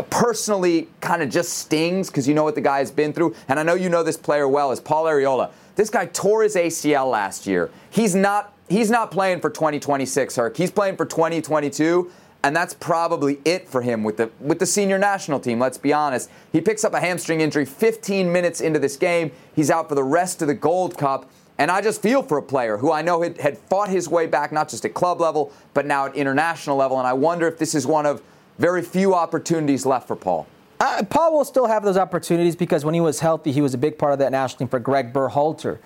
personally 0.04 0.88
kind 1.00 1.22
of 1.22 1.30
just 1.30 1.54
stings 1.54 2.08
because 2.08 2.26
you 2.28 2.34
know 2.34 2.44
what 2.44 2.54
the 2.54 2.60
guy 2.60 2.78
has 2.78 2.90
been 2.90 3.12
through, 3.12 3.34
and 3.48 3.58
I 3.58 3.62
know 3.62 3.74
you 3.74 3.88
know 3.88 4.02
this 4.02 4.16
player 4.16 4.48
well, 4.48 4.70
is 4.72 4.80
Paul 4.80 5.04
Arriola. 5.04 5.50
This 5.76 5.90
guy 5.90 6.06
tore 6.06 6.42
his 6.42 6.56
ACL 6.56 7.10
last 7.10 7.46
year. 7.46 7.70
He's 7.90 8.14
not 8.14 8.54
he's 8.68 8.90
not 8.90 9.10
playing 9.10 9.40
for 9.40 9.50
2026, 9.50 10.36
Herc. 10.36 10.56
He's 10.56 10.70
playing 10.70 10.96
for 10.96 11.04
2022 11.04 12.10
and 12.44 12.56
that's 12.56 12.74
probably 12.74 13.40
it 13.44 13.68
for 13.68 13.82
him 13.82 14.02
with 14.02 14.16
the 14.16 14.30
with 14.40 14.58
the 14.58 14.66
senior 14.66 14.98
national 14.98 15.40
team. 15.40 15.58
Let's 15.58 15.78
be 15.78 15.92
honest. 15.92 16.30
He 16.52 16.60
picks 16.60 16.84
up 16.84 16.94
a 16.94 17.00
hamstring 17.00 17.40
injury 17.40 17.64
15 17.64 18.32
minutes 18.32 18.60
into 18.60 18.78
this 18.78 18.96
game. 18.96 19.30
He's 19.54 19.70
out 19.70 19.88
for 19.88 19.94
the 19.94 20.04
rest 20.04 20.42
of 20.42 20.48
the 20.48 20.54
Gold 20.54 20.98
Cup. 20.98 21.30
And 21.58 21.70
I 21.70 21.80
just 21.80 22.02
feel 22.02 22.22
for 22.22 22.38
a 22.38 22.42
player 22.42 22.78
who 22.78 22.90
I 22.90 23.02
know 23.02 23.22
had, 23.22 23.38
had 23.38 23.58
fought 23.58 23.88
his 23.88 24.08
way 24.08 24.26
back, 24.26 24.52
not 24.52 24.68
just 24.68 24.84
at 24.84 24.94
club 24.94 25.20
level, 25.20 25.52
but 25.74 25.86
now 25.86 26.06
at 26.06 26.16
international 26.16 26.76
level. 26.76 26.98
And 26.98 27.06
I 27.06 27.12
wonder 27.12 27.46
if 27.46 27.58
this 27.58 27.74
is 27.74 27.86
one 27.86 28.06
of 28.06 28.22
very 28.58 28.82
few 28.82 29.14
opportunities 29.14 29.86
left 29.86 30.08
for 30.08 30.16
Paul. 30.16 30.46
Uh, 30.82 31.00
Paul 31.04 31.34
will 31.34 31.44
still 31.44 31.66
have 31.66 31.84
those 31.84 31.96
opportunities 31.96 32.56
because 32.56 32.84
when 32.84 32.92
he 32.92 33.00
was 33.00 33.20
healthy, 33.20 33.52
he 33.52 33.60
was 33.60 33.72
a 33.72 33.78
big 33.78 33.98
part 33.98 34.14
of 34.14 34.18
that 34.18 34.32
national 34.32 34.58
team 34.58 34.68
for 34.68 34.80
Gregg 34.80 35.12
Berhalter. 35.12 35.78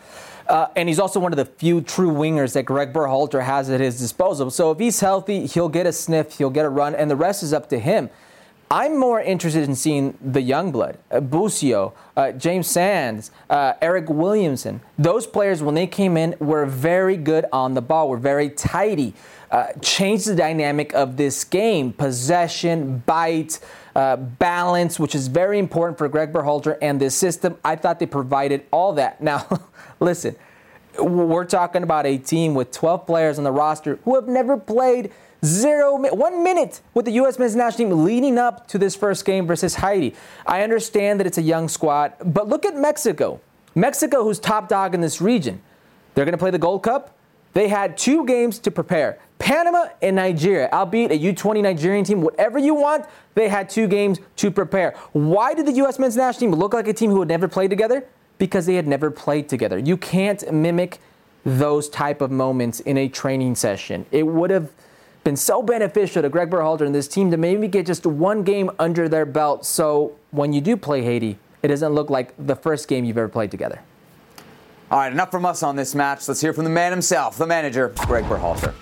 Uh, 0.49 0.69
and 0.75 0.89
he's 0.89 0.99
also 0.99 1.21
one 1.21 1.35
of 1.35 1.37
the 1.37 1.45
few 1.45 1.83
true 1.83 2.11
wingers 2.11 2.55
that 2.55 2.63
Gregg 2.63 2.95
Berhalter 2.95 3.45
has 3.45 3.69
at 3.69 3.79
his 3.79 3.99
disposal. 3.99 4.51
So 4.51 4.71
if 4.71 4.79
he's 4.79 4.99
healthy, 4.99 5.45
he'll 5.45 5.69
get 5.69 5.85
a 5.85 5.93
sniff, 5.93 6.39
he'll 6.39 6.49
get 6.49 6.65
a 6.65 6.71
run, 6.71 6.95
and 6.95 7.11
the 7.11 7.17
rest 7.17 7.43
is 7.43 7.53
up 7.53 7.69
to 7.69 7.79
him. 7.79 8.09
I'm 8.71 8.99
more 8.99 9.21
interested 9.21 9.65
in 9.65 9.75
seeing 9.75 10.17
the 10.23 10.41
young 10.41 10.73
blood, 10.73 10.97
uh, 11.11 11.21
Busio, 11.21 11.93
uh, 12.17 12.33
James 12.33 12.67
Sands, 12.67 13.31
uh, 13.51 13.75
Eryk 13.75 14.09
Williamson. 14.09 14.81
Those 14.99 15.27
players, 15.27 15.63
when 15.63 15.75
they 15.75 15.87
came 15.87 16.17
in, 16.17 16.35
were 16.41 16.65
very 16.65 17.19
good 17.19 17.45
on 17.53 17.75
the 17.75 17.83
ball, 17.83 18.09
were 18.09 18.17
very 18.17 18.49
tidy, 18.49 19.13
uh, 19.51 19.69
changed 19.83 20.27
the 20.27 20.35
dynamic 20.35 20.95
of 20.95 21.19
this 21.19 21.45
game, 21.45 21.93
possession, 21.93 23.03
bite, 23.05 23.61
uh, 23.97 24.15
balance, 24.17 25.01
which 25.01 25.15
is 25.15 25.27
very 25.27 25.59
important 25.59 25.97
for 25.97 26.07
Gregg 26.07 26.31
Berhalter 26.31 26.77
and 26.83 27.01
this 27.01 27.15
system. 27.15 27.57
I 27.65 27.77
thought 27.77 27.99
they 27.99 28.07
provided 28.07 28.67
all 28.71 28.93
that. 28.93 29.21
Now, 29.27 29.49
listen, 29.99 30.37
we're 30.99 31.47
talking 31.47 31.83
about 31.83 32.05
a 32.05 32.19
team 32.19 32.55
with 32.55 32.71
12 32.73 33.07
players 33.07 33.39
on 33.39 33.45
the 33.45 33.51
roster 33.51 33.99
who 34.05 34.15
have 34.15 34.29
never 34.29 34.59
played 34.59 35.13
zero 35.45 35.97
one 36.15 36.45
minute 36.45 36.83
with 36.93 37.07
the 37.07 37.13
U.S. 37.13 37.39
men's 37.39 37.57
national 37.57 37.89
team 37.89 38.05
leading 38.05 38.37
up 38.37 38.69
to 38.69 38.79
this 38.79 38.95
first 38.95 39.25
game 39.25 39.47
versus 39.47 39.77
Haiti. 39.77 40.15
I 40.47 40.63
understand 40.63 41.19
that 41.19 41.27
it's 41.27 41.39
a 41.39 41.43
young 41.43 41.69
squad, 41.69 42.13
but 42.23 42.49
look 42.49 42.67
at 42.67 42.77
Mexico. 42.77 43.41
Mexico, 43.75 44.23
who's 44.23 44.39
top 44.39 44.69
dog 44.69 44.95
in 44.95 45.01
this 45.01 45.21
region, 45.23 45.63
they're 46.15 46.27
going 46.27 46.33
to 46.33 46.39
play 46.39 46.51
the 46.51 46.59
Gold 46.59 46.83
Cup. 46.83 47.17
They 47.55 47.69
had 47.69 47.97
two 47.97 48.27
games 48.27 48.59
to 48.61 48.71
prepare. 48.71 49.19
Panama 49.39 49.87
and 50.03 50.17
Nigeria, 50.17 50.69
albeit 50.73 51.13
a 51.13 51.19
U20 51.19 51.63
Nigerian 51.63 52.05
team, 52.05 52.21
whatever 52.21 52.59
you 52.59 52.75
want, 52.75 53.07
they 53.35 53.49
had 53.49 53.69
two 53.69 53.87
games 53.87 54.19
to 54.37 54.51
prepare. 54.51 54.97
Why 55.13 55.55
did 55.55 55.67
the 55.67 55.73
U.S. 55.73 55.99
men's 55.99 56.17
national 56.17 56.41
team 56.41 56.59
look 56.59 56.73
like 56.73 56.89
a 56.89 56.93
team 56.93 57.11
who 57.11 57.21
had 57.21 57.29
never 57.29 57.47
played 57.47 57.71
together? 57.71 58.07
Because 58.39 58.67
they 58.67 58.75
had 58.75 58.87
never 58.87 59.11
played 59.11 59.49
together. 59.49 59.79
You 59.79 59.97
can't 59.97 60.51
mimic 60.53 60.99
those 61.45 61.89
type 61.89 62.21
of 62.21 62.31
moments 62.31 62.81
in 62.81 62.99
a 62.99 63.09
training 63.09 63.55
session. 63.55 64.05
It 64.11 64.27
would 64.27 64.51
have 64.51 64.71
been 65.23 65.37
so 65.37 65.63
beneficial 65.63 66.23
to 66.23 66.29
Gregg 66.29 66.51
Berhalter 66.51 66.87
and 66.87 66.95
this 66.95 67.09
team 67.09 67.31
to 67.31 67.37
maybe 67.37 67.69
get 67.69 67.87
just 67.87 68.07
one 68.07 68.43
game 68.43 68.71
under 68.79 69.09
their 69.09 69.27
belt 69.27 69.65
so 69.65 70.17
when 70.31 70.53
you 70.53 70.61
do 70.61 70.77
play 70.77 71.03
Haiti, 71.03 71.39
it 71.63 71.69
doesn't 71.69 71.93
look 71.93 72.11
like 72.11 72.33
the 72.39 72.57
first 72.57 72.89
game 72.89 73.05
you've 73.05 73.19
ever 73.19 73.29
played 73.29 73.51
together. 73.51 73.81
All 74.91 74.99
right, 74.99 75.11
enough 75.13 75.33
from 75.33 75.45
us 75.45 75.65
on 75.65 75.75
this 75.75 75.95
match. 75.97 76.29
Let's 76.29 76.41
hear 76.41 76.53
from 76.53 76.65
the 76.65 76.71
man 76.71 76.93
himself, 76.93 77.39
the 77.39 77.47
manager, 77.47 77.93
Gregg 78.07 78.25
Berhalter. 78.25 78.73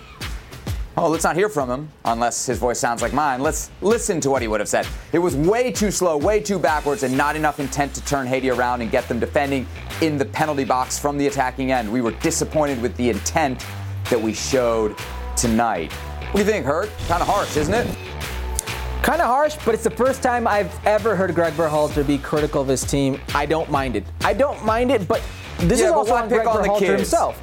Oh, 0.97 1.09
let's 1.09 1.25
not 1.25 1.35
hear 1.35 1.49
from 1.49 1.69
him 1.69 1.89
unless 2.05 2.45
his 2.45 2.57
voice 2.57 2.79
sounds 2.79 3.01
like 3.01 3.11
mine. 3.11 3.41
Let's 3.41 3.69
listen 3.81 4.21
to 4.21 4.29
what 4.29 4.41
he 4.41 4.47
would 4.47 4.61
have 4.61 4.69
said. 4.69 4.87
It 5.11 5.19
was 5.19 5.35
way 5.35 5.69
too 5.69 5.91
slow, 5.91 6.15
way 6.15 6.39
too 6.39 6.57
backwards, 6.57 7.03
and 7.03 7.17
not 7.17 7.35
enough 7.35 7.59
intent 7.59 7.93
to 7.95 8.05
turn 8.05 8.27
Haiti 8.27 8.49
around 8.49 8.81
and 8.81 8.89
get 8.89 9.05
them 9.09 9.19
defending 9.19 9.67
in 10.01 10.17
the 10.17 10.23
penalty 10.23 10.63
box 10.63 10.97
from 10.97 11.17
the 11.17 11.27
attacking 11.27 11.73
end. 11.73 11.91
We 11.91 11.99
were 11.99 12.11
disappointed 12.11 12.81
with 12.81 12.95
the 12.95 13.09
intent 13.09 13.65
that 14.09 14.21
we 14.21 14.33
showed 14.33 14.95
tonight. 15.35 15.91
What 15.91 16.31
do 16.33 16.39
you 16.39 16.45
think, 16.45 16.65
Herc? 16.65 16.89
Kind 17.09 17.21
of 17.21 17.27
harsh, 17.27 17.57
isn't 17.57 17.73
it? 17.73 17.85
Kind 19.03 19.21
of 19.21 19.27
harsh, 19.27 19.57
but 19.65 19.75
it's 19.75 19.83
the 19.83 19.89
first 19.91 20.23
time 20.23 20.47
I've 20.47 20.73
ever 20.87 21.13
heard 21.13 21.35
Gregg 21.35 21.53
Berhalter 21.55 22.07
be 22.07 22.17
critical 22.17 22.61
of 22.61 22.69
his 22.69 22.85
team. 22.85 23.19
I 23.35 23.45
don't 23.45 23.69
mind 23.69 23.97
it. 23.97 24.05
I 24.23 24.33
don't 24.33 24.63
mind 24.65 24.91
it, 24.91 25.07
but 25.09 25.21
this 25.59 25.79
Yeah, 25.81 25.87
is 25.87 25.91
but 25.91 25.97
also 25.97 26.11
why 26.13 26.21
on 26.21 26.29
pick 26.29 26.37
Gregg 26.43 26.47
on 26.47 26.61
the 26.63 26.69
Berhalter 26.69 26.79
kids? 26.79 26.91
himself. 27.01 27.41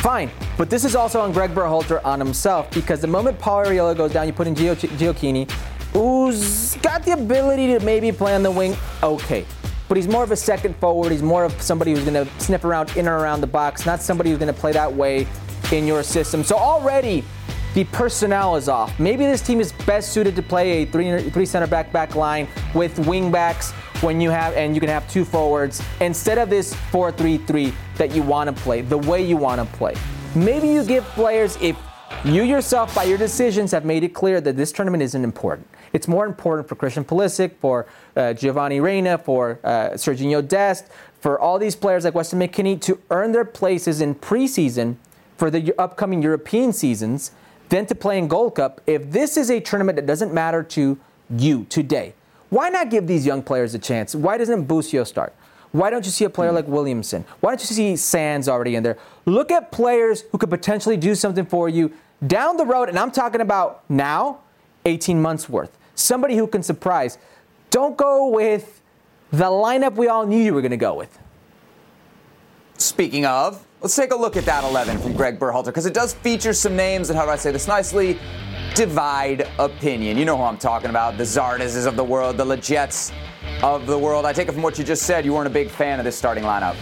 Fine, 0.00 0.30
but 0.56 0.70
this 0.70 0.86
is 0.86 0.96
also 0.96 1.20
on 1.20 1.30
Gregg 1.30 1.50
Berhalter 1.50 2.02
on 2.06 2.18
himself 2.18 2.70
because 2.70 3.02
the 3.02 3.06
moment 3.06 3.38
Paul 3.38 3.66
Arriola 3.66 3.94
goes 3.94 4.12
down, 4.12 4.26
you 4.26 4.32
put 4.32 4.46
in 4.46 4.54
Gio- 4.54 4.74
Gioacchini, 4.74 5.50
who's 5.92 6.76
got 6.76 7.02
the 7.02 7.12
ability 7.12 7.66
to 7.66 7.84
maybe 7.84 8.10
play 8.10 8.34
on 8.34 8.42
the 8.42 8.50
wing, 8.50 8.74
okay. 9.02 9.44
But 9.88 9.98
he's 9.98 10.08
more 10.08 10.24
of 10.24 10.30
a 10.30 10.36
second 10.36 10.74
forward. 10.76 11.12
He's 11.12 11.22
more 11.22 11.44
of 11.44 11.60
somebody 11.60 11.90
who's 11.92 12.04
going 12.04 12.14
to 12.14 12.32
sniff 12.42 12.64
around 12.64 12.90
in 12.92 13.00
and 13.00 13.08
around 13.08 13.42
the 13.42 13.46
box, 13.46 13.84
not 13.84 14.00
somebody 14.00 14.30
who's 14.30 14.38
going 14.38 14.52
to 14.52 14.58
play 14.58 14.72
that 14.72 14.90
way 14.90 15.26
in 15.70 15.86
your 15.86 16.02
system. 16.02 16.44
So 16.44 16.56
already 16.56 17.22
the 17.74 17.84
personnel 17.84 18.56
is 18.56 18.68
off. 18.70 18.98
Maybe 18.98 19.26
this 19.26 19.42
team 19.42 19.60
is 19.60 19.72
best 19.84 20.12
suited 20.12 20.34
to 20.36 20.42
play 20.42 20.82
a 20.82 20.86
three, 20.86 21.28
three 21.28 21.44
center 21.44 21.66
back 21.66 21.92
back 21.92 22.14
line 22.14 22.48
with 22.74 22.98
wing 23.00 23.30
backs 23.30 23.74
when 24.02 24.20
you 24.20 24.30
have 24.30 24.54
and 24.54 24.74
you 24.74 24.80
can 24.80 24.88
have 24.88 25.08
two 25.10 25.24
forwards 25.24 25.82
instead 26.00 26.38
of 26.38 26.48
this 26.48 26.74
4-3-3 26.90 27.72
that 27.96 28.14
you 28.14 28.22
want 28.22 28.54
to 28.54 28.62
play 28.62 28.80
the 28.80 28.98
way 28.98 29.22
you 29.22 29.36
want 29.36 29.60
to 29.60 29.76
play. 29.76 29.94
Maybe 30.34 30.68
you 30.68 30.84
give 30.84 31.04
players 31.04 31.56
if 31.60 31.76
you 32.24 32.42
yourself 32.42 32.94
by 32.94 33.04
your 33.04 33.18
decisions 33.18 33.72
have 33.72 33.84
made 33.84 34.04
it 34.04 34.10
clear 34.10 34.40
that 34.40 34.56
this 34.56 34.72
tournament 34.72 35.02
isn't 35.02 35.24
important. 35.24 35.66
It's 35.92 36.06
more 36.06 36.26
important 36.26 36.68
for 36.68 36.74
Christian 36.74 37.04
Pulisic, 37.04 37.56
for 37.60 37.86
uh, 38.14 38.34
Giovanni 38.34 38.80
Reyna, 38.80 39.18
for 39.18 39.58
uh, 39.64 39.90
Sergiño 39.90 40.46
Dest, 40.46 40.86
for 41.20 41.40
all 41.40 41.58
these 41.58 41.74
players 41.74 42.04
like 42.04 42.14
Weston 42.14 42.38
McKennie 42.38 42.80
to 42.82 42.98
earn 43.10 43.32
their 43.32 43.44
places 43.44 44.00
in 44.00 44.14
preseason 44.14 44.96
for 45.36 45.50
the 45.50 45.74
upcoming 45.78 46.22
European 46.22 46.72
seasons 46.72 47.32
than 47.70 47.86
to 47.86 47.94
play 47.94 48.18
in 48.18 48.28
Gold 48.28 48.56
Cup. 48.56 48.80
If 48.86 49.10
this 49.10 49.36
is 49.36 49.50
a 49.50 49.60
tournament 49.60 49.96
that 49.96 50.06
doesn't 50.06 50.32
matter 50.34 50.62
to 50.62 50.98
you 51.30 51.64
today, 51.70 52.14
why 52.50 52.68
not 52.68 52.90
give 52.90 53.06
these 53.06 53.24
young 53.24 53.42
players 53.42 53.74
a 53.74 53.78
chance? 53.78 54.14
Why 54.14 54.36
doesn't 54.36 54.64
Busio 54.64 55.04
start? 55.04 55.32
Why 55.72 55.88
don't 55.88 56.04
you 56.04 56.10
see 56.10 56.24
a 56.24 56.30
player 56.30 56.50
hmm. 56.50 56.56
like 56.56 56.68
Williamson? 56.68 57.24
Why 57.40 57.50
don't 57.50 57.60
you 57.60 57.66
see 57.66 57.96
Sands 57.96 58.48
already 58.48 58.74
in 58.74 58.82
there? 58.82 58.98
Look 59.24 59.50
at 59.50 59.70
players 59.72 60.22
who 60.32 60.38
could 60.38 60.50
potentially 60.50 60.96
do 60.96 61.14
something 61.14 61.46
for 61.46 61.68
you 61.68 61.92
down 62.26 62.56
the 62.56 62.66
road, 62.66 62.88
and 62.88 62.98
I'm 62.98 63.10
talking 63.10 63.40
about 63.40 63.88
now, 63.88 64.40
18 64.84 65.22
months 65.22 65.48
worth. 65.48 65.76
Somebody 65.94 66.36
who 66.36 66.46
can 66.46 66.62
surprise. 66.62 67.18
Don't 67.70 67.96
go 67.96 68.28
with 68.28 68.82
the 69.30 69.44
lineup 69.44 69.94
we 69.94 70.08
all 70.08 70.26
knew 70.26 70.42
you 70.42 70.52
were 70.52 70.60
going 70.60 70.70
to 70.70 70.76
go 70.76 70.94
with. 70.94 71.18
Speaking 72.76 73.26
of, 73.26 73.64
let's 73.80 73.94
take 73.94 74.12
a 74.12 74.16
look 74.16 74.36
at 74.36 74.44
that 74.46 74.64
11 74.64 74.98
from 74.98 75.12
Gregg 75.12 75.38
Berhalter 75.38 75.66
because 75.66 75.86
it 75.86 75.94
does 75.94 76.14
feature 76.14 76.52
some 76.52 76.76
names 76.76 77.10
and 77.10 77.18
how 77.18 77.24
do 77.26 77.30
I 77.30 77.36
say 77.36 77.52
this 77.52 77.68
nicely, 77.68 78.18
divide 78.80 79.46
opinion. 79.58 80.16
You 80.16 80.24
know 80.24 80.38
who 80.38 80.42
I'm 80.42 80.56
talking 80.56 80.88
about 80.88 81.18
the 81.18 81.24
Zardes 81.24 81.86
of 81.86 81.96
the 81.96 82.02
world, 82.02 82.38
the 82.38 82.46
Lletgets 82.46 83.12
of 83.62 83.86
the 83.86 83.98
world. 83.98 84.24
I 84.24 84.32
take 84.32 84.48
it 84.48 84.52
from 84.52 84.62
what 84.62 84.78
you 84.78 84.84
just 84.84 85.02
said, 85.02 85.22
you 85.22 85.34
weren't 85.34 85.46
a 85.46 85.50
big 85.50 85.68
fan 85.68 85.98
of 85.98 86.06
this 86.06 86.16
starting 86.16 86.44
lineup. 86.44 86.74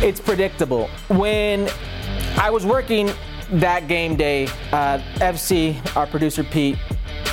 It's 0.00 0.20
predictable. 0.20 0.86
When 1.08 1.68
I 2.36 2.48
was 2.48 2.64
working 2.64 3.10
that 3.54 3.88
game 3.88 4.14
day, 4.14 4.46
uh, 4.70 5.00
FC, 5.16 5.74
our 5.96 6.06
producer 6.06 6.44
Pete, 6.44 6.78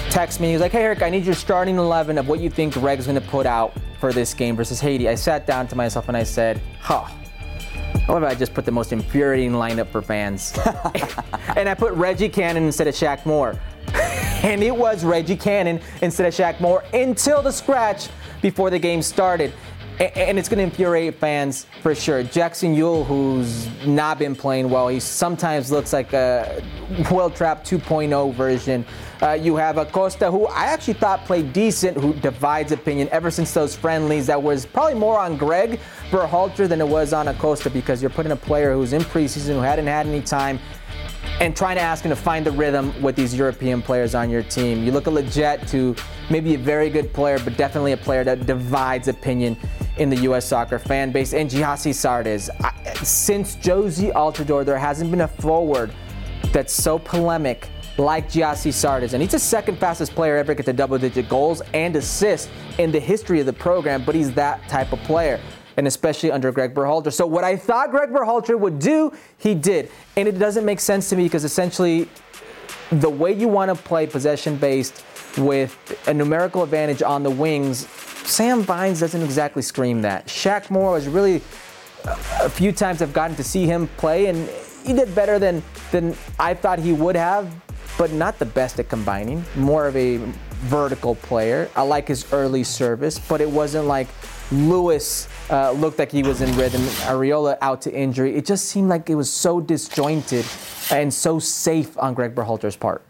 texted 0.09 0.39
me. 0.39 0.47
He 0.47 0.53
was 0.53 0.61
like, 0.61 0.71
"Hey 0.71 0.81
Eric, 0.81 1.03
I 1.03 1.11
need 1.11 1.23
your 1.23 1.35
starting 1.35 1.77
11 1.77 2.17
of 2.17 2.27
what 2.27 2.39
you 2.39 2.49
think 2.49 2.75
Reg's 2.77 3.05
going 3.05 3.21
to 3.21 3.27
put 3.29 3.45
out 3.45 3.73
for 3.99 4.11
this 4.11 4.33
game 4.33 4.55
versus 4.55 4.79
Haiti." 4.79 5.07
I 5.07 5.13
sat 5.13 5.45
down 5.45 5.67
to 5.67 5.75
myself 5.75 6.07
and 6.07 6.17
I 6.17 6.23
said, 6.23 6.59
"Huh." 6.79 7.05
What 8.07 8.21
if 8.21 8.29
I 8.29 8.35
just 8.35 8.53
put 8.53 8.65
the 8.65 8.71
most 8.71 8.91
infuriating 8.91 9.53
lineup 9.53 9.87
for 9.87 10.01
fans? 10.01 10.53
and 11.55 11.69
I 11.69 11.73
put 11.73 11.93
Reggie 11.93 12.27
Cannon 12.29 12.63
instead 12.63 12.87
of 12.87 12.93
Shaq 12.95 13.25
Moore. 13.25 13.57
and 14.43 14.61
it 14.61 14.75
was 14.75 15.05
Reggie 15.05 15.37
Cannon 15.37 15.79
instead 16.01 16.27
of 16.27 16.33
Shaq 16.33 16.59
Moore 16.59 16.83
until 16.93 17.41
the 17.41 17.51
scratch 17.51 18.09
before 18.41 18.69
the 18.69 18.79
game 18.79 19.01
started. 19.01 19.53
A- 19.99 20.17
And 20.17 20.37
it's 20.37 20.49
going 20.49 20.57
to 20.57 20.63
infuriate 20.63 21.15
fans 21.15 21.65
for 21.81 21.95
sure. 21.95 22.23
Jackson 22.23 22.75
Yueill, 22.75 23.05
who's 23.05 23.67
not 23.85 24.19
been 24.19 24.35
playing 24.35 24.69
well, 24.69 24.89
he 24.89 24.99
sometimes 24.99 25.71
looks 25.71 25.93
like 25.93 26.11
a 26.13 26.61
Wil 27.09 27.29
Trapp 27.29 27.63
2.0 27.63 28.33
version. 28.33 28.85
Uh, 29.23 29.31
you 29.31 29.55
have 29.55 29.77
Acosta, 29.77 30.29
who 30.29 30.47
I 30.47 30.65
actually 30.65 30.95
thought 30.95 31.23
played 31.23 31.53
decent, 31.53 31.95
who 31.95 32.13
divides 32.15 32.73
opinion 32.73 33.07
ever 33.09 33.31
since 33.31 33.53
those 33.53 33.73
friendlies. 33.73 34.27
That 34.27 34.43
was 34.43 34.65
probably 34.65 34.95
more 34.95 35.17
on 35.17 35.37
Gregg 35.37 35.79
Berhalter 36.11 36.67
than 36.67 36.81
it 36.81 36.87
was 36.87 37.13
on 37.13 37.29
Acosta 37.29 37.69
because 37.69 38.01
you're 38.01 38.09
putting 38.09 38.33
a 38.33 38.35
player 38.35 38.73
who's 38.73 38.91
in 38.91 39.01
preseason, 39.01 39.53
who 39.53 39.61
hadn't 39.61 39.87
had 39.87 40.07
any 40.07 40.19
time, 40.19 40.59
and 41.39 41.55
trying 41.55 41.77
to 41.77 41.81
ask 41.81 42.03
him 42.03 42.09
to 42.09 42.17
find 42.17 42.45
the 42.45 42.51
rhythm 42.51 43.01
with 43.01 43.15
these 43.15 43.33
European 43.33 43.81
players 43.81 44.13
on 44.13 44.29
your 44.29 44.43
team. 44.43 44.83
You 44.83 44.91
look 44.91 45.07
at 45.07 45.13
Lletget, 45.13 45.69
who 45.69 45.95
maybe 46.29 46.55
a 46.55 46.57
very 46.57 46.89
good 46.89 47.13
player, 47.13 47.39
but 47.39 47.55
definitely 47.55 47.93
a 47.93 47.97
player 47.97 48.25
that 48.25 48.45
divides 48.45 49.07
opinion 49.07 49.55
in 49.99 50.09
the 50.09 50.17
U.S. 50.17 50.45
soccer 50.45 50.79
fan 50.79 51.13
base. 51.13 51.33
And 51.33 51.49
Gyasi 51.49 51.91
Zardes. 51.91 52.49
Since 53.05 53.55
Jozy 53.55 54.11
Altidore, 54.11 54.65
there 54.65 54.77
hasn't 54.77 55.11
been 55.11 55.21
a 55.21 55.29
forward 55.29 55.93
that's 56.51 56.73
so 56.73 56.99
polemic 56.99 57.69
like 57.97 58.29
Gyasi 58.29 58.71
Zardes. 58.71 59.13
And 59.13 59.21
he's 59.21 59.31
the 59.31 59.39
second 59.39 59.77
fastest 59.77 60.13
player 60.13 60.37
ever 60.37 60.53
get 60.53 60.65
to 60.65 60.73
double 60.73 60.97
digit 60.97 61.29
goals 61.29 61.61
and 61.73 61.95
assists 61.95 62.49
in 62.77 62.91
the 62.91 62.99
history 62.99 63.39
of 63.39 63.45
the 63.45 63.53
program, 63.53 64.03
but 64.03 64.15
he's 64.15 64.33
that 64.33 64.67
type 64.67 64.93
of 64.93 64.99
player 64.99 65.39
and 65.77 65.87
especially 65.87 66.31
under 66.31 66.51
Gregg 66.51 66.73
Berhalter. 66.73 67.11
So 67.11 67.25
what 67.25 67.43
I 67.43 67.55
thought 67.55 67.91
Gregg 67.91 68.09
Berhalter 68.09 68.59
would 68.59 68.79
do, 68.79 69.11
he 69.37 69.55
did. 69.55 69.89
And 70.15 70.27
it 70.27 70.37
doesn't 70.37 70.65
make 70.65 70.79
sense 70.79 71.09
to 71.09 71.15
me 71.15 71.23
because 71.23 71.43
essentially 71.43 72.07
the 72.91 73.09
way 73.09 73.33
you 73.33 73.47
want 73.47 73.75
to 73.75 73.83
play 73.83 74.05
possession 74.05 74.55
based 74.57 75.03
with 75.37 76.03
a 76.07 76.13
numerical 76.13 76.63
advantage 76.63 77.01
on 77.01 77.23
the 77.23 77.29
wings, 77.29 77.87
Sam 77.87 78.61
Vines 78.61 78.99
doesn't 78.99 79.21
exactly 79.21 79.61
scream 79.61 80.01
that. 80.03 80.27
Shaq 80.27 80.69
Moore 80.69 80.91
was 80.91 81.07
really 81.07 81.37
a 82.41 82.49
few 82.49 82.71
times 82.71 83.01
I've 83.01 83.13
gotten 83.13 83.35
to 83.37 83.43
see 83.43 83.65
him 83.65 83.87
play 83.97 84.27
and 84.27 84.47
he 84.85 84.93
did 84.93 85.15
better 85.15 85.39
than 85.39 85.63
than 85.91 86.15
I 86.39 86.53
thought 86.53 86.79
he 86.79 86.91
would 86.91 87.15
have, 87.15 87.53
but 87.97 88.11
not 88.11 88.39
the 88.39 88.45
best 88.45 88.79
at 88.79 88.89
combining. 88.89 89.43
More 89.55 89.87
of 89.87 89.95
a 89.95 90.17
vertical 90.63 91.15
player. 91.15 91.69
I 91.75 91.81
like 91.81 92.07
his 92.07 92.31
early 92.31 92.63
service, 92.63 93.19
but 93.19 93.41
it 93.41 93.49
wasn't 93.49 93.85
like 93.85 94.07
Lewis 94.51 95.27
uh, 95.49 95.71
looked 95.71 95.99
like 95.99 96.11
he 96.11 96.23
was 96.23 96.41
in 96.41 96.55
rhythm. 96.57 96.81
Arriola 97.07 97.57
out 97.61 97.81
to 97.83 97.93
injury. 97.93 98.35
It 98.35 98.45
just 98.45 98.65
seemed 98.65 98.89
like 98.89 99.09
it 99.09 99.15
was 99.15 99.31
so 99.31 99.59
disjointed 99.59 100.45
and 100.91 101.13
so 101.13 101.39
safe 101.39 101.97
on 101.97 102.13
Gregg 102.13 102.35
Berhalter's 102.35 102.75
part. 102.75 103.03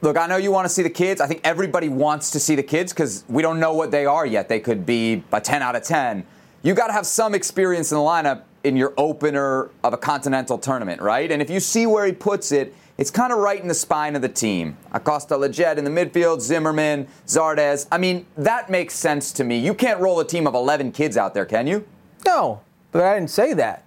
Look, 0.00 0.16
I 0.16 0.26
know 0.28 0.36
you 0.36 0.52
want 0.52 0.64
to 0.64 0.68
see 0.68 0.82
the 0.82 0.90
kids. 0.90 1.20
I 1.20 1.26
think 1.26 1.40
everybody 1.42 1.88
wants 1.88 2.30
to 2.32 2.40
see 2.40 2.54
the 2.54 2.62
kids 2.62 2.92
because 2.92 3.24
we 3.28 3.42
don't 3.42 3.58
know 3.58 3.74
what 3.74 3.90
they 3.90 4.06
are 4.06 4.24
yet. 4.24 4.48
They 4.48 4.60
could 4.60 4.86
be 4.86 5.24
a 5.32 5.40
10 5.40 5.60
out 5.60 5.74
of 5.74 5.82
10. 5.82 6.24
You 6.62 6.74
got 6.74 6.86
to 6.88 6.92
have 6.92 7.06
some 7.06 7.34
experience 7.34 7.90
in 7.90 7.96
the 7.98 8.04
lineup 8.04 8.42
in 8.64 8.76
your 8.76 8.92
opener 8.96 9.70
of 9.82 9.92
a 9.92 9.96
continental 9.96 10.58
tournament, 10.58 11.00
right? 11.00 11.30
And 11.30 11.42
if 11.42 11.50
you 11.50 11.58
see 11.58 11.86
where 11.86 12.06
he 12.06 12.12
puts 12.12 12.52
it, 12.52 12.74
it's 12.98 13.10
kind 13.10 13.32
of 13.32 13.38
right 13.38 13.60
in 13.60 13.68
the 13.68 13.74
spine 13.74 14.16
of 14.16 14.22
the 14.22 14.28
team. 14.28 14.76
Acosta 14.92 15.34
Lletget 15.34 15.76
in 15.78 15.84
the 15.84 15.90
midfield, 15.90 16.40
Zimmerman, 16.40 17.06
Zardes. 17.26 17.86
I 17.92 17.98
mean, 17.98 18.26
that 18.36 18.68
makes 18.68 18.94
sense 18.94 19.32
to 19.32 19.44
me. 19.44 19.58
You 19.58 19.72
can't 19.72 20.00
roll 20.00 20.18
a 20.20 20.26
team 20.26 20.46
of 20.46 20.54
11 20.54 20.92
kids 20.92 21.16
out 21.16 21.32
there, 21.32 21.46
can 21.46 21.66
you? 21.66 21.86
No, 22.26 22.60
but 22.92 23.02
I 23.04 23.14
didn't 23.14 23.30
say 23.30 23.54
that. 23.54 23.84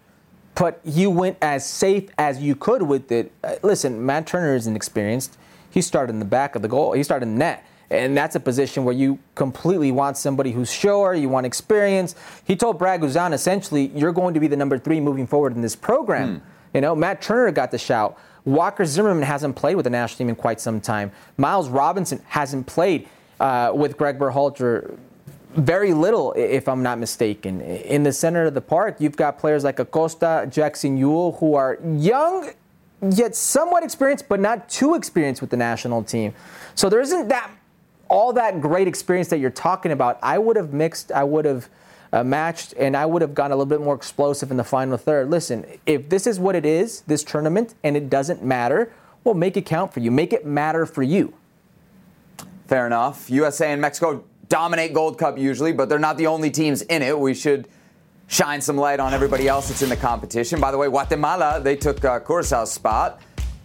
but 0.55 0.79
you 0.83 1.09
went 1.09 1.37
as 1.41 1.67
safe 1.67 2.09
as 2.17 2.41
you 2.41 2.55
could 2.55 2.83
with 2.83 3.11
it. 3.11 3.31
Uh, 3.43 3.55
listen, 3.63 4.05
Matt 4.05 4.27
Turner 4.27 4.55
is 4.55 4.67
inexperienced. 4.67 5.37
He 5.69 5.81
started 5.81 6.13
in 6.13 6.19
the 6.19 6.25
back 6.25 6.55
of 6.55 6.61
the 6.61 6.67
goal. 6.67 6.93
He 6.93 7.03
started 7.03 7.27
in 7.27 7.33
the 7.35 7.39
net. 7.39 7.65
And 7.89 8.15
that's 8.15 8.35
a 8.35 8.39
position 8.39 8.85
where 8.85 8.93
you 8.93 9.19
completely 9.35 9.91
want 9.91 10.15
somebody 10.17 10.51
who's 10.51 10.71
sure, 10.71 11.13
you 11.13 11.27
want 11.27 11.45
experience. 11.45 12.15
He 12.45 12.55
told 12.55 12.77
Brad 12.79 13.01
Guzan 13.01 13.33
essentially, 13.33 13.87
you're 13.95 14.13
going 14.13 14.33
to 14.33 14.39
be 14.39 14.47
the 14.47 14.55
number 14.55 14.77
three 14.77 15.01
moving 15.01 15.27
forward 15.27 15.55
in 15.55 15.61
this 15.61 15.75
program. 15.75 16.37
Hmm. 16.39 16.45
You 16.75 16.81
know, 16.81 16.95
Matt 16.95 17.21
Turner 17.21 17.51
got 17.51 17.71
the 17.71 17.77
shout. 17.77 18.17
Walker 18.45 18.85
Zimmerman 18.85 19.23
hasn't 19.23 19.55
played 19.55 19.75
with 19.75 19.83
the 19.83 19.89
national 19.89 20.17
team 20.17 20.29
in 20.29 20.35
quite 20.35 20.59
some 20.59 20.81
time. 20.81 21.11
Miles 21.37 21.69
Robinson 21.69 22.21
hasn't 22.27 22.65
played 22.65 23.07
uh, 23.39 23.71
with 23.73 23.97
Gregg 23.97 24.17
Berhalter 24.17 24.97
very 25.55 25.93
little, 25.93 26.33
if 26.33 26.69
I'm 26.69 26.81
not 26.81 26.97
mistaken. 26.97 27.61
In 27.61 28.03
the 28.03 28.13
center 28.13 28.45
of 28.45 28.53
the 28.53 28.61
park, 28.61 28.95
you've 28.99 29.17
got 29.17 29.37
players 29.37 29.63
like 29.63 29.79
Acosta, 29.79 30.47
Jackson 30.49 30.97
Yueill, 30.97 31.37
who 31.39 31.55
are 31.55 31.77
young 31.83 32.51
yet 33.09 33.35
somewhat 33.35 33.83
experienced, 33.83 34.29
but 34.29 34.39
not 34.39 34.69
too 34.69 34.95
experienced 34.95 35.41
with 35.41 35.49
the 35.49 35.57
national 35.57 36.03
team. 36.03 36.33
So 36.75 36.87
there 36.87 37.01
isn't 37.01 37.27
that 37.29 37.51
all 38.07 38.33
that 38.33 38.61
great 38.61 38.87
experience 38.87 39.29
that 39.29 39.39
you're 39.39 39.49
talking 39.49 39.91
about, 39.91 40.19
I 40.21 40.37
would 40.37 40.57
have 40.57 40.73
mixed, 40.73 41.11
I 41.11 41.23
would 41.23 41.45
have 41.45 41.69
uh, 42.13 42.23
matched, 42.23 42.73
and 42.77 42.95
I 42.95 43.05
would 43.05 43.21
have 43.21 43.33
gone 43.33 43.51
a 43.51 43.55
little 43.55 43.65
bit 43.65 43.81
more 43.81 43.95
explosive 43.95 44.51
in 44.51 44.57
the 44.57 44.63
final 44.63 44.97
third. 44.97 45.29
Listen, 45.29 45.65
if 45.85 46.09
this 46.09 46.27
is 46.27 46.39
what 46.39 46.55
it 46.55 46.65
is, 46.65 47.01
this 47.01 47.23
tournament, 47.23 47.75
and 47.83 47.95
it 47.95 48.09
doesn't 48.09 48.43
matter, 48.43 48.91
well, 49.23 49.35
make 49.35 49.55
it 49.55 49.65
count 49.65 49.93
for 49.93 49.99
you. 49.99 50.11
Make 50.11 50.33
it 50.33 50.45
matter 50.45 50.85
for 50.85 51.03
you. 51.03 51.33
Fair 52.67 52.85
enough. 52.85 53.29
USA 53.29 53.71
and 53.71 53.81
Mexico 53.81 54.23
dominate 54.49 54.93
Gold 54.93 55.17
Cup 55.17 55.37
usually, 55.37 55.71
but 55.71 55.89
they're 55.89 55.99
not 55.99 56.17
the 56.17 56.27
only 56.27 56.51
teams 56.51 56.81
in 56.83 57.01
it. 57.01 57.17
We 57.17 57.33
should 57.33 57.67
shine 58.27 58.61
some 58.61 58.77
light 58.77 58.99
on 58.99 59.13
everybody 59.13 59.47
else 59.47 59.67
that's 59.67 59.81
in 59.81 59.89
the 59.89 59.97
competition. 59.97 60.59
By 60.59 60.71
the 60.71 60.77
way, 60.77 60.87
Guatemala, 60.87 61.59
they 61.61 61.75
took 61.75 62.03
uh, 62.03 62.19
Curaçao's 62.19 62.71
spot 62.71 63.21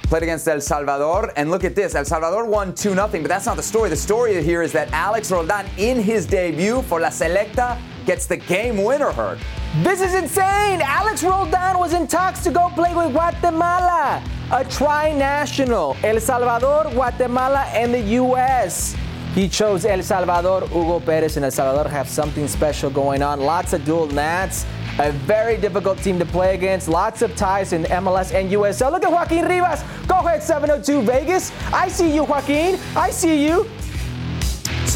played 0.09 0.23
against 0.23 0.47
El 0.47 0.61
Salvador. 0.61 1.33
And 1.37 1.51
look 1.51 1.65
at 1.65 1.75
this 1.75 1.95
El 1.95 2.05
Salvador 2.05 2.47
won 2.47 2.75
2 2.75 2.91
0, 2.95 3.09
but 3.09 3.25
that's 3.25 3.47
not 3.47 3.57
the 3.57 3.63
story. 3.63 3.91
The 3.91 3.97
story 3.97 4.43
here 4.43 4.63
is 4.63 4.73
that 4.73 4.91
Alex 4.93 5.31
Roldan, 5.31 5.67
in 5.79 6.01
his 6.01 6.27
debut 6.27 6.83
for 6.83 7.01
La 7.01 7.09
Selecta, 7.09 7.79
gets 8.07 8.27
the 8.27 8.37
game 8.37 8.83
winner 8.83 9.11
Herc. 9.11 9.39
This 9.83 10.01
is 10.01 10.15
insane! 10.15 10.81
Alex 10.81 11.23
Roldan 11.23 11.79
was 11.79 11.93
in 11.93 12.07
talks 12.07 12.43
to 12.45 12.51
go 12.51 12.71
play 12.71 12.95
with 12.95 13.13
Guatemala, 13.13 14.23
a 14.53 14.65
tri-national. 14.65 15.97
El 16.03 16.21
Salvador, 16.21 16.85
Guatemala, 16.93 17.65
and 17.75 17.93
the 17.93 18.01
U.S. 18.23 18.97
He 19.35 19.49
chose 19.49 19.85
El 19.85 20.03
Salvador. 20.03 20.63
Hugo 20.69 21.01
Perez 21.01 21.37
and 21.37 21.45
El 21.45 21.51
Salvador 21.51 21.91
have 21.91 22.09
something 22.09 22.49
special 22.49 22.89
going 22.89 23.23
on. 23.23 23.41
Lots 23.41 23.75
of 23.75 23.85
dual 23.85 24.07
nats. 24.07 24.65
A 24.99 25.13
very 25.13 25.59
difficult 25.59 25.99
team 25.99 26.19
to 26.19 26.25
play 26.25 26.55
against. 26.55 26.89
Lots 26.89 27.21
of 27.21 27.37
ties 27.37 27.75
in 27.75 27.83
MLS 27.85 28.33
and 28.33 28.51
USL. 28.51 28.93
Look 28.93 29.05
at 29.05 29.13
Joaquin 29.13 29.45
Rivas. 29.45 29.83
Go 30.07 30.21
ahead, 30.21 30.43
702 30.43 31.03
Vegas. 31.03 31.53
I 31.71 31.89
see 31.89 32.15
you, 32.15 32.25
Joaquin. 32.25 32.79
I 32.97 33.11
see 33.11 33.45
you. 33.45 33.69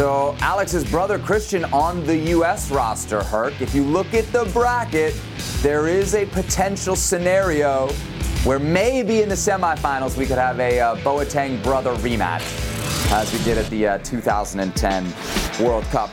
So 0.00 0.34
Alex's 0.40 0.90
brother 0.90 1.18
Christian 1.18 1.66
on 1.66 2.06
the 2.06 2.16
U.S. 2.16 2.70
roster, 2.70 3.22
Herc. 3.22 3.60
If 3.60 3.74
you 3.74 3.84
look 3.84 4.14
at 4.14 4.24
the 4.32 4.48
bracket, 4.50 5.14
there 5.60 5.88
is 5.88 6.14
a 6.14 6.24
potential 6.24 6.96
scenario 6.96 7.88
where 8.44 8.58
maybe 8.58 9.20
in 9.20 9.28
the 9.28 9.34
semifinals 9.34 10.16
we 10.16 10.24
could 10.24 10.38
have 10.38 10.58
a 10.58 10.80
uh, 10.80 10.96
Boateng 10.96 11.62
brother 11.62 11.94
rematch, 11.96 12.40
as 13.12 13.30
we 13.30 13.44
did 13.44 13.58
at 13.58 13.68
the 13.68 13.86
uh, 13.86 13.98
2010 13.98 15.12
World 15.62 15.84
Cup. 15.84 16.12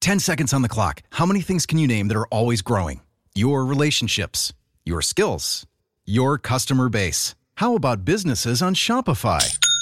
10 0.00 0.20
seconds 0.20 0.54
on 0.54 0.62
the 0.62 0.68
clock. 0.70 1.02
How 1.10 1.26
many 1.26 1.42
things 1.42 1.66
can 1.66 1.76
you 1.76 1.86
name 1.86 2.08
that 2.08 2.16
are 2.16 2.28
always 2.28 2.62
growing? 2.62 3.02
your 3.38 3.64
relationships, 3.64 4.52
your 4.84 5.00
skills, 5.00 5.66
your 6.04 6.38
customer 6.38 6.88
base. 6.88 7.36
How 7.54 7.76
about 7.76 8.04
businesses 8.04 8.60
on 8.62 8.74
Shopify? 8.74 9.67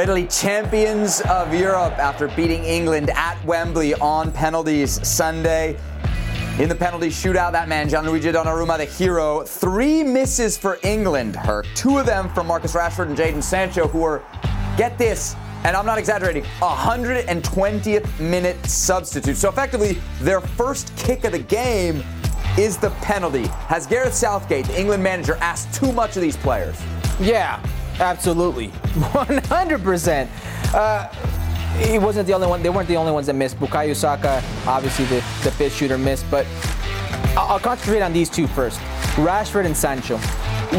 Italy 0.00 0.26
champions 0.28 1.20
of 1.28 1.52
Europe 1.52 1.92
after 1.98 2.26
beating 2.28 2.64
England 2.64 3.10
at 3.10 3.36
Wembley 3.44 3.92
on 3.96 4.32
penalties 4.32 5.06
Sunday. 5.06 5.78
In 6.58 6.70
the 6.70 6.74
penalty 6.74 7.08
shootout, 7.08 7.52
that 7.52 7.68
man, 7.68 7.90
Gianluigi 7.90 8.32
Donnarumma, 8.32 8.78
the 8.78 8.86
hero, 8.86 9.42
three 9.42 10.02
misses 10.02 10.56
for 10.56 10.78
England, 10.82 11.36
Herc 11.36 11.66
Two 11.74 11.98
of 11.98 12.06
them 12.06 12.30
from 12.30 12.46
Marcus 12.46 12.72
Rashford 12.72 13.08
and 13.08 13.18
Jadon 13.18 13.42
Sancho, 13.42 13.86
who 13.86 13.98
were, 13.98 14.22
get 14.78 14.96
this, 14.96 15.36
and 15.64 15.76
I'm 15.76 15.84
not 15.84 15.98
exaggerating, 15.98 16.44
120th 16.60 18.18
minute 18.18 18.64
substitute. 18.64 19.36
So 19.36 19.50
effectively, 19.50 20.00
their 20.20 20.40
first 20.40 20.96
kick 20.96 21.24
of 21.24 21.32
the 21.32 21.38
game 21.38 22.02
is 22.58 22.78
the 22.78 22.88
penalty. 23.02 23.46
Has 23.68 23.86
Gareth 23.86 24.14
Southgate, 24.14 24.64
the 24.68 24.80
England 24.80 25.02
manager, 25.02 25.34
asked 25.42 25.74
too 25.74 25.92
much 25.92 26.16
of 26.16 26.22
these 26.22 26.38
players? 26.38 26.80
Yeah, 27.20 27.62
absolutely. 28.02 28.68
100%. 28.68 30.28
Uh, 30.74 31.08
he 31.78 31.98
wasn't 31.98 32.26
the 32.26 32.34
only 32.34 32.46
one. 32.46 32.62
They 32.62 32.68
weren't 32.68 32.88
the 32.88 32.96
only 32.96 33.12
ones 33.12 33.26
that 33.28 33.34
missed. 33.34 33.58
Bukayo 33.58 33.96
Saka, 33.96 34.42
obviously 34.66 35.06
the, 35.06 35.16
the 35.42 35.50
fifth 35.50 35.76
shooter 35.76 35.96
missed, 35.96 36.26
but 36.30 36.46
I'll, 37.36 37.52
I'll 37.52 37.60
concentrate 37.60 38.02
on 38.02 38.12
these 38.12 38.28
two 38.28 38.46
first. 38.46 38.78
Rashford 39.16 39.64
and 39.64 39.76
Sancho. 39.76 40.18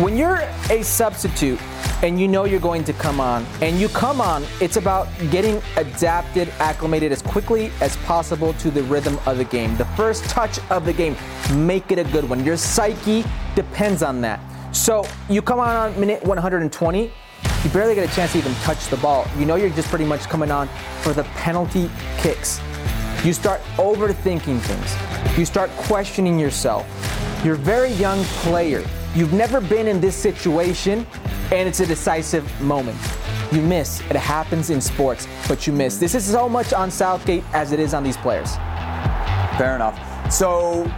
When 0.01 0.17
you're 0.17 0.41
a 0.69 0.83
substitute, 0.83 1.59
and 2.03 2.19
you 2.19 2.27
know 2.27 2.43
you're 2.43 2.59
going 2.59 2.83
to 2.83 2.91
come 2.93 3.21
on, 3.21 3.45
and 3.61 3.79
you 3.79 3.87
come 3.87 4.19
on, 4.19 4.43
it's 4.59 4.75
about 4.75 5.07
getting 5.31 5.61
adapted, 5.77 6.49
acclimated 6.59 7.13
as 7.13 7.21
quickly 7.21 7.71
as 7.79 7.95
possible 7.97 8.53
to 8.55 8.69
the 8.69 8.83
rhythm 8.83 9.17
of 9.25 9.37
the 9.37 9.45
game. 9.45 9.75
The 9.77 9.85
first 9.85 10.25
touch 10.25 10.59
of 10.69 10.83
the 10.83 10.91
game, 10.91 11.15
make 11.53 11.93
it 11.93 11.99
a 11.99 12.03
good 12.03 12.29
one. 12.29 12.43
Your 12.43 12.57
psyche 12.57 13.23
depends 13.55 14.03
on 14.03 14.19
that. 14.19 14.41
So 14.73 15.05
you 15.29 15.41
come 15.43 15.59
on 15.59 15.69
on 15.69 15.99
minute 15.99 16.23
120, 16.23 17.03
you 17.03 17.69
barely 17.69 17.93
get 17.93 18.11
a 18.11 18.15
chance 18.15 18.31
to 18.31 18.39
even 18.39 18.53
touch 18.55 18.87
the 18.87 18.97
ball. 18.97 19.27
You 19.37 19.45
know 19.45 19.55
you're 19.55 19.69
just 19.69 19.87
pretty 19.89 20.03
much 20.03 20.21
coming 20.21 20.49
on 20.49 20.67
for 21.01 21.13
the 21.13 21.23
penalty 21.35 21.91
kicks. 22.17 22.59
You 23.23 23.33
start 23.33 23.61
overthinking 23.77 24.59
things. 24.59 25.37
You 25.37 25.45
start 25.45 25.69
questioning 25.71 26.39
yourself. 26.39 26.85
You're 27.45 27.53
a 27.53 27.57
very 27.57 27.91
young 27.91 28.23
player. 28.41 28.83
You've 29.15 29.31
never 29.31 29.61
been 29.61 29.87
in 29.87 30.01
this 30.01 30.15
situation 30.15 31.05
and 31.51 31.69
it's 31.69 31.79
a 31.79 31.85
decisive 31.85 32.49
moment. 32.59 32.97
You 33.51 33.61
miss. 33.61 34.01
It 34.09 34.15
happens 34.15 34.71
in 34.71 34.81
sports, 34.81 35.27
but 35.47 35.67
you 35.67 35.73
miss. 35.73 35.97
This 35.97 36.15
is 36.15 36.25
so 36.25 36.49
much 36.49 36.73
on 36.73 36.89
Southgate 36.89 37.43
as 37.53 37.71
it 37.71 37.79
is 37.79 37.93
on 37.93 38.03
these 38.03 38.17
players. 38.17 38.55
Fair 39.55 39.75
enough. 39.75 40.31
So 40.33 40.91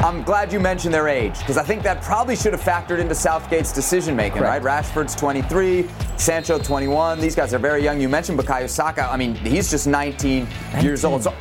I'm 0.00 0.22
glad 0.22 0.52
you 0.52 0.60
mentioned 0.60 0.94
their 0.94 1.08
age 1.08 1.36
because 1.40 1.56
I 1.56 1.64
think 1.64 1.82
that 1.82 2.02
probably 2.02 2.36
should 2.36 2.52
have 2.52 2.62
factored 2.62 3.00
into 3.00 3.16
Southgate's 3.16 3.72
decision 3.72 4.14
making, 4.14 4.42
right? 4.42 4.62
Rashford's 4.62 5.16
23, 5.16 5.90
Sancho 6.16 6.56
21. 6.56 7.20
These 7.20 7.34
guys 7.34 7.52
are 7.52 7.58
very 7.58 7.82
young. 7.82 8.00
You 8.00 8.08
mentioned 8.08 8.38
Bukayo 8.38 8.70
Saka. 8.70 9.10
I 9.10 9.16
mean, 9.16 9.34
he's 9.34 9.68
just 9.68 9.88
19, 9.88 10.44
19. 10.44 10.84
years 10.84 11.04
old. 11.04 11.24
So 11.24 11.34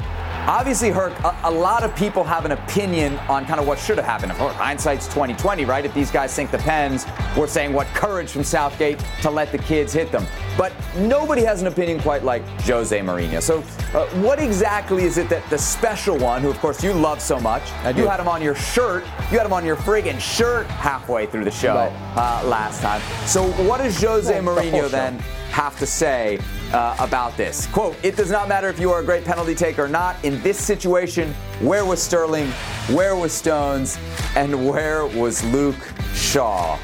Obviously, 0.47 0.91
Herc, 0.91 1.11
a, 1.25 1.37
a, 1.43 1.51
lot 1.51 1.83
of 1.83 1.93
people 1.93 2.23
have 2.23 2.45
an 2.45 2.53
opinion 2.53 3.17
on 3.27 3.45
kind 3.45 3.59
of 3.59 3.67
what 3.67 3.77
should 3.77 3.97
have 3.97 4.05
happened. 4.05 4.31
Herc, 4.31 4.53
hindsight's 4.53 5.05
2020, 5.07 5.65
right? 5.65 5.83
If 5.83 5.93
these 5.93 6.09
guys 6.09 6.31
sink 6.31 6.51
the 6.51 6.57
pens, 6.57 7.05
we're 7.35 7.47
saying 7.47 7.73
what 7.73 7.85
courage 7.87 8.29
from 8.29 8.45
Southgate 8.45 8.97
to 9.23 9.29
let 9.29 9.51
the 9.51 9.57
kids 9.57 9.91
hit 9.91 10.09
them. 10.09 10.25
But 10.57 10.71
nobody 10.95 11.43
has 11.43 11.59
an 11.61 11.67
opinion 11.67 11.99
quite 11.99 12.23
like 12.23 12.43
Jose 12.61 12.97
Mourinho. 12.97 13.41
So, 13.41 13.59
uh, 13.93 14.07
what 14.21 14.39
exactly 14.39 15.03
is 15.03 15.17
it 15.17 15.27
that 15.27 15.47
the 15.49 15.57
special 15.57 16.17
one, 16.17 16.41
who 16.41 16.49
of 16.49 16.57
course 16.59 16.81
you 16.81 16.93
love 16.93 17.21
so 17.21 17.41
much, 17.41 17.63
you 17.97 18.07
had 18.07 18.21
him 18.21 18.29
on 18.29 18.41
your 18.41 18.55
shirt, 18.55 19.03
you 19.29 19.37
had 19.37 19.45
him 19.45 19.53
on 19.53 19.65
your 19.65 19.75
friggin' 19.75 20.17
shirt 20.17 20.65
halfway 20.67 21.25
through 21.25 21.43
the 21.43 21.51
show 21.51 21.75
right. 21.75 21.91
uh, 22.15 22.47
last 22.47 22.81
time. 22.81 23.01
So, 23.27 23.43
what 23.63 23.79
does 23.79 24.01
Jose 24.01 24.39
well, 24.39 24.55
Mourinho 24.55 24.83
the 24.83 24.87
then? 24.87 25.19
have 25.51 25.77
to 25.79 25.85
say 25.85 26.39
uh, 26.73 26.95
about 26.99 27.35
this. 27.37 27.67
Quote, 27.67 27.95
it 28.03 28.15
does 28.15 28.31
not 28.31 28.47
matter 28.47 28.67
if 28.67 28.79
you 28.79 28.91
are 28.91 28.99
a 28.99 29.03
great 29.03 29.23
penalty 29.23 29.55
taker 29.55 29.85
or 29.85 29.87
not. 29.87 30.23
In 30.23 30.41
this 30.41 30.57
situation, 30.57 31.33
where 31.61 31.85
was 31.85 32.01
Sterling? 32.01 32.49
Where 32.89 33.15
was 33.15 33.33
Stones? 33.33 33.97
And 34.35 34.67
where 34.67 35.05
was 35.05 35.43
Luke 35.45 35.75
Shaw? 36.13 36.77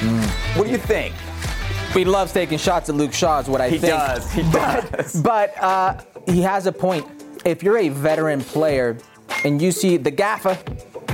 Mm. 0.00 0.56
What 0.56 0.64
do 0.64 0.70
you 0.70 0.78
think? 0.78 1.14
He 1.92 2.04
loves 2.04 2.32
taking 2.32 2.58
shots 2.58 2.88
at 2.88 2.94
Luke 2.94 3.12
Shaw, 3.12 3.40
is 3.40 3.48
what 3.48 3.60
I 3.60 3.68
think. 3.68 3.82
he 3.82 3.88
think. 3.88 3.98
Does, 3.98 4.32
he 4.32 4.42
does. 4.50 5.22
But, 5.22 5.52
but 5.56 5.62
uh, 5.62 6.00
he 6.26 6.40
has 6.42 6.66
a 6.66 6.72
point. 6.72 7.06
If 7.44 7.62
you're 7.62 7.78
a 7.78 7.88
veteran 7.90 8.40
player 8.40 8.96
and 9.44 9.60
you 9.60 9.72
see 9.72 9.96
the 9.96 10.10
gaffer 10.10 10.58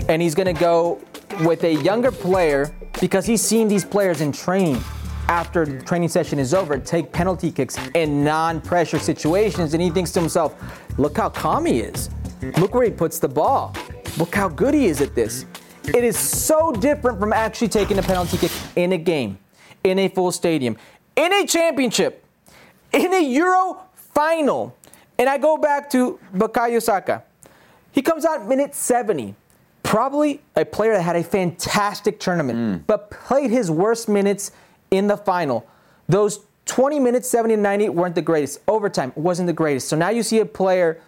and 0.08 0.22
he's 0.22 0.34
going 0.34 0.54
to 0.54 0.60
go 0.60 1.00
with 1.44 1.64
a 1.64 1.74
younger 1.74 2.12
player 2.12 2.72
because 3.00 3.26
he's 3.26 3.42
seen 3.42 3.68
these 3.68 3.84
players 3.84 4.20
in 4.20 4.32
training 4.32 4.82
after 5.28 5.64
the 5.66 5.82
training 5.82 6.08
session 6.08 6.38
is 6.38 6.54
over 6.54 6.78
take 6.78 7.12
penalty 7.12 7.50
kicks 7.50 7.76
in 7.94 8.24
non-pressure 8.24 8.98
situations 8.98 9.74
and 9.74 9.82
he 9.82 9.90
thinks 9.90 10.10
to 10.12 10.20
himself 10.20 10.54
look 10.98 11.16
how 11.16 11.28
calm 11.28 11.66
he 11.66 11.80
is. 11.80 12.10
Look 12.58 12.74
where 12.74 12.84
he 12.84 12.90
puts 12.90 13.18
the 13.18 13.28
ball. 13.28 13.74
Look 14.16 14.34
how 14.34 14.48
good 14.48 14.74
he 14.74 14.86
is 14.86 15.00
at 15.00 15.14
this. 15.14 15.46
It 15.84 16.04
is 16.04 16.18
so 16.18 16.72
different 16.72 17.18
from 17.18 17.32
actually 17.32 17.68
taking 17.68 17.98
a 17.98 18.02
penalty 18.02 18.36
kick 18.38 18.52
in 18.76 18.92
a 18.92 18.98
game 18.98 19.38
in 19.84 19.98
a 19.98 20.08
full 20.08 20.32
stadium 20.32 20.76
in 21.16 21.32
a 21.32 21.46
championship 21.46 22.24
in 22.92 23.12
a 23.12 23.20
euro 23.20 23.78
final. 23.94 24.74
And 25.18 25.28
i 25.28 25.36
go 25.36 25.56
back 25.56 25.90
to 25.90 26.18
Bukayo 26.34 26.80
Saka. 26.80 27.24
He 27.90 28.02
comes 28.02 28.24
out 28.24 28.46
minute 28.46 28.74
70 28.74 29.34
probably 29.82 30.40
a 30.54 30.66
player 30.66 30.92
that 30.92 31.02
had 31.02 31.16
a 31.16 31.24
fantastic 31.24 32.20
tournament, 32.20 32.58
mm. 32.58 32.86
but 32.86 33.10
played 33.10 33.50
his 33.50 33.70
worst 33.70 34.06
minutes 34.06 34.52
in 34.90 35.06
the 35.06 35.16
final. 35.16 35.66
Those 36.08 36.40
20 36.66 37.00
minutes, 37.00 37.28
70 37.28 37.54
and 37.54 37.62
90 37.62 37.88
weren't 37.90 38.14
the 38.14 38.22
greatest. 38.22 38.60
Overtime 38.68 39.12
wasn't 39.14 39.46
the 39.46 39.52
greatest. 39.52 39.88
So 39.88 39.96
now 39.96 40.10
you 40.10 40.22
see 40.22 40.38
a 40.40 40.46
player 40.46 41.00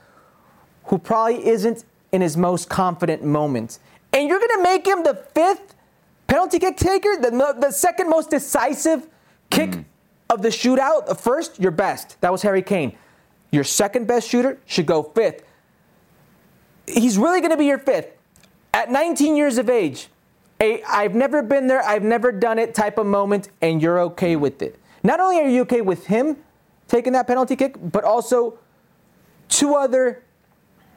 who 0.85 0.99
probably 0.99 1.47
isn't 1.47 1.85
in 2.13 2.21
his 2.21 2.37
most 2.37 2.69
confident 2.69 3.23
moment. 3.23 3.79
And 4.13 4.29
you're 4.29 4.39
going 4.39 4.57
to 4.57 4.63
make 4.63 4.87
him 4.87 5.05
the 5.05 5.15
fifth 5.35 5.75
penalty 6.27 6.59
kick 6.59 6.77
taker, 6.77 7.17
the, 7.21 7.57
the 7.61 7.71
second 7.71 8.09
most 8.09 8.31
decisive 8.31 9.07
kick 9.51 9.71
mm. 9.71 9.85
of 10.31 10.43
the 10.43 10.49
shootout. 10.49 11.07
The 11.07 11.15
first, 11.15 11.61
your 11.61 11.71
best. 11.71 12.21
That 12.21 12.33
was 12.33 12.43
Harry 12.43 12.63
Kane. 12.63 12.97
Your 13.53 13.65
second 13.65 14.07
best 14.07 14.29
shooter 14.29 14.59
should 14.67 14.87
go 14.87 15.03
fifth. 15.03 15.45
He's 16.87 17.19
really 17.19 17.41
going 17.41 17.51
to 17.51 17.57
be 17.57 17.67
your 17.67 17.79
fifth. 17.79 18.13
At 18.73 18.91
19 18.91 19.37
years 19.37 19.59
of 19.59 19.69
age, 19.69 20.09
a 20.61 20.83
I've 20.83 21.15
never 21.15 21.43
been 21.43 21.67
there, 21.67 21.83
I've 21.85 22.03
never 22.03 22.33
done 22.33 22.59
it 22.59 22.75
type 22.75 22.99
of 22.99 23.07
moment, 23.07 23.49
and 23.61 23.81
you're 23.81 24.01
okay 24.01 24.37
with 24.37 24.63
it. 24.63 24.79
Not 25.03 25.21
only 25.21 25.41
are 25.41 25.49
you 25.49 25.63
okay 25.63 25.81
with 25.81 26.07
him 26.07 26.37
taking 26.89 27.13
that 27.15 27.27
penalty 27.27 27.57
kick, 27.57 27.77
but 27.81 28.05
also 28.05 28.59
two 29.49 29.75
other 29.75 30.23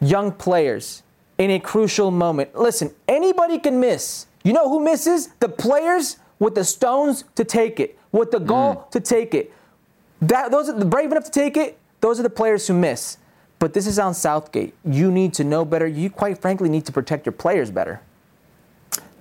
young 0.01 0.31
players 0.31 1.03
in 1.37 1.51
a 1.51 1.59
crucial 1.59 2.11
moment. 2.11 2.55
Listen, 2.55 2.93
anybody 3.07 3.59
can 3.59 3.79
miss. 3.79 4.27
You 4.43 4.53
know 4.53 4.69
who 4.69 4.83
misses? 4.83 5.29
The 5.39 5.49
players 5.49 6.17
with 6.39 6.55
the 6.55 6.63
stones 6.63 7.23
to 7.35 7.43
take 7.43 7.79
it, 7.79 7.97
with 8.11 8.31
the 8.31 8.39
goal 8.39 8.75
mm. 8.75 8.91
to 8.91 8.99
take 8.99 9.33
it. 9.33 9.53
That 10.21 10.51
those 10.51 10.69
are 10.69 10.77
the 10.77 10.85
brave 10.85 11.11
enough 11.11 11.25
to 11.25 11.31
take 11.31 11.57
it. 11.57 11.77
Those 12.01 12.19
are 12.19 12.23
the 12.23 12.29
players 12.29 12.67
who 12.67 12.73
miss. 12.73 13.17
But 13.59 13.73
this 13.73 13.87
is 13.87 13.97
on 13.97 14.13
Southgate. 14.13 14.73
You 14.83 15.09
need 15.09 15.33
to 15.35 15.43
know 15.45 15.63
better. 15.63 15.87
You 15.87 16.09
quite 16.09 16.39
frankly 16.41 16.67
need 16.67 16.85
to 16.85 16.91
protect 16.91 17.25
your 17.25 17.33
players 17.33 17.71
better. 17.71 18.01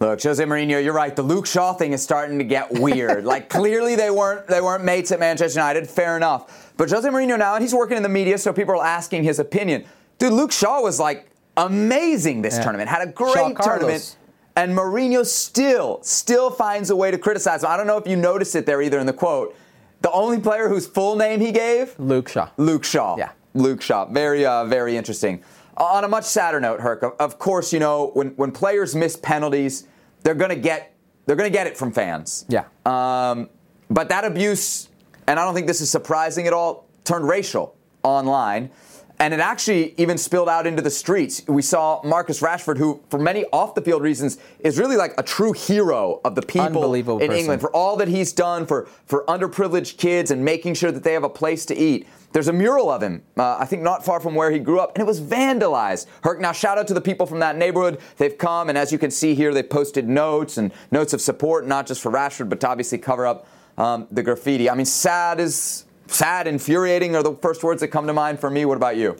Look, 0.02 0.20
Jose 0.24 0.42
Mourinho, 0.44 0.82
you're 0.82 0.92
right. 0.92 1.14
The 1.14 1.22
Luke 1.22 1.46
Shaw 1.46 1.74
thing 1.74 1.92
is 1.92 2.02
starting 2.02 2.36
to 2.38 2.44
get 2.44 2.72
weird. 2.72 3.24
like 3.34 3.48
clearly 3.48 3.94
they 3.94 4.10
weren't 4.10 4.48
they 4.48 4.60
weren't 4.60 4.82
mates 4.82 5.12
at 5.12 5.20
Manchester 5.20 5.60
United. 5.60 5.88
Fair 5.88 6.16
enough. 6.16 6.72
But 6.76 6.90
Jose 6.90 7.08
Mourinho 7.08 7.38
now, 7.38 7.54
and 7.54 7.62
he's 7.62 7.72
working 7.72 7.96
in 7.96 8.02
the 8.02 8.08
media, 8.08 8.36
so 8.36 8.52
people 8.52 8.74
are 8.74 8.84
asking 8.84 9.22
his 9.22 9.38
opinion. 9.38 9.84
Dude, 10.18 10.32
Luke 10.32 10.50
Shaw 10.50 10.80
was 10.82 10.98
like 10.98 11.30
amazing 11.56 12.42
this 12.42 12.56
Yeah. 12.56 12.64
tournament. 12.64 12.88
Had 12.90 13.06
a 13.06 13.12
great 13.12 13.56
tournament. 13.62 14.16
And 14.56 14.76
Mourinho 14.76 15.24
still, 15.24 16.00
still 16.02 16.50
finds 16.50 16.90
a 16.90 16.96
way 16.96 17.12
to 17.12 17.16
criticize 17.16 17.62
him. 17.62 17.70
I 17.70 17.76
don't 17.76 17.86
know 17.86 17.96
if 17.96 18.08
you 18.08 18.16
noticed 18.16 18.56
it 18.56 18.66
there 18.66 18.82
either 18.82 18.98
in 18.98 19.06
the 19.06 19.12
quote. 19.12 19.54
The 20.00 20.10
only 20.10 20.40
player 20.40 20.68
whose 20.68 20.84
full 20.88 21.14
name 21.14 21.38
he 21.38 21.52
gave, 21.52 21.94
Luke 22.00 22.28
Shaw. 22.28 22.48
Luke 22.56 22.82
Shaw. 22.82 23.16
Yeah. 23.16 23.30
Luke 23.54 23.80
Shaw. 23.80 24.06
Very, 24.06 24.44
uh, 24.44 24.64
very 24.64 24.96
interesting. 24.96 25.42
On 25.76 26.02
a 26.02 26.08
much 26.08 26.24
sadder 26.24 26.58
note, 26.60 26.80
Herc, 26.80 27.02
of- 27.04 27.14
of 27.20 27.38
course, 27.38 27.72
you 27.72 27.78
know, 27.78 28.10
when, 28.14 28.30
when 28.30 28.50
players 28.50 28.94
miss 28.96 29.16
penalties, 29.16 29.84
they're 30.22 30.34
gonna 30.34 30.56
get 30.56 30.94
they're 31.26 31.36
gonna 31.36 31.50
get 31.50 31.66
it 31.66 31.76
from 31.76 31.92
fans. 31.92 32.44
Yeah. 32.48 32.64
Um, 32.84 33.48
but 33.90 34.08
that 34.08 34.24
abuse, 34.24 34.88
and 35.26 35.38
I 35.38 35.44
don't 35.44 35.54
think 35.54 35.66
this 35.66 35.80
is 35.80 35.90
surprising 35.90 36.46
at 36.46 36.52
all, 36.52 36.86
turned 37.04 37.28
racial 37.28 37.76
online. 38.02 38.70
And 39.18 39.32
it 39.32 39.38
actually 39.38 39.94
even 39.98 40.18
spilled 40.18 40.48
out 40.48 40.66
into 40.66 40.82
the 40.82 40.90
streets. 40.90 41.46
We 41.46 41.62
saw 41.62 42.00
Marcus 42.02 42.40
Rashford, 42.40 42.76
who, 42.76 43.00
for 43.08 43.20
many 43.20 43.44
off 43.52 43.76
the 43.76 43.80
field 43.80 44.02
reasons, 44.02 44.38
is 44.58 44.80
really 44.80 44.96
like 44.96 45.14
a 45.16 45.22
true 45.22 45.52
hero 45.52 46.20
of 46.24 46.34
the 46.34 46.42
people 46.42 46.92
in 46.94 47.04
person. 47.04 47.30
England 47.30 47.60
for 47.60 47.70
all 47.70 47.94
that 47.98 48.08
he's 48.08 48.32
done 48.32 48.66
for, 48.66 48.88
for 49.06 49.24
underprivileged 49.26 49.96
kids 49.96 50.32
and 50.32 50.44
making 50.44 50.74
sure 50.74 50.90
that 50.90 51.04
they 51.04 51.12
have 51.12 51.22
a 51.22 51.28
place 51.28 51.64
to 51.66 51.76
eat. 51.76 52.08
There's 52.32 52.48
a 52.48 52.52
mural 52.52 52.90
of 52.90 53.02
him, 53.02 53.22
uh, 53.36 53.56
I 53.58 53.66
think 53.66 53.82
not 53.82 54.04
far 54.04 54.18
from 54.18 54.34
where 54.34 54.50
he 54.50 54.58
grew 54.58 54.80
up, 54.80 54.94
and 54.94 55.02
it 55.02 55.06
was 55.06 55.20
vandalized. 55.20 56.06
Herc, 56.22 56.40
now 56.40 56.52
shout 56.52 56.78
out 56.78 56.88
to 56.88 56.94
the 56.94 57.00
people 57.00 57.26
from 57.26 57.40
that 57.40 57.56
neighborhood. 57.56 58.00
They've 58.16 58.36
come, 58.36 58.68
and 58.68 58.78
as 58.78 58.90
you 58.90 58.98
can 58.98 59.10
see 59.10 59.34
here, 59.34 59.52
they've 59.52 59.68
posted 59.68 60.08
notes 60.08 60.56
and 60.56 60.72
notes 60.90 61.12
of 61.12 61.20
support, 61.20 61.66
not 61.66 61.86
just 61.86 62.00
for 62.00 62.10
Rashford, 62.10 62.48
but 62.48 62.60
to 62.60 62.68
obviously 62.68 62.98
cover 62.98 63.26
up 63.26 63.46
um, 63.76 64.06
the 64.10 64.22
graffiti. 64.22 64.70
I 64.70 64.74
mean, 64.74 64.86
sad 64.86 65.40
is 65.40 65.84
sad, 66.06 66.46
infuriating 66.46 67.14
are 67.16 67.22
the 67.22 67.34
first 67.34 67.62
words 67.62 67.80
that 67.80 67.88
come 67.88 68.06
to 68.06 68.12
mind 68.12 68.40
for 68.40 68.50
me. 68.50 68.64
What 68.64 68.76
about 68.76 68.96
you? 68.96 69.18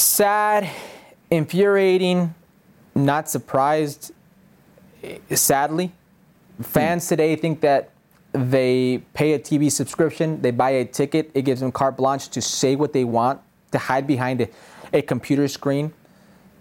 sad, 0.00 0.68
infuriating, 1.30 2.34
not 2.94 3.28
surprised, 3.28 4.12
eh, 5.02 5.18
sadly. 5.34 5.92
Fans 6.62 7.06
today 7.08 7.36
think 7.36 7.60
that 7.60 7.90
they 8.32 9.02
pay 9.14 9.32
a 9.32 9.38
TV 9.38 9.70
subscription, 9.70 10.40
they 10.40 10.50
buy 10.50 10.70
a 10.70 10.84
ticket, 10.84 11.30
it 11.34 11.42
gives 11.42 11.60
them 11.60 11.72
carte 11.72 11.96
blanche 11.96 12.28
to 12.28 12.40
say 12.40 12.76
what 12.76 12.92
they 12.92 13.04
want, 13.04 13.40
to 13.72 13.78
hide 13.78 14.06
behind 14.06 14.40
a, 14.40 14.48
a 14.92 15.02
computer 15.02 15.48
screen, 15.48 15.92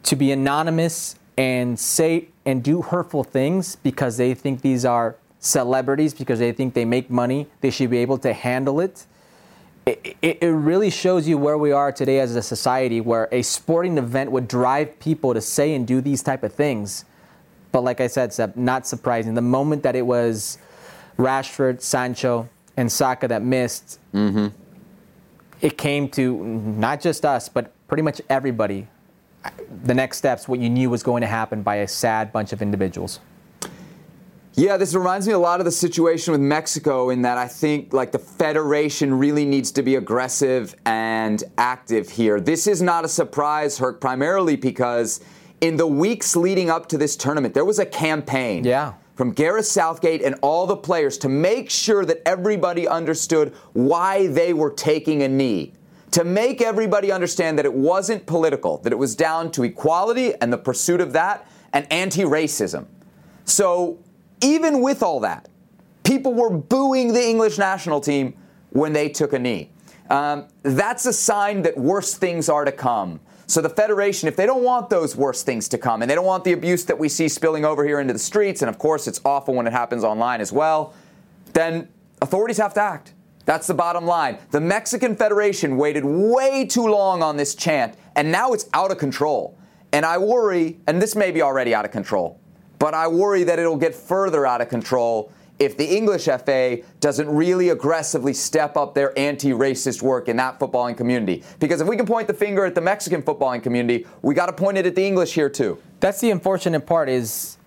to 0.04 0.16
be 0.16 0.32
anonymous 0.32 1.16
and 1.38 1.80
say 1.80 2.28
and 2.46 2.64
do 2.64 2.82
hurtful 2.82 3.24
things 3.24 3.76
because 3.78 4.18
they 4.18 4.34
think 4.34 4.62
these 4.62 4.84
are 4.84 5.16
celebrities, 5.40 6.14
because 6.14 6.40
they 6.40 6.52
think 6.52 6.74
they 6.74 6.86
make 6.86 7.10
money, 7.10 7.48
they 7.62 7.70
should 7.70 7.90
be 7.90 8.00
able 8.00 8.18
to 8.18 8.34
handle 8.34 8.80
it. 8.80 9.06
It, 9.86 10.18
it, 10.22 10.38
it 10.42 10.50
really 10.50 10.90
shows 10.90 11.28
you 11.28 11.38
where 11.38 11.58
we 11.58 11.72
are 11.72 11.92
today 11.92 12.20
as 12.20 12.36
a 12.36 12.42
society 12.42 13.00
where 13.02 13.30
a 13.32 13.42
sporting 13.42 13.98
event 13.98 14.32
would 14.32 14.48
drive 14.48 15.00
people 15.00 15.34
to 15.34 15.42
say 15.42 15.74
and 15.74 15.88
do 15.88 16.02
these 16.02 16.22
type 16.22 16.44
of 16.44 16.54
things. 16.54 17.06
But 17.72 17.84
like 17.84 18.02
i 18.02 18.08
said 18.08 18.34
Seb, 18.34 18.56
not 18.56 18.88
surprising. 18.88 19.36
The 19.36 19.42
moment 19.42 19.84
that 19.84 19.96
it 19.96 20.06
was 20.06 20.58
rashford 21.20 21.82
sancho 21.82 22.50
and 22.78 22.92
saka 22.92 23.28
that 23.28 23.44
missed 23.44 24.00
mm-hmm. 24.14 24.48
it 25.62 25.78
came 25.78 26.10
to 26.10 26.44
not 26.44 27.00
just 27.02 27.26
us 27.26 27.50
but 27.50 27.72
pretty 27.88 28.02
much 28.02 28.22
everybody 28.30 28.88
the 29.84 29.94
next 29.94 30.18
steps 30.18 30.48
what 30.48 30.60
you 30.60 30.70
knew 30.70 30.90
was 30.90 31.04
going 31.04 31.22
to 31.22 31.28
happen 31.28 31.62
by 31.62 31.76
a 31.76 31.88
sad 31.88 32.32
bunch 32.32 32.54
of 32.54 32.62
individuals 32.62 33.20
Yeah, 34.56 34.76
this 34.76 34.94
reminds 34.94 35.26
me 35.26 35.32
a 35.34 35.40
lot 35.40 35.62
of 35.62 35.66
the 35.66 35.72
situation 35.72 36.34
with 36.34 36.42
Mexico 36.42 37.12
in 37.12 37.22
that 37.22 37.38
I 37.38 37.48
think 37.48 37.94
like 37.94 38.12
the 38.12 38.20
federation 38.20 39.14
really 39.14 39.46
needs 39.46 39.72
to 39.74 39.84
be 39.84 39.96
aggressive 39.96 40.76
and 40.86 41.42
active 41.58 42.10
here. 42.10 42.42
This 42.42 42.68
is 42.68 42.82
not 42.82 43.06
a 43.06 43.08
surprise, 43.08 43.78
Herc, 43.78 44.02
primarily 44.02 44.58
because 44.58 45.22
in 45.62 45.78
the 45.78 45.88
weeks 45.88 46.36
leading 46.36 46.70
up 46.70 46.88
to 46.90 46.98
this 46.98 47.16
tournament, 47.16 47.54
there 47.54 47.64
was 47.64 47.80
a 47.80 47.86
campaign. 47.86 48.66
Yeah. 48.66 48.94
From 49.20 49.32
Gareth 49.32 49.66
Southgate 49.66 50.22
and 50.22 50.36
all 50.42 50.66
the 50.66 50.78
players 50.78 51.18
to 51.18 51.28
make 51.28 51.70
sure 51.70 52.06
that 52.06 52.22
everybody 52.26 52.88
understood 52.88 53.54
why 53.74 54.28
they 54.28 54.54
were 54.54 54.72
taking 54.72 55.24
a 55.24 55.28
knee. 55.28 55.74
To 56.12 56.24
make 56.24 56.62
everybody 56.62 57.12
understand 57.12 57.58
that 57.58 57.66
it 57.66 57.74
wasn't 57.74 58.26
political, 58.26 58.78
that 58.78 58.94
it 58.94 58.96
was 58.96 59.18
down 59.18 59.52
to 59.52 59.64
equality 59.64 60.36
and 60.36 60.54
the 60.54 60.58
pursuit 60.58 61.02
of 61.02 61.12
that 61.12 61.46
and 61.74 61.86
anti 61.92 62.22
racism. 62.22 62.86
So, 63.44 64.00
even 64.40 64.82
with 64.82 65.04
all 65.04 65.20
that, 65.20 65.50
people 66.04 66.34
were 66.34 66.50
booing 66.50 67.12
the 67.12 67.28
English 67.28 67.58
national 67.58 68.00
team 68.00 68.36
when 68.70 68.94
they 68.94 69.10
took 69.10 69.34
a 69.34 69.40
knee. 69.40 69.70
Um, 70.10 70.48
that's 70.64 71.06
a 71.06 71.12
sign 71.12 71.64
that 71.64 71.78
worse 71.78 72.14
things 72.14 72.48
are 72.48 72.64
to 72.64 72.72
come. 72.72 73.20
So, 73.50 73.62
the 73.62 73.70
Federation, 73.70 74.28
if 74.28 74.36
they 74.36 74.46
don't 74.46 74.62
want 74.62 74.92
those 74.92 75.16
worse 75.16 75.42
things 75.42 75.68
to 75.70 75.80
come, 75.80 76.04
and 76.04 76.12
they 76.12 76.14
don't 76.14 76.26
want 76.26 76.44
the 76.44 76.54
abuse 76.54 76.86
that 76.86 77.00
we 77.00 77.10
see 77.10 77.28
spilling 77.28 77.66
over 77.66 77.84
here 77.84 78.00
into 78.00 78.14
the 78.14 78.20
streets, 78.20 78.62
and 78.62 78.70
of 78.70 78.78
course 78.78 79.08
it's 79.08 79.20
awful 79.26 79.56
when 79.56 79.66
it 79.66 79.74
happens 79.74 80.04
online 80.04 80.40
as 80.40 80.54
well, 80.54 80.94
then 81.54 81.88
authorities 82.22 82.58
have 82.58 82.76
to 82.76 82.82
act. 82.82 83.14
That's 83.46 83.66
the 83.66 83.74
bottom 83.74 84.06
line. 84.06 84.38
The 84.52 84.62
Mexican 84.62 85.16
Federation 85.16 85.78
waited 85.78 86.06
way 86.06 86.64
too 86.64 86.86
long 86.86 87.24
on 87.24 87.38
this 87.38 87.56
chant, 87.56 87.96
and 88.16 88.32
now 88.32 88.54
it's 88.54 88.70
out 88.72 88.92
of 88.92 89.00
control. 89.00 89.58
And 89.92 90.06
I 90.06 90.20
worry, 90.20 90.78
and 90.86 91.02
this 91.02 91.16
may 91.16 91.32
be 91.32 91.42
already 91.42 91.74
out 91.74 91.86
of 91.86 91.92
control, 91.92 92.40
but 92.78 92.94
I 92.94 93.08
worry 93.08 93.44
that 93.46 93.58
it'll 93.58 93.78
get 93.78 93.96
further 93.96 94.46
out 94.46 94.62
of 94.62 94.70
control 94.70 95.32
if 95.60 95.76
the 95.78 95.86
English 95.86 96.26
FA 96.26 96.80
doesn't 97.02 97.30
really 97.30 97.70
aggressively 97.70 98.34
step 98.34 98.78
up 98.78 98.94
their 98.94 99.18
anti 99.20 99.50
racist 99.52 100.02
work 100.02 100.30
in 100.30 100.38
that 100.38 100.60
footballing 100.60 100.96
community. 100.96 101.44
Because 101.60 101.82
if 101.82 101.88
we 101.88 101.98
can 101.98 102.06
point 102.06 102.28
the 102.28 102.34
finger 102.34 102.66
at 102.66 102.76
the 102.76 102.82
Mexican 102.82 103.22
footballing 103.22 103.62
community, 103.62 104.08
we 104.22 104.34
got 104.34 104.46
to 104.46 104.54
point 104.54 104.78
it 104.78 104.86
at 104.86 104.96
the 104.96 105.06
English 105.06 105.34
here 105.34 105.50
too. 105.50 105.78
That's 106.00 106.22
the 106.22 106.32
unfortunate 106.32 106.86
part 106.86 107.10
is 107.10 107.58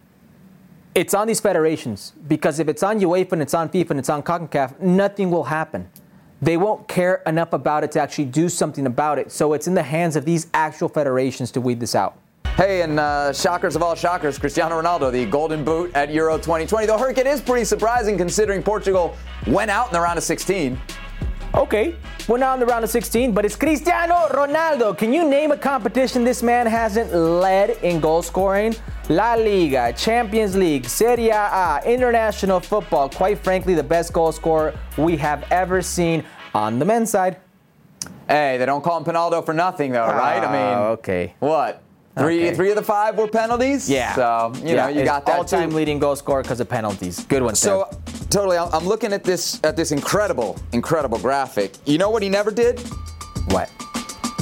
it's 0.95 1.15
on 1.15 1.27
these 1.27 1.41
federations 1.41 2.13
because 2.29 2.59
if 2.59 2.69
it's 2.69 2.83
on 2.83 3.01
UEFA 3.01 3.33
and 3.33 3.43
it's 3.43 3.55
on 3.55 3.69
FIFA 3.69 3.91
and 3.91 3.99
it's 3.99 4.11
on 4.11 4.23
CONCACAF, 4.23 4.81
nothing 4.81 5.31
will 5.31 5.45
happen. 5.45 5.89
They 6.41 6.57
won't 6.57 6.89
care 6.89 7.23
enough 7.27 7.53
about 7.53 7.85
it 7.85 7.93
to 7.93 8.01
actually 8.01 8.25
do 8.25 8.49
something 8.49 8.87
about 8.87 9.19
it. 9.19 9.31
So 9.31 9.53
it's 9.53 9.67
in 9.67 9.75
the 9.75 9.83
hands 9.83 10.17
of 10.17 10.25
these 10.25 10.49
actual 10.53 10.89
federations 10.89 11.51
to 11.53 11.61
weed 11.61 11.79
this 11.79 11.95
out. 11.95 12.19
Hey, 12.57 12.83
and 12.83 13.01
uh, 13.01 13.33
shockers 13.33 13.77
of 13.77 13.83
all 13.83 13.95
shockers, 13.95 14.39
Cristiano 14.39 14.81
Ronaldo, 14.81 15.11
the 15.11 15.25
golden 15.27 15.65
boot 15.65 15.91
at 15.95 16.13
Euro 16.13 16.37
2020. 16.37 16.87
Though, 16.87 16.99
Herc, 16.99 17.17
it 17.17 17.27
is 17.27 17.41
pretty 17.41 17.65
surprising 17.65 18.19
considering 18.19 18.63
Portugal 18.63 19.17
went 19.47 19.71
out 19.71 19.87
in 19.87 19.93
the 19.95 20.01
round 20.01 20.19
of 20.19 20.23
16. 20.25 20.79
Okay, 21.55 21.97
we're 22.29 22.39
now 22.39 22.53
in 22.55 22.61
the 22.61 22.67
round 22.67 22.85
of 22.85 22.91
16, 22.91 23.33
but 23.33 23.45
it's 23.45 23.57
Cristiano 23.57 24.15
Ronaldo. 24.29 24.97
Can 24.97 25.13
you 25.13 25.29
name 25.29 25.51
a 25.51 25.57
competition 25.57 26.25
this 26.25 26.43
man 26.43 26.67
hasn't 26.67 27.13
led 27.15 27.71
in 27.83 28.01
goal 28.01 28.23
scoring? 28.23 28.75
La 29.09 29.35
Liga, 29.35 29.93
Champions 29.95 30.55
League, 30.57 30.85
Serie 30.87 31.31
A, 31.31 31.81
international 31.85 32.61
football. 32.61 33.09
Quite 33.09 33.39
frankly, 33.39 33.75
the 33.75 33.83
best 33.83 34.13
goal 34.13 34.31
scorer 34.31 34.75
we 34.97 35.17
have 35.17 35.45
ever 35.51 35.83
seen 35.83 36.25
on 36.55 36.79
the 36.79 36.85
men's 36.85 37.11
side. 37.11 37.39
Hey, 38.29 38.57
they 38.59 38.67
don't 38.67 38.83
call 38.85 38.99
him 38.99 39.05
Penaldo 39.05 39.45
for 39.45 39.53
nothing, 39.55 39.93
though, 39.93 40.07
right? 40.07 40.39
I 40.43 40.53
mean, 40.53 40.61
Ah, 40.63 40.87
okay. 40.91 41.35
what? 41.41 41.83
Three, 42.19 42.47
Okay. 42.49 42.55
three 42.55 42.71
of 42.71 42.77
the 42.77 42.83
five 42.83 43.17
were 43.17 43.27
penalties. 43.27 43.89
Yeah. 43.89 44.15
So 44.15 44.53
you 44.63 44.77
know, 44.77 44.89
you 44.89 45.01
it's 45.01 45.09
got 45.09 45.25
that 45.27 45.39
all-time 45.39 45.71
too. 45.71 45.77
leading 45.77 45.99
goal 45.99 46.15
scorer 46.15 46.43
because 46.43 46.61
of 46.61 46.69
penalties. 46.69 47.25
Good 47.25 47.43
one. 47.43 47.55
So 47.55 47.87
Seb. 47.91 48.29
totally, 48.31 48.59
I'm 48.59 48.87
looking 48.87 49.13
at 49.15 49.25
this 49.25 49.59
at 49.65 49.77
this 49.77 49.93
incredible, 49.93 50.59
incredible 50.73 51.19
graphic. 51.19 51.73
You 51.87 51.97
know 51.99 52.11
what 52.11 52.23
he 52.23 52.29
never 52.29 52.51
did? 52.51 52.81
what? 53.49 53.71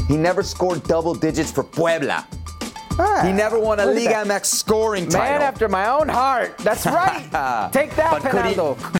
He 0.09 0.17
never 0.17 0.43
scored 0.43 0.83
double 0.85 1.15
digits 1.15 1.53
for 1.53 1.63
Puebla. 1.63 2.27
Ah, 2.99 3.23
he 3.25 3.33
never 3.33 3.59
won 3.59 3.79
a 3.81 3.87
Liga. 3.87 4.25
MX 4.27 4.47
scoring 4.47 5.05
title. 5.09 5.21
Man 5.21 5.41
after 5.41 5.69
my 5.69 5.89
own 5.89 6.09
heart. 6.09 6.59
That's 6.59 6.85
right. 6.85 7.23
Take 7.73 7.95
that, 7.95 8.11
But 8.11 8.23
Penaldo. 8.23 9.00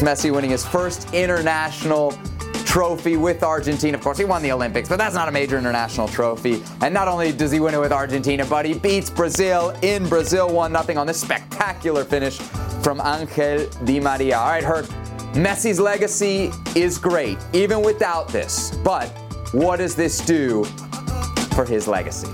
Messi 0.00 0.32
winning 0.32 0.50
his 0.50 0.66
first 0.66 1.12
international 1.12 2.18
trophy 2.64 3.16
with 3.16 3.42
Argentina. 3.42 3.96
Of 3.96 4.04
course, 4.04 4.18
he 4.18 4.24
won 4.24 4.42
the 4.42 4.52
Olympics, 4.52 4.88
but 4.88 4.98
that's 4.98 5.14
not 5.14 5.26
a 5.28 5.32
major 5.32 5.56
international 5.56 6.06
trophy. 6.06 6.62
And 6.82 6.92
not 6.92 7.08
only 7.08 7.32
does 7.32 7.50
he 7.50 7.60
win 7.60 7.74
it 7.74 7.80
with 7.80 7.92
Argentina, 7.92 8.44
but 8.44 8.66
he 8.66 8.74
beats 8.74 9.08
Brazil 9.08 9.70
in 9.82 10.08
Brazil 10.08 10.52
1 10.52 10.84
0 10.84 11.00
on 11.00 11.06
this 11.06 11.20
spectacular 11.20 12.04
finish 12.04 12.38
from 12.82 13.00
Angel 13.00 13.68
Di 13.84 14.00
Maria. 14.00 14.36
All 14.38 14.48
right, 14.48 14.62
Herc, 14.62 14.86
Messi's 15.32 15.80
legacy 15.80 16.50
is 16.74 16.98
great, 16.98 17.38
even 17.52 17.82
without 17.82 18.28
this. 18.28 18.76
But 18.84 19.08
what 19.52 19.76
does 19.76 19.94
this 19.94 20.24
do 20.24 20.64
for 21.54 21.64
his 21.64 21.88
legacy? 21.88 22.28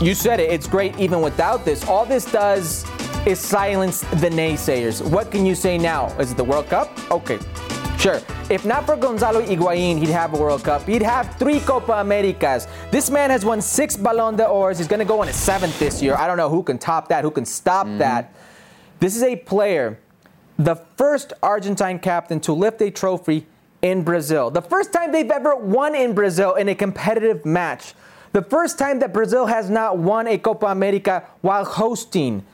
You 0.00 0.14
said 0.14 0.40
it. 0.40 0.50
It's 0.50 0.66
great 0.66 0.98
even 0.98 1.20
without 1.20 1.66
this. 1.66 1.86
All 1.86 2.06
this 2.06 2.24
does 2.24 2.89
is 3.26 3.38
silence 3.38 4.00
the 4.00 4.30
naysayers. 4.30 5.06
What 5.06 5.30
can 5.30 5.44
you 5.44 5.54
say 5.54 5.76
now? 5.76 6.06
Is 6.18 6.32
it 6.32 6.36
the 6.36 6.44
World 6.44 6.68
Cup? 6.68 6.90
Okay, 7.10 7.38
sure. 7.98 8.20
If 8.48 8.64
not 8.64 8.86
for 8.86 8.96
Gonzalo 8.96 9.42
Higuain, 9.42 9.98
he'd 9.98 10.08
have 10.08 10.32
a 10.32 10.38
World 10.38 10.64
Cup. 10.64 10.86
He'd 10.86 11.02
have 11.02 11.36
three 11.36 11.60
Copa 11.60 11.92
Americas. 12.00 12.66
This 12.90 13.10
man 13.10 13.30
has 13.30 13.44
won 13.44 13.60
six 13.60 13.96
Ballon 13.96 14.36
d'Ors. 14.36 14.78
He's 14.78 14.88
going 14.88 15.00
to 15.00 15.04
go 15.04 15.20
on 15.20 15.26
his 15.26 15.36
seventh 15.36 15.78
this 15.78 16.02
year. 16.02 16.16
I 16.16 16.26
don't 16.26 16.38
know 16.38 16.48
who 16.48 16.62
can 16.62 16.78
top 16.78 17.08
that, 17.08 17.22
who 17.22 17.30
can 17.30 17.44
stop 17.44 17.86
mm-hmm. 17.86 17.98
that. 17.98 18.32
This 19.00 19.16
is 19.16 19.22
a 19.22 19.36
player, 19.36 19.98
the 20.58 20.76
first 20.96 21.32
Argentine 21.42 21.98
captain 21.98 22.40
to 22.40 22.52
lift 22.52 22.80
a 22.80 22.90
trophy 22.90 23.46
in 23.82 24.02
Brazil. 24.02 24.50
The 24.50 24.62
first 24.62 24.92
time 24.92 25.12
they've 25.12 25.30
ever 25.30 25.56
won 25.56 25.94
in 25.94 26.14
Brazil 26.14 26.54
in 26.54 26.68
a 26.68 26.74
competitive 26.74 27.44
match. 27.44 27.94
The 28.32 28.42
first 28.42 28.78
time 28.78 29.00
that 29.00 29.12
Brazil 29.12 29.46
has 29.46 29.68
not 29.68 29.98
won 29.98 30.26
a 30.26 30.38
Copa 30.38 30.66
America 30.66 31.24
while 31.40 31.64
hosting. 31.64 32.44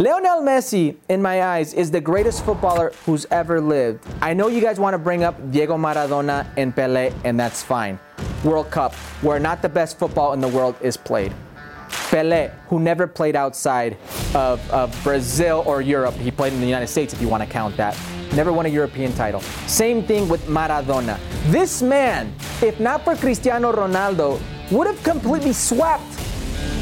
Lionel 0.00 0.42
Messi, 0.42 0.94
in 1.08 1.20
my 1.20 1.42
eyes, 1.42 1.74
is 1.74 1.90
the 1.90 2.00
greatest 2.00 2.44
footballer 2.44 2.92
who's 3.04 3.26
ever 3.32 3.60
lived. 3.60 4.06
I 4.22 4.32
know 4.32 4.46
you 4.46 4.60
guys 4.60 4.78
want 4.78 4.94
to 4.94 4.98
bring 4.98 5.24
up 5.24 5.34
Diego 5.50 5.76
Maradona 5.76 6.46
and 6.56 6.72
Pele, 6.72 7.12
and 7.24 7.38
that's 7.38 7.64
fine. 7.64 7.98
World 8.44 8.70
Cup, 8.70 8.94
where 9.22 9.40
not 9.40 9.60
the 9.60 9.68
best 9.68 9.98
football 9.98 10.34
in 10.34 10.40
the 10.40 10.46
world 10.46 10.76
is 10.80 10.96
played. 10.96 11.34
Pele, 12.10 12.52
who 12.68 12.78
never 12.78 13.08
played 13.08 13.34
outside 13.34 13.96
of, 14.36 14.60
of 14.70 14.96
Brazil 15.02 15.64
or 15.66 15.82
Europe. 15.82 16.14
He 16.14 16.30
played 16.30 16.52
in 16.52 16.60
the 16.60 16.66
United 16.66 16.86
States, 16.86 17.12
if 17.12 17.20
you 17.20 17.26
want 17.26 17.42
to 17.42 17.48
count 17.48 17.76
that. 17.76 17.98
Never 18.36 18.52
won 18.52 18.66
a 18.66 18.68
European 18.68 19.12
title. 19.14 19.40
Same 19.66 20.04
thing 20.04 20.28
with 20.28 20.46
Maradona. 20.46 21.18
This 21.50 21.82
man, 21.82 22.32
if 22.62 22.78
not 22.78 23.04
for 23.04 23.16
Cristiano 23.16 23.72
Ronaldo, 23.72 24.40
would 24.70 24.86
have 24.86 25.02
completely 25.02 25.52
swept 25.52 26.04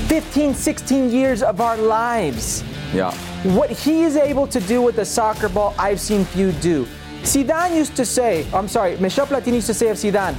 15, 0.09 0.53
16 0.53 1.11
years 1.11 1.43
of 1.43 1.63
our 1.63 1.79
lives. 1.79 2.63
Yeah. 2.93 3.13
What 3.55 3.71
he 3.71 4.03
is 4.03 4.17
able 4.17 4.47
to 4.47 4.61
do 4.61 4.83
with 4.83 4.97
the 4.97 5.05
soccer 5.05 5.49
ball, 5.49 5.75
I've 5.79 6.01
seen 6.01 6.25
few 6.25 6.53
do. 6.53 6.87
Zidane 7.23 7.77
used 7.77 7.97
to 7.97 8.05
say, 8.05 8.47
I'm 8.53 8.69
sorry, 8.69 8.97
Michel 8.99 9.27
Platini 9.27 9.55
used 9.55 9.67
to 9.67 9.75
say 9.75 9.89
of 9.89 9.97
Zidane, 9.97 10.35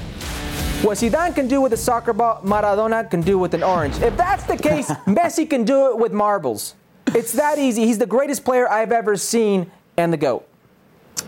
what 0.84 0.98
Zidane 0.98 1.34
can 1.34 1.48
do 1.48 1.60
with 1.60 1.74
a 1.74 1.78
soccer 1.78 2.14
ball, 2.14 2.42
Maradona 2.44 3.10
can 3.10 3.22
do 3.22 3.38
with 3.38 3.54
an 3.54 3.64
orange. 3.64 3.98
If 4.00 4.16
that's 4.16 4.44
the 4.44 4.56
case, 4.56 4.88
Messi 5.06 5.50
can 5.50 5.66
do 5.66 5.92
it 5.92 5.98
with 5.98 6.14
marbles. 6.14 6.76
It's 7.08 7.34
that 7.34 7.58
easy. 7.58 7.86
He's 7.86 7.98
the 7.98 8.06
greatest 8.06 8.46
player 8.46 8.70
I've 8.70 8.92
ever 8.92 9.18
seen 9.18 9.72
and 9.98 10.14
the 10.14 10.18
GOAT. 10.18 10.48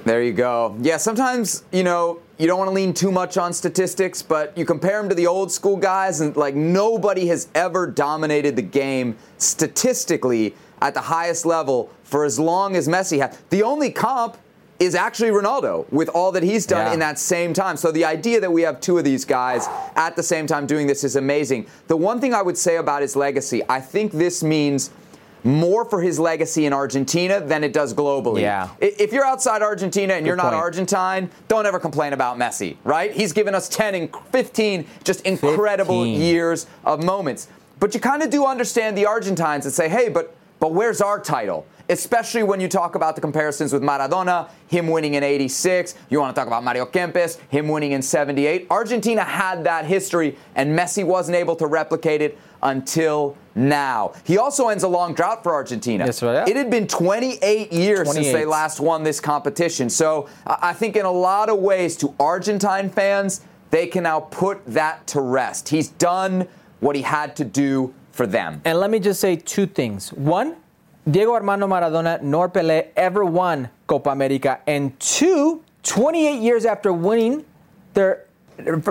There 0.05 0.21
you 0.21 0.33
go. 0.33 0.77
Yeah, 0.81 0.97
sometimes, 0.97 1.63
you 1.71 1.83
know, 1.83 2.19
you 2.37 2.47
don't 2.47 2.57
want 2.57 2.69
to 2.69 2.73
lean 2.73 2.93
too 2.93 3.11
much 3.11 3.37
on 3.37 3.51
statistics, 3.51 4.21
but 4.21 4.57
you 4.57 4.65
compare 4.65 4.99
him 4.99 5.09
to 5.09 5.15
the 5.15 5.27
old 5.27 5.51
school 5.51 5.75
guys, 5.75 6.21
and 6.21 6.35
like 6.37 6.55
nobody 6.55 7.27
has 7.27 7.49
ever 7.53 7.87
dominated 7.87 8.55
the 8.55 8.61
game 8.61 9.17
statistically 9.39 10.55
at 10.81 10.93
the 10.93 11.01
highest 11.01 11.45
level 11.45 11.89
for 12.03 12.25
as 12.25 12.39
long 12.39 12.75
as 12.75 12.87
Messi 12.87 13.19
has. 13.19 13.37
The 13.49 13.63
only 13.63 13.91
comp 13.91 14.37
is 14.79 14.95
actually 14.95 15.29
Ronaldo 15.29 15.91
with 15.91 16.07
all 16.09 16.31
that 16.31 16.43
he's 16.43 16.65
done 16.65 16.87
Yeah. 16.87 16.93
in 16.93 16.99
that 16.99 17.19
same 17.19 17.53
time. 17.53 17.75
So 17.75 17.91
the 17.91 18.05
idea 18.05 18.39
that 18.39 18.51
we 18.51 18.61
have 18.61 18.79
two 18.79 18.97
of 18.97 19.03
these 19.03 19.25
guys 19.25 19.67
at 19.97 20.15
the 20.15 20.23
same 20.23 20.47
time 20.47 20.65
doing 20.65 20.87
this 20.87 21.03
is 21.03 21.17
amazing. 21.17 21.65
The 21.87 21.97
one 21.97 22.21
thing 22.21 22.33
I 22.33 22.41
would 22.41 22.57
say 22.57 22.77
about 22.77 23.01
his 23.01 23.15
legacy, 23.17 23.61
I 23.67 23.81
think 23.81 24.13
this 24.13 24.41
means 24.41 24.89
more 25.43 25.83
for 25.85 26.01
his 26.01 26.17
legacy 26.19 26.65
in 26.65 26.71
Argentina 26.73 27.39
than 27.41 27.63
it 27.63 27.71
does 27.73 27.93
globally. 27.93 28.41
Yeah. 28.41 28.69
If 28.79 29.11
you're 29.13 29.25
outside 29.25 29.61
Argentina 29.61 30.13
and 30.13 30.25
you're 30.25 30.35
not 30.35 30.51
point. 30.51 30.55
Argentine, 30.55 31.29
don't 31.49 31.65
ever 31.65 31.79
complain 31.79 32.13
about 32.13 32.37
Messi, 32.37 32.75
right? 32.85 33.11
He's 33.11 33.31
given 33.33 33.55
us 33.55 33.67
10 33.69 33.95
and 33.95 34.09
15 34.31 34.85
just 35.03 35.21
incredible 35.21 36.03
15. 36.03 36.21
years 36.21 36.67
of 36.85 37.03
moments. 37.03 37.47
But 37.79 37.93
you 37.93 38.01
kind 38.01 38.21
of 38.21 38.29
do 38.29 38.45
understand 38.45 38.97
the 38.97 39.05
Argentines 39.05 39.65
and 39.65 39.73
say, 39.73 39.87
hey, 39.87 40.09
but 40.09 40.35
but 40.59 40.73
where's 40.73 41.01
our 41.01 41.19
title? 41.19 41.65
Especially 41.89 42.43
when 42.43 42.59
you 42.59 42.67
talk 42.67 42.93
about 42.93 43.15
the 43.15 43.21
comparisons 43.21 43.73
with 43.73 43.81
Maradona, 43.81 44.49
him 44.67 44.87
winning 44.87 45.15
in 45.15 45.23
86. 45.23 45.95
You 46.09 46.19
want 46.19 46.35
to 46.35 46.39
talk 46.39 46.47
about 46.47 46.63
Mario 46.63 46.85
Kempes, 46.85 47.39
him 47.49 47.67
winning 47.67 47.93
in 47.93 48.01
78. 48.01 48.67
Argentina 48.69 49.23
had 49.23 49.63
that 49.63 49.85
history, 49.85 50.37
and 50.55 50.77
Messi 50.77 51.03
wasn't 51.03 51.35
able 51.35 51.55
to 51.55 51.65
replicate 51.65 52.21
it 52.21 52.37
until 52.61 53.35
now. 53.55 54.13
He 54.23 54.37
also 54.37 54.67
ends 54.67 54.83
a 54.83 54.87
long 54.87 55.15
drought 55.15 55.41
for 55.41 55.53
Argentina. 55.53 56.05
Yes, 56.05 56.21
right. 56.21 56.47
It 56.47 56.55
had 56.55 56.69
been 56.69 56.87
28 56.87 57.73
years 57.73 58.11
since 58.11 58.31
they 58.31 58.45
last 58.45 58.79
won 58.79 59.03
this 59.03 59.19
competition. 59.19 59.89
So 59.89 60.29
I 60.45 60.73
think 60.73 60.95
in 60.95 61.05
a 61.05 61.11
lot 61.11 61.49
of 61.49 61.57
ways, 61.57 61.97
to 61.97 62.13
Argentine 62.19 62.89
fans, 62.89 63.41
they 63.71 63.87
can 63.87 64.03
now 64.03 64.19
put 64.19 64.63
that 64.67 65.07
to 65.07 65.21
rest. 65.21 65.69
He's 65.69 65.89
done 65.89 66.47
what 66.79 66.95
he 66.95 67.01
had 67.01 67.35
to 67.37 67.45
do 67.45 67.93
for 68.19 68.27
them. 68.27 68.61
And 68.65 68.77
let 68.79 68.89
me 68.89 68.99
just 68.99 69.21
say 69.21 69.37
two 69.37 69.65
things. 69.65 70.11
One, 70.11 70.57
Diego 71.09 71.31
Armando 71.31 71.67
Maradona 71.67 72.21
nor 72.21 72.49
Pele 72.49 72.89
ever 72.97 73.23
won 73.23 73.69
Copa 73.87 74.09
America. 74.09 74.59
And 74.67 74.99
two, 74.99 75.63
28 75.83 76.41
years 76.41 76.65
after 76.65 76.91
winning 76.91 77.45
their 77.93 78.25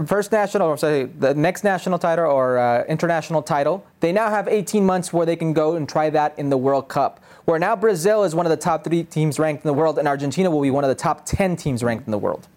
first 0.06 0.32
national, 0.32 0.68
or 0.68 0.78
sorry, 0.78 1.04
the 1.04 1.34
next 1.34 1.62
national 1.62 1.98
title 1.98 2.24
or 2.24 2.56
uh, 2.56 2.84
international 2.84 3.42
title, 3.42 3.84
they 4.00 4.12
now 4.12 4.30
have 4.30 4.48
18 4.48 4.86
months 4.86 5.12
where 5.12 5.26
they 5.26 5.36
can 5.36 5.52
go 5.52 5.76
and 5.76 5.86
try 5.86 6.08
that 6.08 6.38
in 6.38 6.48
the 6.48 6.56
World 6.56 6.88
Cup. 6.88 7.20
Where 7.44 7.58
now 7.58 7.76
Brazil 7.76 8.24
is 8.24 8.34
one 8.34 8.46
of 8.46 8.50
the 8.50 8.56
top 8.56 8.82
three 8.82 9.04
teams 9.04 9.38
ranked 9.38 9.62
in 9.62 9.68
the 9.68 9.74
world, 9.74 9.98
and 9.98 10.08
Argentina 10.08 10.50
will 10.50 10.62
be 10.62 10.70
one 10.70 10.84
of 10.84 10.88
the 10.88 10.94
top 10.94 11.26
10 11.26 11.54
teams 11.56 11.84
ranked 11.84 12.06
in 12.06 12.12
the 12.12 12.18
world. 12.18 12.48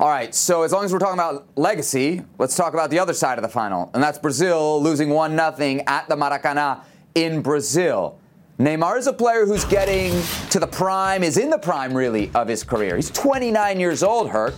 All 0.00 0.08
right, 0.08 0.34
so 0.34 0.62
as 0.62 0.72
long 0.72 0.84
as 0.84 0.92
we're 0.92 0.98
talking 0.98 1.14
about 1.14 1.46
legacy, 1.56 2.24
let's 2.38 2.56
talk 2.56 2.74
about 2.74 2.90
the 2.90 2.98
other 2.98 3.14
side 3.14 3.38
of 3.38 3.42
the 3.42 3.48
final, 3.48 3.92
and 3.94 4.02
that's 4.02 4.18
Brazil 4.18 4.82
losing 4.82 5.10
1 5.10 5.36
0 5.36 5.82
at 5.86 6.08
the 6.08 6.16
Maracanã 6.16 6.82
in 7.14 7.42
Brazil. 7.42 8.18
Neymar 8.58 8.98
is 8.98 9.06
a 9.06 9.12
player 9.12 9.46
who's 9.46 9.64
getting 9.64 10.10
to 10.50 10.58
the 10.58 10.66
prime, 10.66 11.22
is 11.22 11.38
in 11.38 11.48
the 11.48 11.58
prime 11.58 11.94
really 11.94 12.28
of 12.34 12.48
his 12.48 12.64
career. 12.64 12.96
He's 12.96 13.10
29 13.10 13.78
years 13.78 14.02
old, 14.02 14.30
Herc. 14.30 14.54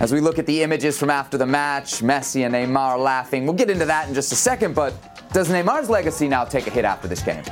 As 0.00 0.14
we 0.14 0.20
look 0.20 0.38
at 0.38 0.46
the 0.46 0.62
images 0.62 0.98
from 0.98 1.10
after 1.10 1.36
the 1.36 1.46
match, 1.46 2.00
Messi 2.00 2.46
and 2.46 2.54
Neymar 2.54 2.98
laughing. 2.98 3.44
We'll 3.44 3.56
get 3.56 3.68
into 3.68 3.84
that 3.84 4.08
in 4.08 4.14
just 4.14 4.32
a 4.32 4.36
second, 4.36 4.74
but 4.74 4.94
does 5.34 5.50
Neymar's 5.50 5.90
legacy 5.90 6.26
now 6.26 6.44
take 6.44 6.66
a 6.66 6.70
hit 6.70 6.86
after 6.86 7.06
this 7.06 7.22
game? 7.22 7.42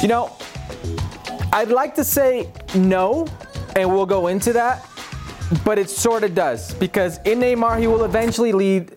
You 0.00 0.08
know, 0.08 0.34
I'd 1.52 1.68
like 1.68 1.94
to 1.96 2.04
say 2.04 2.50
no, 2.74 3.26
and 3.76 3.92
we'll 3.92 4.06
go 4.06 4.28
into 4.28 4.54
that, 4.54 4.88
but 5.64 5.78
it 5.78 5.88
sort 5.88 6.24
of 6.24 6.34
does 6.34 6.74
because 6.74 7.18
in 7.24 7.38
Neymar 7.38 7.78
he 7.78 7.86
will 7.86 8.04
eventually 8.04 8.52
lead 8.52 8.96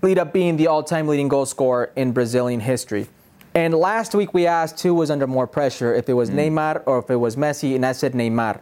lead 0.00 0.18
up 0.18 0.32
being 0.32 0.56
the 0.56 0.68
all-time 0.68 1.08
leading 1.08 1.28
goal 1.28 1.44
scorer 1.44 1.90
in 1.96 2.12
Brazilian 2.12 2.60
history. 2.60 3.08
And 3.54 3.74
last 3.74 4.14
week 4.14 4.32
we 4.32 4.46
asked 4.46 4.80
who 4.82 4.94
was 4.94 5.10
under 5.10 5.26
more 5.26 5.48
pressure, 5.48 5.92
if 5.92 6.08
it 6.08 6.14
was 6.14 6.30
mm. 6.30 6.36
Neymar 6.36 6.82
or 6.86 7.00
if 7.00 7.10
it 7.10 7.16
was 7.16 7.34
Messi, 7.34 7.74
and 7.74 7.84
I 7.84 7.92
said 7.92 8.12
Neymar. 8.12 8.60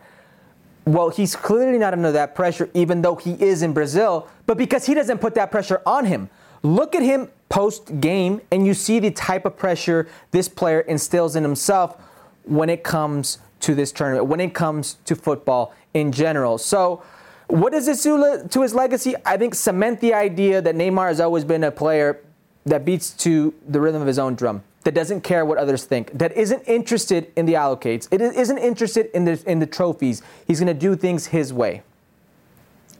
Well, 0.86 1.10
he's 1.10 1.36
clearly 1.36 1.76
not 1.78 1.92
under 1.92 2.12
that 2.12 2.34
pressure, 2.34 2.70
even 2.72 3.02
though 3.02 3.16
he 3.16 3.32
is 3.32 3.62
in 3.62 3.74
Brazil, 3.74 4.28
but 4.46 4.56
because 4.56 4.86
he 4.86 4.94
doesn't 4.94 5.18
put 5.18 5.34
that 5.34 5.50
pressure 5.50 5.82
on 5.84 6.06
him. 6.06 6.30
Look 6.62 6.94
at 6.94 7.02
him 7.02 7.28
post 7.50 8.00
game, 8.00 8.40
and 8.50 8.66
you 8.66 8.72
see 8.72 8.98
the 8.98 9.10
type 9.10 9.44
of 9.44 9.58
pressure 9.58 10.08
this 10.30 10.48
player 10.48 10.80
instills 10.80 11.36
in 11.36 11.42
himself 11.42 12.00
when 12.44 12.70
it 12.70 12.82
comes 12.82 13.38
to 13.60 13.74
this 13.74 13.92
tournament, 13.92 14.26
when 14.26 14.40
it 14.40 14.54
comes 14.54 14.94
to 15.04 15.14
football 15.16 15.74
in 15.92 16.12
general. 16.12 16.56
So, 16.56 17.02
what 17.48 17.72
does 17.72 17.86
this 17.86 18.02
do 18.02 18.46
to 18.48 18.62
his 18.62 18.74
legacy? 18.74 19.14
I 19.24 19.36
think 19.36 19.54
cement 19.54 20.00
the 20.00 20.14
idea 20.14 20.60
that 20.60 20.74
Neymar 20.74 21.08
has 21.08 21.20
always 21.20 21.44
been 21.44 21.64
a 21.64 21.70
player 21.70 22.20
that 22.64 22.84
beats 22.84 23.10
to 23.10 23.54
the 23.68 23.80
rhythm 23.80 24.02
of 24.02 24.08
his 24.08 24.18
own 24.18 24.34
drum 24.34 24.62
that 24.82 24.94
doesn't 24.94 25.22
care 25.22 25.44
what 25.44 25.58
others 25.58 25.84
think, 25.84 26.16
that 26.16 26.36
isn't 26.36 26.62
interested 26.62 27.32
in 27.36 27.46
the 27.46 27.54
allocates, 27.54 28.08
it 28.12 28.20
isn't 28.20 28.58
interested 28.58 29.10
in 29.14 29.24
the, 29.24 29.42
in 29.46 29.58
the 29.58 29.66
trophies. 29.66 30.22
He's 30.46 30.60
going 30.60 30.72
to 30.72 30.80
do 30.80 30.94
things 30.94 31.26
his 31.26 31.52
way. 31.52 31.82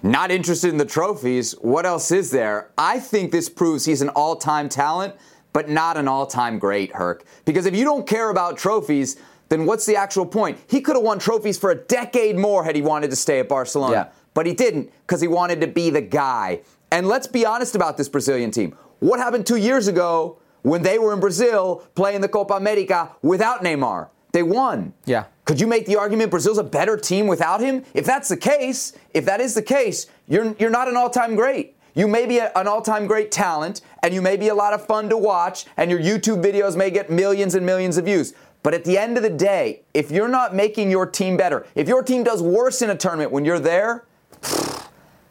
Not 0.03 0.31
interested 0.31 0.71
in 0.71 0.79
the 0.79 0.85
trophies. 0.85 1.53
What 1.61 1.87
else 1.87 2.11
is 2.11 2.31
there? 2.31 2.71
I 2.77 3.01
think 3.01 3.33
this 3.33 3.49
proves 3.49 3.85
he's 3.85 4.03
an 4.03 4.09
all 4.11 4.37
time 4.37 4.69
talent, 4.69 5.15
but 5.53 5.69
not 5.69 5.97
an 5.97 6.07
all 6.07 6.27
time 6.27 6.59
great, 6.59 6.93
Herc. 6.93 7.25
Because 7.45 7.67
if 7.67 7.75
you 7.75 7.85
don't 7.85 8.07
care 8.07 8.31
about 8.31 8.59
trophies, 8.59 9.17
then 9.49 9.65
what's 9.65 9.87
the 9.87 9.97
actual 9.97 10.27
point? 10.27 10.59
He 10.69 10.81
could 10.81 10.97
have 10.97 11.05
won 11.05 11.19
trophies 11.19 11.57
for 11.57 11.71
a 11.71 11.75
decade 11.75 12.37
more 12.37 12.65
had 12.65 12.77
he 12.77 12.83
wanted 12.83 13.11
to 13.11 13.17
stay 13.17 13.41
at 13.41 13.49
Barcelona. 13.49 13.93
Yeah. 13.93 14.09
But 14.37 14.45
he 14.45 14.53
didn't 14.53 14.93
because 15.01 15.23
he 15.23 15.29
wanted 15.29 15.63
to 15.63 15.67
be 15.67 15.89
the 15.89 16.03
guy. 16.03 16.61
And 16.91 17.09
let's 17.09 17.27
be 17.27 17.47
honest 17.47 17.75
about 17.75 17.97
this 17.97 18.07
Brazilian 18.07 18.51
team. 18.51 18.77
What 18.99 19.19
happened 19.19 19.47
two 19.47 19.57
years 19.57 19.89
ago 19.89 20.39
when 20.61 20.83
they 20.83 20.99
were 20.99 21.15
in 21.15 21.21
Brazil 21.21 21.83
playing 21.95 22.21
the 22.21 22.29
Copa 22.29 22.53
America 22.55 23.11
without 23.23 23.63
Neymar. 23.63 24.11
They 24.33 24.43
won. 24.43 24.93
Yeah. 25.07 25.25
Could 25.47 25.59
you 25.59 25.67
make 25.67 25.87
the 25.87 25.97
argument 25.97 26.31
Brazil's 26.31 26.59
a 26.59 26.65
better 26.65 26.99
team 26.99 27.27
without 27.27 27.63
him? 27.63 27.83
If 27.95 28.05
that's 28.05 28.29
the 28.29 28.37
case, 28.37 28.93
if 29.15 29.25
that 29.25 29.41
is 29.41 29.55
the 29.55 29.63
case, 29.63 30.07
you're, 30.29 30.55
you're 30.59 30.69
not 30.69 30.87
an 30.87 30.97
all 30.97 31.09
time 31.09 31.35
great. 31.35 31.75
You 31.95 32.07
may 32.07 32.27
be 32.27 32.37
a, 32.39 32.53
an 32.57 32.69
all 32.69 32.83
time 32.83 33.07
great 33.07 33.31
talent, 33.31 33.81
and 34.03 34.13
you 34.13 34.21
may 34.21 34.37
be 34.37 34.49
a 34.49 34.55
lot 34.55 34.75
of 34.75 34.85
fun 34.87 35.09
to 35.09 35.17
watch, 35.17 35.65
and 35.79 35.91
your 35.91 36.01
YouTube 36.01 36.45
videos 36.45 36.77
may 36.77 36.91
get 36.91 37.09
millions 37.09 37.55
and 37.55 37.65
millions 37.65 37.97
of 37.97 38.05
views. 38.05 38.35
But 38.63 38.75
at 38.75 38.85
the 38.85 38.99
end 38.99 39.17
of 39.17 39.23
the 39.23 39.31
day, 39.31 39.83
if 39.95 40.11
you're 40.11 40.29
not 40.29 40.55
making 40.55 40.91
your 40.91 41.07
team 41.07 41.39
better, 41.39 41.67
if 41.75 41.89
your 41.89 42.03
team 42.03 42.23
does 42.23 42.43
worse 42.43 42.83
in 42.83 42.91
a 42.91 42.97
tournament 42.97 43.31
when 43.31 43.47
you're 43.47 43.61
there, 43.61 44.05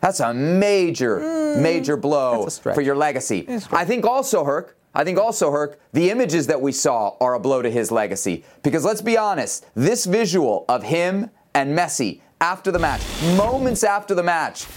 that's 0.01 0.19
a 0.19 0.33
major, 0.33 1.19
mm, 1.19 1.61
major 1.61 1.97
blow 1.97 2.47
for 2.49 2.81
your 2.81 2.95
legacy. 2.95 3.47
I 3.71 3.85
think 3.85 4.05
also, 4.05 4.43
Herc, 4.43 4.75
I 4.93 5.03
think 5.03 5.17
also, 5.17 5.51
Herc, 5.51 5.79
the 5.91 6.09
images 6.09 6.47
that 6.47 6.61
we 6.61 6.71
saw 6.71 7.17
are 7.19 7.33
a 7.33 7.39
blow 7.39 7.61
to 7.61 7.69
his 7.69 7.91
legacy. 7.91 8.45
Because 8.63 8.85
let's 8.85 9.01
be 9.01 9.17
honest, 9.17 9.65
this 9.75 10.05
visual 10.05 10.63
of 10.69 10.83
him 10.83 11.29
and 11.53 11.77
Messi 11.77 12.21
after 12.39 12.71
the 12.71 12.79
match, 12.79 13.01
moments 13.35 13.83
after 13.83 14.15
the 14.15 14.23
match, 14.23 14.67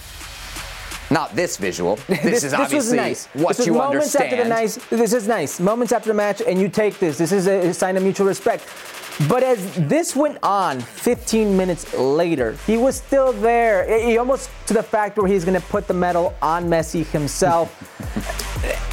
not 1.11 1.35
this 1.35 1.57
visual. 1.57 1.95
This, 2.07 2.21
this 2.23 2.43
is 2.43 2.53
obviously 2.53 2.97
nice. 2.97 3.27
what 3.33 3.57
this 3.57 3.65
you 3.65 3.73
moments 3.73 4.15
understand. 4.15 4.33
After 4.33 4.43
the 4.43 4.49
nice, 4.49 4.75
this 4.89 5.13
is 5.13 5.27
nice. 5.27 5.59
Moments 5.59 5.93
after 5.93 6.09
the 6.09 6.13
match, 6.15 6.41
and 6.41 6.59
you 6.59 6.69
take 6.69 6.99
this. 6.99 7.17
This 7.17 7.31
is 7.31 7.47
a 7.47 7.73
sign 7.73 7.97
of 7.97 8.03
mutual 8.03 8.27
respect. 8.27 8.63
But 9.27 9.43
as 9.43 9.75
this 9.75 10.15
went 10.15 10.37
on 10.43 10.79
15 10.79 11.57
minutes 11.57 11.93
later, 11.93 12.53
he 12.65 12.77
was 12.77 12.95
still 12.95 13.33
there. 13.33 13.99
He 13.99 14.17
almost 14.17 14.49
to 14.67 14.73
the 14.73 14.83
fact 14.83 15.17
where 15.17 15.27
he's 15.27 15.43
going 15.43 15.59
to 15.59 15.67
put 15.67 15.87
the 15.87 15.93
medal 15.93 16.33
on 16.41 16.69
Messi 16.69 17.05
himself. 17.05 17.75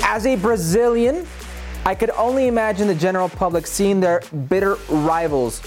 As 0.05 0.27
a 0.27 0.35
Brazilian, 0.35 1.27
I 1.85 1.95
could 1.95 2.11
only 2.11 2.49
imagine 2.49 2.89
the 2.89 2.95
general 2.95 3.29
public 3.29 3.66
seeing 3.66 4.01
their 4.01 4.20
bitter 4.49 4.74
rivals 4.89 5.62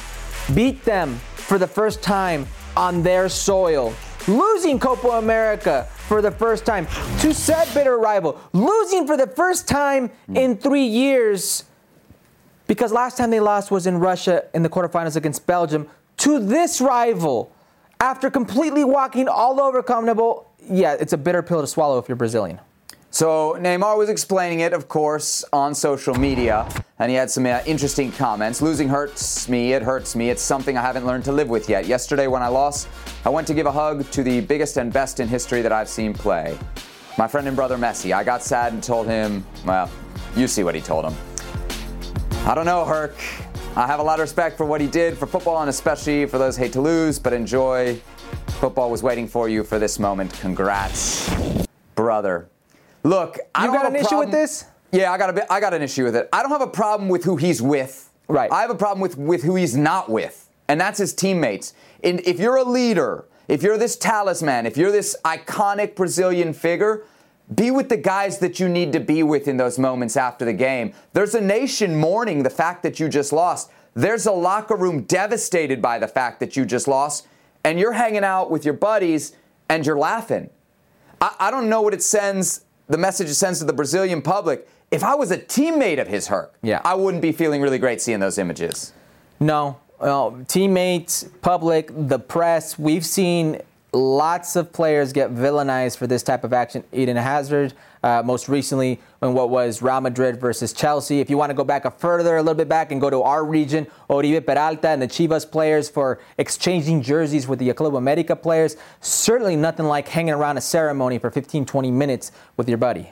beat 0.53 0.83
them 0.83 1.15
for 1.35 1.57
the 1.57 1.67
first 1.67 2.01
time 2.01 2.45
on 2.75 3.01
their 3.01 3.29
soil, 3.29 3.93
losing 4.27 4.79
Copa 4.79 5.09
America 5.09 5.87
for 6.07 6.21
the 6.21 6.31
first 6.31 6.65
time 6.65 6.85
to 7.19 7.33
said 7.33 7.67
bitter 7.73 7.97
rival, 7.97 8.39
losing 8.51 9.07
for 9.07 9.15
the 9.15 9.27
first 9.27 9.67
time 9.67 10.09
in 10.33 10.57
three 10.57 10.85
years 10.85 11.63
because 12.69 12.91
last 12.91 13.17
time 13.17 13.31
they 13.31 13.39
lost 13.39 13.71
was 13.71 13.87
in 13.87 13.97
Russia 13.97 14.45
in 14.53 14.61
the 14.61 14.69
quarterfinals 14.69 15.15
against 15.15 15.47
Belgium 15.47 15.89
to 16.17 16.39
this 16.39 16.79
rival 16.79 17.51
after 17.99 18.29
completely 18.29 18.83
walking 18.83 19.27
all 19.27 19.59
over 19.59 19.81
CONMEBOL. 19.81 20.45
Yeah, 20.69 20.93
it's 20.93 21.11
a 21.11 21.17
bitter 21.17 21.41
pill 21.41 21.61
to 21.61 21.67
swallow 21.67 21.97
if 21.97 22.07
you're 22.07 22.15
Brazilian. 22.15 22.59
So 23.09 23.57
Neymar 23.59 23.97
was 23.97 24.07
explaining 24.07 24.59
it, 24.59 24.71
of 24.71 24.87
course, 24.87 25.43
on 25.51 25.73
social 25.73 26.13
media, 26.13 26.69
and 26.99 27.09
he 27.09 27.15
had 27.17 27.31
some 27.31 27.47
uh, 27.47 27.61
interesting 27.65 28.11
comments. 28.11 28.61
Losing 28.61 28.87
hurts 28.87 29.49
me. 29.49 29.73
It 29.73 29.81
hurts 29.81 30.15
me. 30.15 30.29
It's 30.29 30.43
something 30.43 30.77
I 30.77 30.83
haven't 30.83 31.07
learned 31.07 31.25
to 31.25 31.31
live 31.31 31.49
with 31.49 31.69
yet. 31.69 31.87
Yesterday, 31.87 32.27
when 32.27 32.43
I 32.43 32.49
lost, 32.49 32.87
I 33.25 33.29
went 33.29 33.47
to 33.47 33.55
give 33.55 33.65
a 33.65 33.71
hug 33.71 34.07
to 34.11 34.21
the 34.21 34.41
biggest 34.41 34.77
and 34.77 34.93
best 34.93 35.19
in 35.19 35.27
history 35.27 35.63
that 35.63 35.71
I've 35.71 35.89
seen 35.89 36.13
play, 36.13 36.55
my 37.17 37.27
friend 37.27 37.47
and 37.47 37.55
brother 37.55 37.77
Messi. 37.77 38.13
I 38.13 38.23
got 38.23 38.43
sad 38.43 38.73
and 38.73 38.83
told 38.83 39.07
him, 39.07 39.43
well, 39.65 39.89
you 40.35 40.47
see 40.47 40.63
what 40.63 40.75
he 40.75 40.81
told 40.81 41.05
him. 41.05 41.28
I 42.45 42.55
don't 42.55 42.65
know, 42.65 42.83
Herc. 42.85 43.15
I 43.75 43.85
have 43.85 43.99
a 43.99 44.03
lot 44.03 44.19
of 44.19 44.23
respect 44.23 44.57
for 44.57 44.65
what 44.65 44.81
he 44.81 44.87
did 44.87 45.17
for 45.17 45.27
football 45.27 45.61
and 45.61 45.69
especially 45.69 46.25
for 46.25 46.37
those 46.37 46.57
hate 46.57 46.73
to 46.73 46.81
lose, 46.81 47.19
but 47.19 47.33
enjoy. 47.33 47.99
Football 48.59 48.89
was 48.89 49.03
waiting 49.03 49.27
for 49.27 49.47
you 49.47 49.63
for 49.63 49.77
this 49.77 49.99
moment. 49.99 50.33
Congrats, 50.33 51.29
brother. 51.95 52.49
Look, 53.03 53.39
I 53.53 53.65
you 53.65 53.71
got 53.71 53.85
an 53.85 53.95
issue 53.95 54.17
with 54.17 54.31
this? 54.31 54.65
Yeah, 54.91 55.11
I 55.11 55.17
got 55.17 55.29
a 55.29 55.33
bit, 55.33 55.45
I 55.49 55.59
got 55.59 55.73
an 55.73 55.81
issue 55.81 56.03
with 56.03 56.15
it. 56.15 56.27
I 56.33 56.41
don't 56.41 56.51
have 56.51 56.61
a 56.61 56.67
problem 56.67 57.07
with 57.09 57.23
who 57.23 57.35
he's 57.35 57.61
with. 57.61 58.11
Right. 58.27 58.51
I 58.51 58.61
have 58.61 58.69
a 58.69 58.75
problem 58.75 59.01
with 59.01 59.17
with 59.17 59.43
who 59.43 59.55
he's 59.55 59.77
not 59.77 60.09
with, 60.09 60.49
and 60.67 60.79
that's 60.79 60.97
his 60.99 61.13
teammates. 61.13 61.73
And 62.03 62.19
if 62.21 62.39
you're 62.39 62.57
a 62.57 62.63
leader, 62.63 63.25
if 63.47 63.63
you're 63.63 63.77
this 63.77 63.95
talisman, 63.95 64.65
if 64.65 64.77
you're 64.77 64.91
this 64.91 65.15
iconic 65.23 65.95
Brazilian 65.95 66.53
figure, 66.53 67.03
be 67.53 67.71
with 67.71 67.89
the 67.89 67.97
guys 67.97 68.39
that 68.39 68.59
you 68.59 68.69
need 68.69 68.93
to 68.93 68.99
be 68.99 69.23
with 69.23 69.47
in 69.47 69.57
those 69.57 69.79
moments 69.79 70.15
after 70.15 70.45
the 70.45 70.53
game. 70.53 70.93
There's 71.13 71.33
a 71.35 71.41
nation 71.41 71.95
mourning 71.95 72.43
the 72.43 72.49
fact 72.49 72.83
that 72.83 72.99
you 72.99 73.09
just 73.09 73.33
lost. 73.33 73.71
There's 73.95 74.25
a 74.25 74.31
locker 74.31 74.75
room 74.75 75.03
devastated 75.03 75.81
by 75.81 75.97
the 75.97 76.07
fact 76.07 76.39
that 76.41 76.55
you 76.55 76.65
just 76.65 76.87
lost, 76.87 77.27
and 77.63 77.79
you're 77.79 77.93
hanging 77.93 78.23
out 78.23 78.51
with 78.51 78.65
your 78.65 78.75
buddies 78.75 79.33
and 79.67 79.85
you're 79.85 79.97
laughing. 79.97 80.49
I, 81.19 81.35
I 81.39 81.51
don't 81.51 81.69
know 81.69 81.81
what 81.81 81.93
it 81.93 82.03
sends 82.03 82.65
the 82.87 82.97
message 82.97 83.29
it 83.29 83.35
sends 83.35 83.59
to 83.59 83.65
the 83.65 83.73
Brazilian 83.73 84.21
public. 84.21 84.67
If 84.91 85.03
I 85.03 85.15
was 85.15 85.31
a 85.31 85.37
teammate 85.37 86.01
of 86.01 86.07
his 86.07 86.27
Herc, 86.27 86.53
yeah. 86.63 86.81
I 86.83 86.95
wouldn't 86.95 87.21
be 87.21 87.31
feeling 87.31 87.61
really 87.61 87.77
great 87.77 88.01
seeing 88.01 88.19
those 88.19 88.37
images. 88.37 88.93
No, 89.39 89.79
well, 89.99 90.43
teammates, 90.47 91.25
public, 91.41 91.91
the 91.93 92.17
press. 92.17 92.79
We've 92.79 93.05
seen 93.05 93.61
lots 93.91 94.55
of 94.55 94.71
players 94.71 95.13
get 95.13 95.33
villainized 95.33 95.97
for 95.97 96.07
this 96.07 96.23
type 96.23 96.43
of 96.43 96.53
action. 96.53 96.83
Eden 96.91 97.17
Hazard, 97.17 97.73
uh, 98.03 98.21
most 98.23 98.47
recently 98.47 98.99
in 99.21 99.33
what 99.33 99.49
was 99.49 99.81
Real 99.81 100.01
Madrid 100.01 100.39
versus 100.39 100.73
Chelsea. 100.73 101.19
If 101.19 101.29
you 101.29 101.37
want 101.37 101.49
to 101.49 101.53
go 101.53 101.63
back 101.63 101.85
a 101.85 101.91
further, 101.91 102.37
a 102.37 102.41
little 102.41 102.55
bit 102.55 102.69
back 102.69 102.91
and 102.91 103.01
go 103.01 103.09
to 103.09 103.21
our 103.23 103.43
region, 103.43 103.87
Oribe 104.09 104.45
Peralta 104.45 104.89
and 104.89 105.01
the 105.01 105.07
Chivas 105.07 105.49
players 105.49 105.89
for 105.89 106.19
exchanging 106.37 107.01
jerseys 107.01 107.47
with 107.47 107.59
the 107.59 107.73
Club 107.73 107.95
America 107.95 108.35
players. 108.35 108.77
Certainly 109.01 109.55
nothing 109.55 109.85
like 109.85 110.07
hanging 110.07 110.33
around 110.33 110.57
a 110.57 110.61
ceremony 110.61 111.17
for 111.17 111.31
15, 111.31 111.65
20 111.65 111.91
minutes 111.91 112.31
with 112.57 112.69
your 112.69 112.77
buddy. 112.77 113.11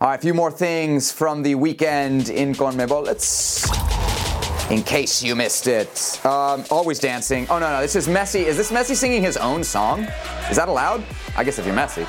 All 0.00 0.08
right, 0.08 0.18
a 0.18 0.22
few 0.22 0.32
more 0.32 0.50
things 0.50 1.12
from 1.12 1.42
the 1.42 1.54
weekend 1.56 2.30
in 2.30 2.54
CONMEBOL. 2.54 3.04
Let's 3.04 3.89
in 4.70 4.82
case 4.82 5.22
you 5.22 5.34
missed 5.34 5.66
it. 5.66 6.24
Um, 6.24 6.64
always 6.70 6.98
dancing. 6.98 7.46
Oh, 7.50 7.58
no, 7.58 7.70
no, 7.70 7.80
this 7.80 7.96
is 7.96 8.06
Messi. 8.06 8.44
Is 8.44 8.56
this 8.56 8.70
Messi 8.70 8.94
singing 8.94 9.22
his 9.22 9.36
own 9.36 9.64
song? 9.64 10.02
Is 10.48 10.56
that 10.56 10.68
allowed? 10.68 11.04
I 11.36 11.44
guess 11.44 11.58
if 11.58 11.66
you're 11.66 11.74
Messi. 11.74 12.06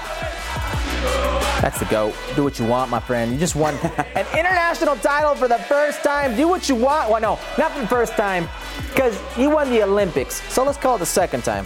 That's 1.62 1.80
the 1.80 1.86
GOAT. 1.86 2.16
Do 2.36 2.44
what 2.44 2.60
you 2.60 2.66
want, 2.66 2.90
my 2.90 3.00
friend. 3.00 3.32
You 3.32 3.38
just 3.38 3.56
won 3.56 3.76
an 4.16 4.26
international 4.38 4.96
title 4.98 5.36
for 5.36 5.48
the 5.48 5.58
first 5.58 6.04
time. 6.04 6.36
Do 6.36 6.48
what 6.48 6.70
you 6.70 6.76
want. 6.76 7.10
Well, 7.10 7.22
no, 7.22 7.40
not 7.58 7.72
for 7.72 7.82
the 7.82 7.88
first 7.88 8.14
time, 8.14 8.48
because 8.90 9.20
you 9.38 9.50
won 9.50 9.70
the 9.70 9.84
Olympics. 9.84 10.42
So 10.52 10.64
let's 10.64 10.78
call 10.78 10.96
it 10.96 11.00
the 11.00 11.06
second 11.06 11.44
time. 11.44 11.66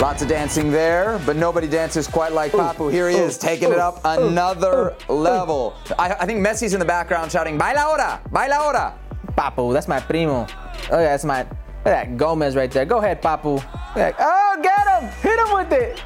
Lots 0.00 0.22
of 0.22 0.28
dancing 0.28 0.72
there, 0.72 1.20
but 1.26 1.36
nobody 1.36 1.68
dances 1.68 2.08
quite 2.08 2.32
like 2.32 2.50
Papu. 2.50 2.90
Here 2.90 3.08
he 3.08 3.16
is, 3.16 3.38
taking 3.38 3.70
it 3.70 3.78
up 3.78 4.00
another 4.04 4.96
level. 5.08 5.74
I, 5.96 6.14
I, 6.14 6.26
think 6.26 6.44
Messi's 6.44 6.74
in 6.74 6.80
the 6.80 6.84
background 6.84 7.30
shouting, 7.30 7.56
Baila 7.56 7.82
ahora! 7.82 8.20
Baila 8.32 8.56
ahora! 8.56 8.94
Papu. 9.36 9.72
That's 9.72 9.88
my 9.88 10.00
primo. 10.00 10.46
Oh 10.90 10.98
yeah, 10.98 11.10
that's 11.10 11.24
my 11.24 11.42
look 11.42 11.86
at 11.86 12.06
that 12.06 12.16
Gomez 12.16 12.56
right 12.56 12.70
there. 12.70 12.84
Go 12.84 12.98
ahead, 12.98 13.22
Papu. 13.22 13.62
Like, 13.96 14.16
oh, 14.18 14.58
get 14.62 14.86
him! 14.86 15.08
Hit 15.20 15.38
him 15.38 15.52
with 15.54 15.72
it. 15.72 15.98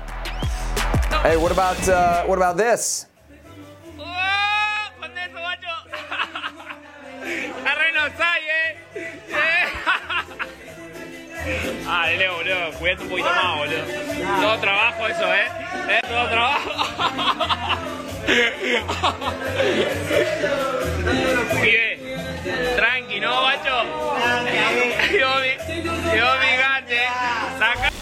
Hey, 1.23 1.37
what 1.37 1.53
about 1.53 1.89
uh, 1.89 2.25
what 2.25 2.39
about 2.39 2.57
this? 2.57 3.07
Oh, 3.99 4.03
eh. 8.55 8.77
Ah, 11.89 12.09
boludo, 12.11 12.73
poquito 13.09 13.31
más, 13.31 13.59
boludo. 13.59 13.85
Todo 14.41 14.59
trabajo 14.59 15.07
eso, 15.07 15.33
¿eh? 15.33 15.47
eh 15.89 16.01
todo 16.09 16.29
trabajo. 16.29 16.71
tranqui, 22.77 23.21
¿no, 23.21 23.43
macho? 23.43 23.77
Yo 25.13 25.29
mi, 25.41 26.17
yo 26.17 26.27
saca. 27.59 27.93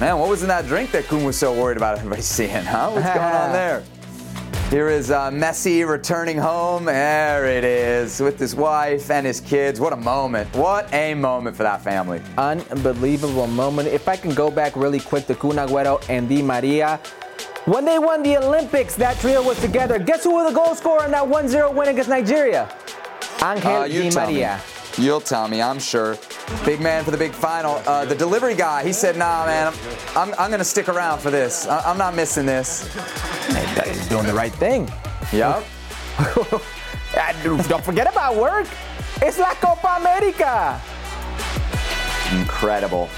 Man, 0.00 0.18
what 0.18 0.28
was 0.28 0.42
in 0.42 0.48
that 0.48 0.66
drink 0.66 0.90
that 0.92 1.04
Kun 1.06 1.24
was 1.24 1.36
so 1.36 1.52
worried 1.52 1.76
about 1.76 1.98
everybody 1.98 2.22
seeing, 2.22 2.50
huh? 2.64 2.90
What's 2.90 3.06
going 3.06 3.18
on 3.18 3.52
there? 3.60 3.82
Here 4.70 4.88
is 4.88 5.10
uh, 5.10 5.30
Messi 5.30 5.86
returning 5.88 6.36
home. 6.36 6.84
There 6.86 7.46
it 7.46 7.62
is 7.64 8.18
with 8.20 8.38
his 8.38 8.56
wife 8.56 9.10
and 9.10 9.24
his 9.24 9.40
kids. 9.40 9.78
What 9.78 9.92
a 9.92 9.96
moment. 9.96 10.52
What 10.56 10.92
a 10.92 11.14
moment 11.14 11.56
for 11.56 11.62
that 11.62 11.82
family. 11.82 12.20
Unbelievable 12.38 13.46
moment. 13.46 13.88
If 13.88 14.08
I 14.08 14.16
can 14.16 14.34
go 14.34 14.50
back 14.50 14.74
really 14.74 15.00
quick 15.00 15.26
to 15.26 15.34
Kun 15.34 15.56
Agüero 15.56 16.04
and 16.08 16.28
Di 16.28 16.42
Maria. 16.42 16.98
When 17.66 17.84
they 17.84 17.98
won 17.98 18.22
the 18.22 18.36
Olympics, 18.36 18.94
that 18.96 19.18
trio 19.20 19.42
was 19.42 19.60
together. 19.60 19.98
Guess 19.98 20.24
who 20.24 20.32
was 20.32 20.52
the 20.52 20.54
goal 20.54 20.74
scorer 20.74 21.04
in 21.04 21.12
that 21.12 21.24
1-0 21.24 21.72
win 21.74 21.88
against 21.88 22.10
Nigeria? 22.10 22.68
Angel 23.42 23.70
Uh, 23.72 23.88
Di 23.88 24.10
tell 24.10 24.26
me. 24.26 24.32
Maria. 24.34 24.60
You'll 24.96 25.20
tell 25.20 25.48
me, 25.48 25.60
I'm 25.60 25.80
sure. 25.80 26.16
Big 26.64 26.80
man 26.80 27.04
for 27.04 27.10
the 27.10 27.16
big 27.16 27.32
final. 27.32 27.82
Uh, 27.86 28.04
the 28.04 28.14
delivery 28.14 28.54
guy, 28.54 28.84
he 28.84 28.92
said, 28.92 29.16
nah, 29.16 29.44
man, 29.44 29.66
I'm, 29.66 29.74
I'm, 30.16 30.34
I'm 30.38 30.50
going 30.50 30.60
to 30.60 30.64
stick 30.64 30.88
around 30.88 31.18
for 31.18 31.30
this. 31.32 31.66
I, 31.66 31.80
I'm 31.90 31.98
not 31.98 32.14
missing 32.14 32.46
this. 32.46 32.84
He's 33.86 34.08
doing 34.08 34.24
the 34.26 34.32
right 34.34 34.52
thing. 34.54 34.88
Yep. 35.32 35.64
Don't 37.68 37.84
forget 37.84 38.08
about 38.10 38.36
work. 38.36 38.68
It's 39.20 39.38
La 39.38 39.54
Copa 39.54 39.96
America. 40.00 40.80
Incredible. 42.32 43.08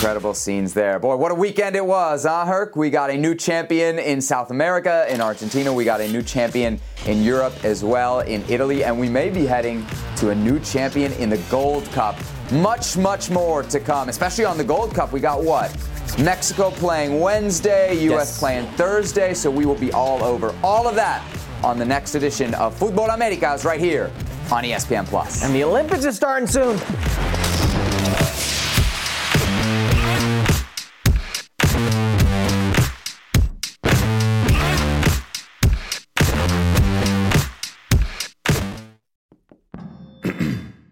Incredible 0.00 0.32
scenes 0.32 0.72
there. 0.72 0.98
Boy, 0.98 1.14
what 1.16 1.30
a 1.30 1.34
weekend 1.34 1.76
it 1.76 1.84
was, 1.84 2.24
huh, 2.24 2.46
Herc? 2.46 2.74
We 2.74 2.88
got 2.88 3.10
a 3.10 3.18
new 3.18 3.34
champion 3.34 3.98
in 3.98 4.22
South 4.22 4.50
America, 4.50 5.04
in 5.10 5.20
Argentina. 5.20 5.70
We 5.70 5.84
got 5.84 6.00
a 6.00 6.08
new 6.08 6.22
champion 6.22 6.80
in 7.04 7.22
Europe 7.22 7.52
as 7.64 7.84
well, 7.84 8.20
in 8.20 8.42
Italy. 8.48 8.82
And 8.82 8.98
we 8.98 9.10
may 9.10 9.28
be 9.28 9.44
heading 9.44 9.86
to 10.16 10.30
a 10.30 10.34
new 10.34 10.58
champion 10.60 11.12
in 11.12 11.28
the 11.28 11.36
Gold 11.50 11.84
Cup. 11.92 12.16
Much, 12.50 12.96
much 12.96 13.28
more 13.28 13.62
to 13.64 13.78
come, 13.78 14.08
especially 14.08 14.46
on 14.46 14.56
the 14.56 14.64
Gold 14.64 14.94
Cup. 14.94 15.12
We 15.12 15.20
got 15.20 15.44
what? 15.44 15.70
Mexico 16.18 16.70
playing 16.70 17.20
Wednesday, 17.20 17.92
U.S. 18.04 18.30
Yes. 18.30 18.38
playing 18.38 18.66
Thursday. 18.76 19.34
So 19.34 19.50
we 19.50 19.66
will 19.66 19.78
be 19.78 19.92
all 19.92 20.24
over 20.24 20.56
all 20.64 20.88
of 20.88 20.94
that 20.94 21.22
on 21.62 21.78
the 21.78 21.84
next 21.84 22.14
edition 22.14 22.54
of 22.54 22.74
Futbol 22.80 23.12
Americas 23.12 23.66
right 23.66 23.78
here 23.78 24.10
on 24.50 24.64
ESPN 24.64 25.04
Plus. 25.04 25.44
And 25.44 25.54
the 25.54 25.62
Olympics 25.62 26.06
is 26.06 26.16
starting 26.16 26.48
soon. 26.48 26.80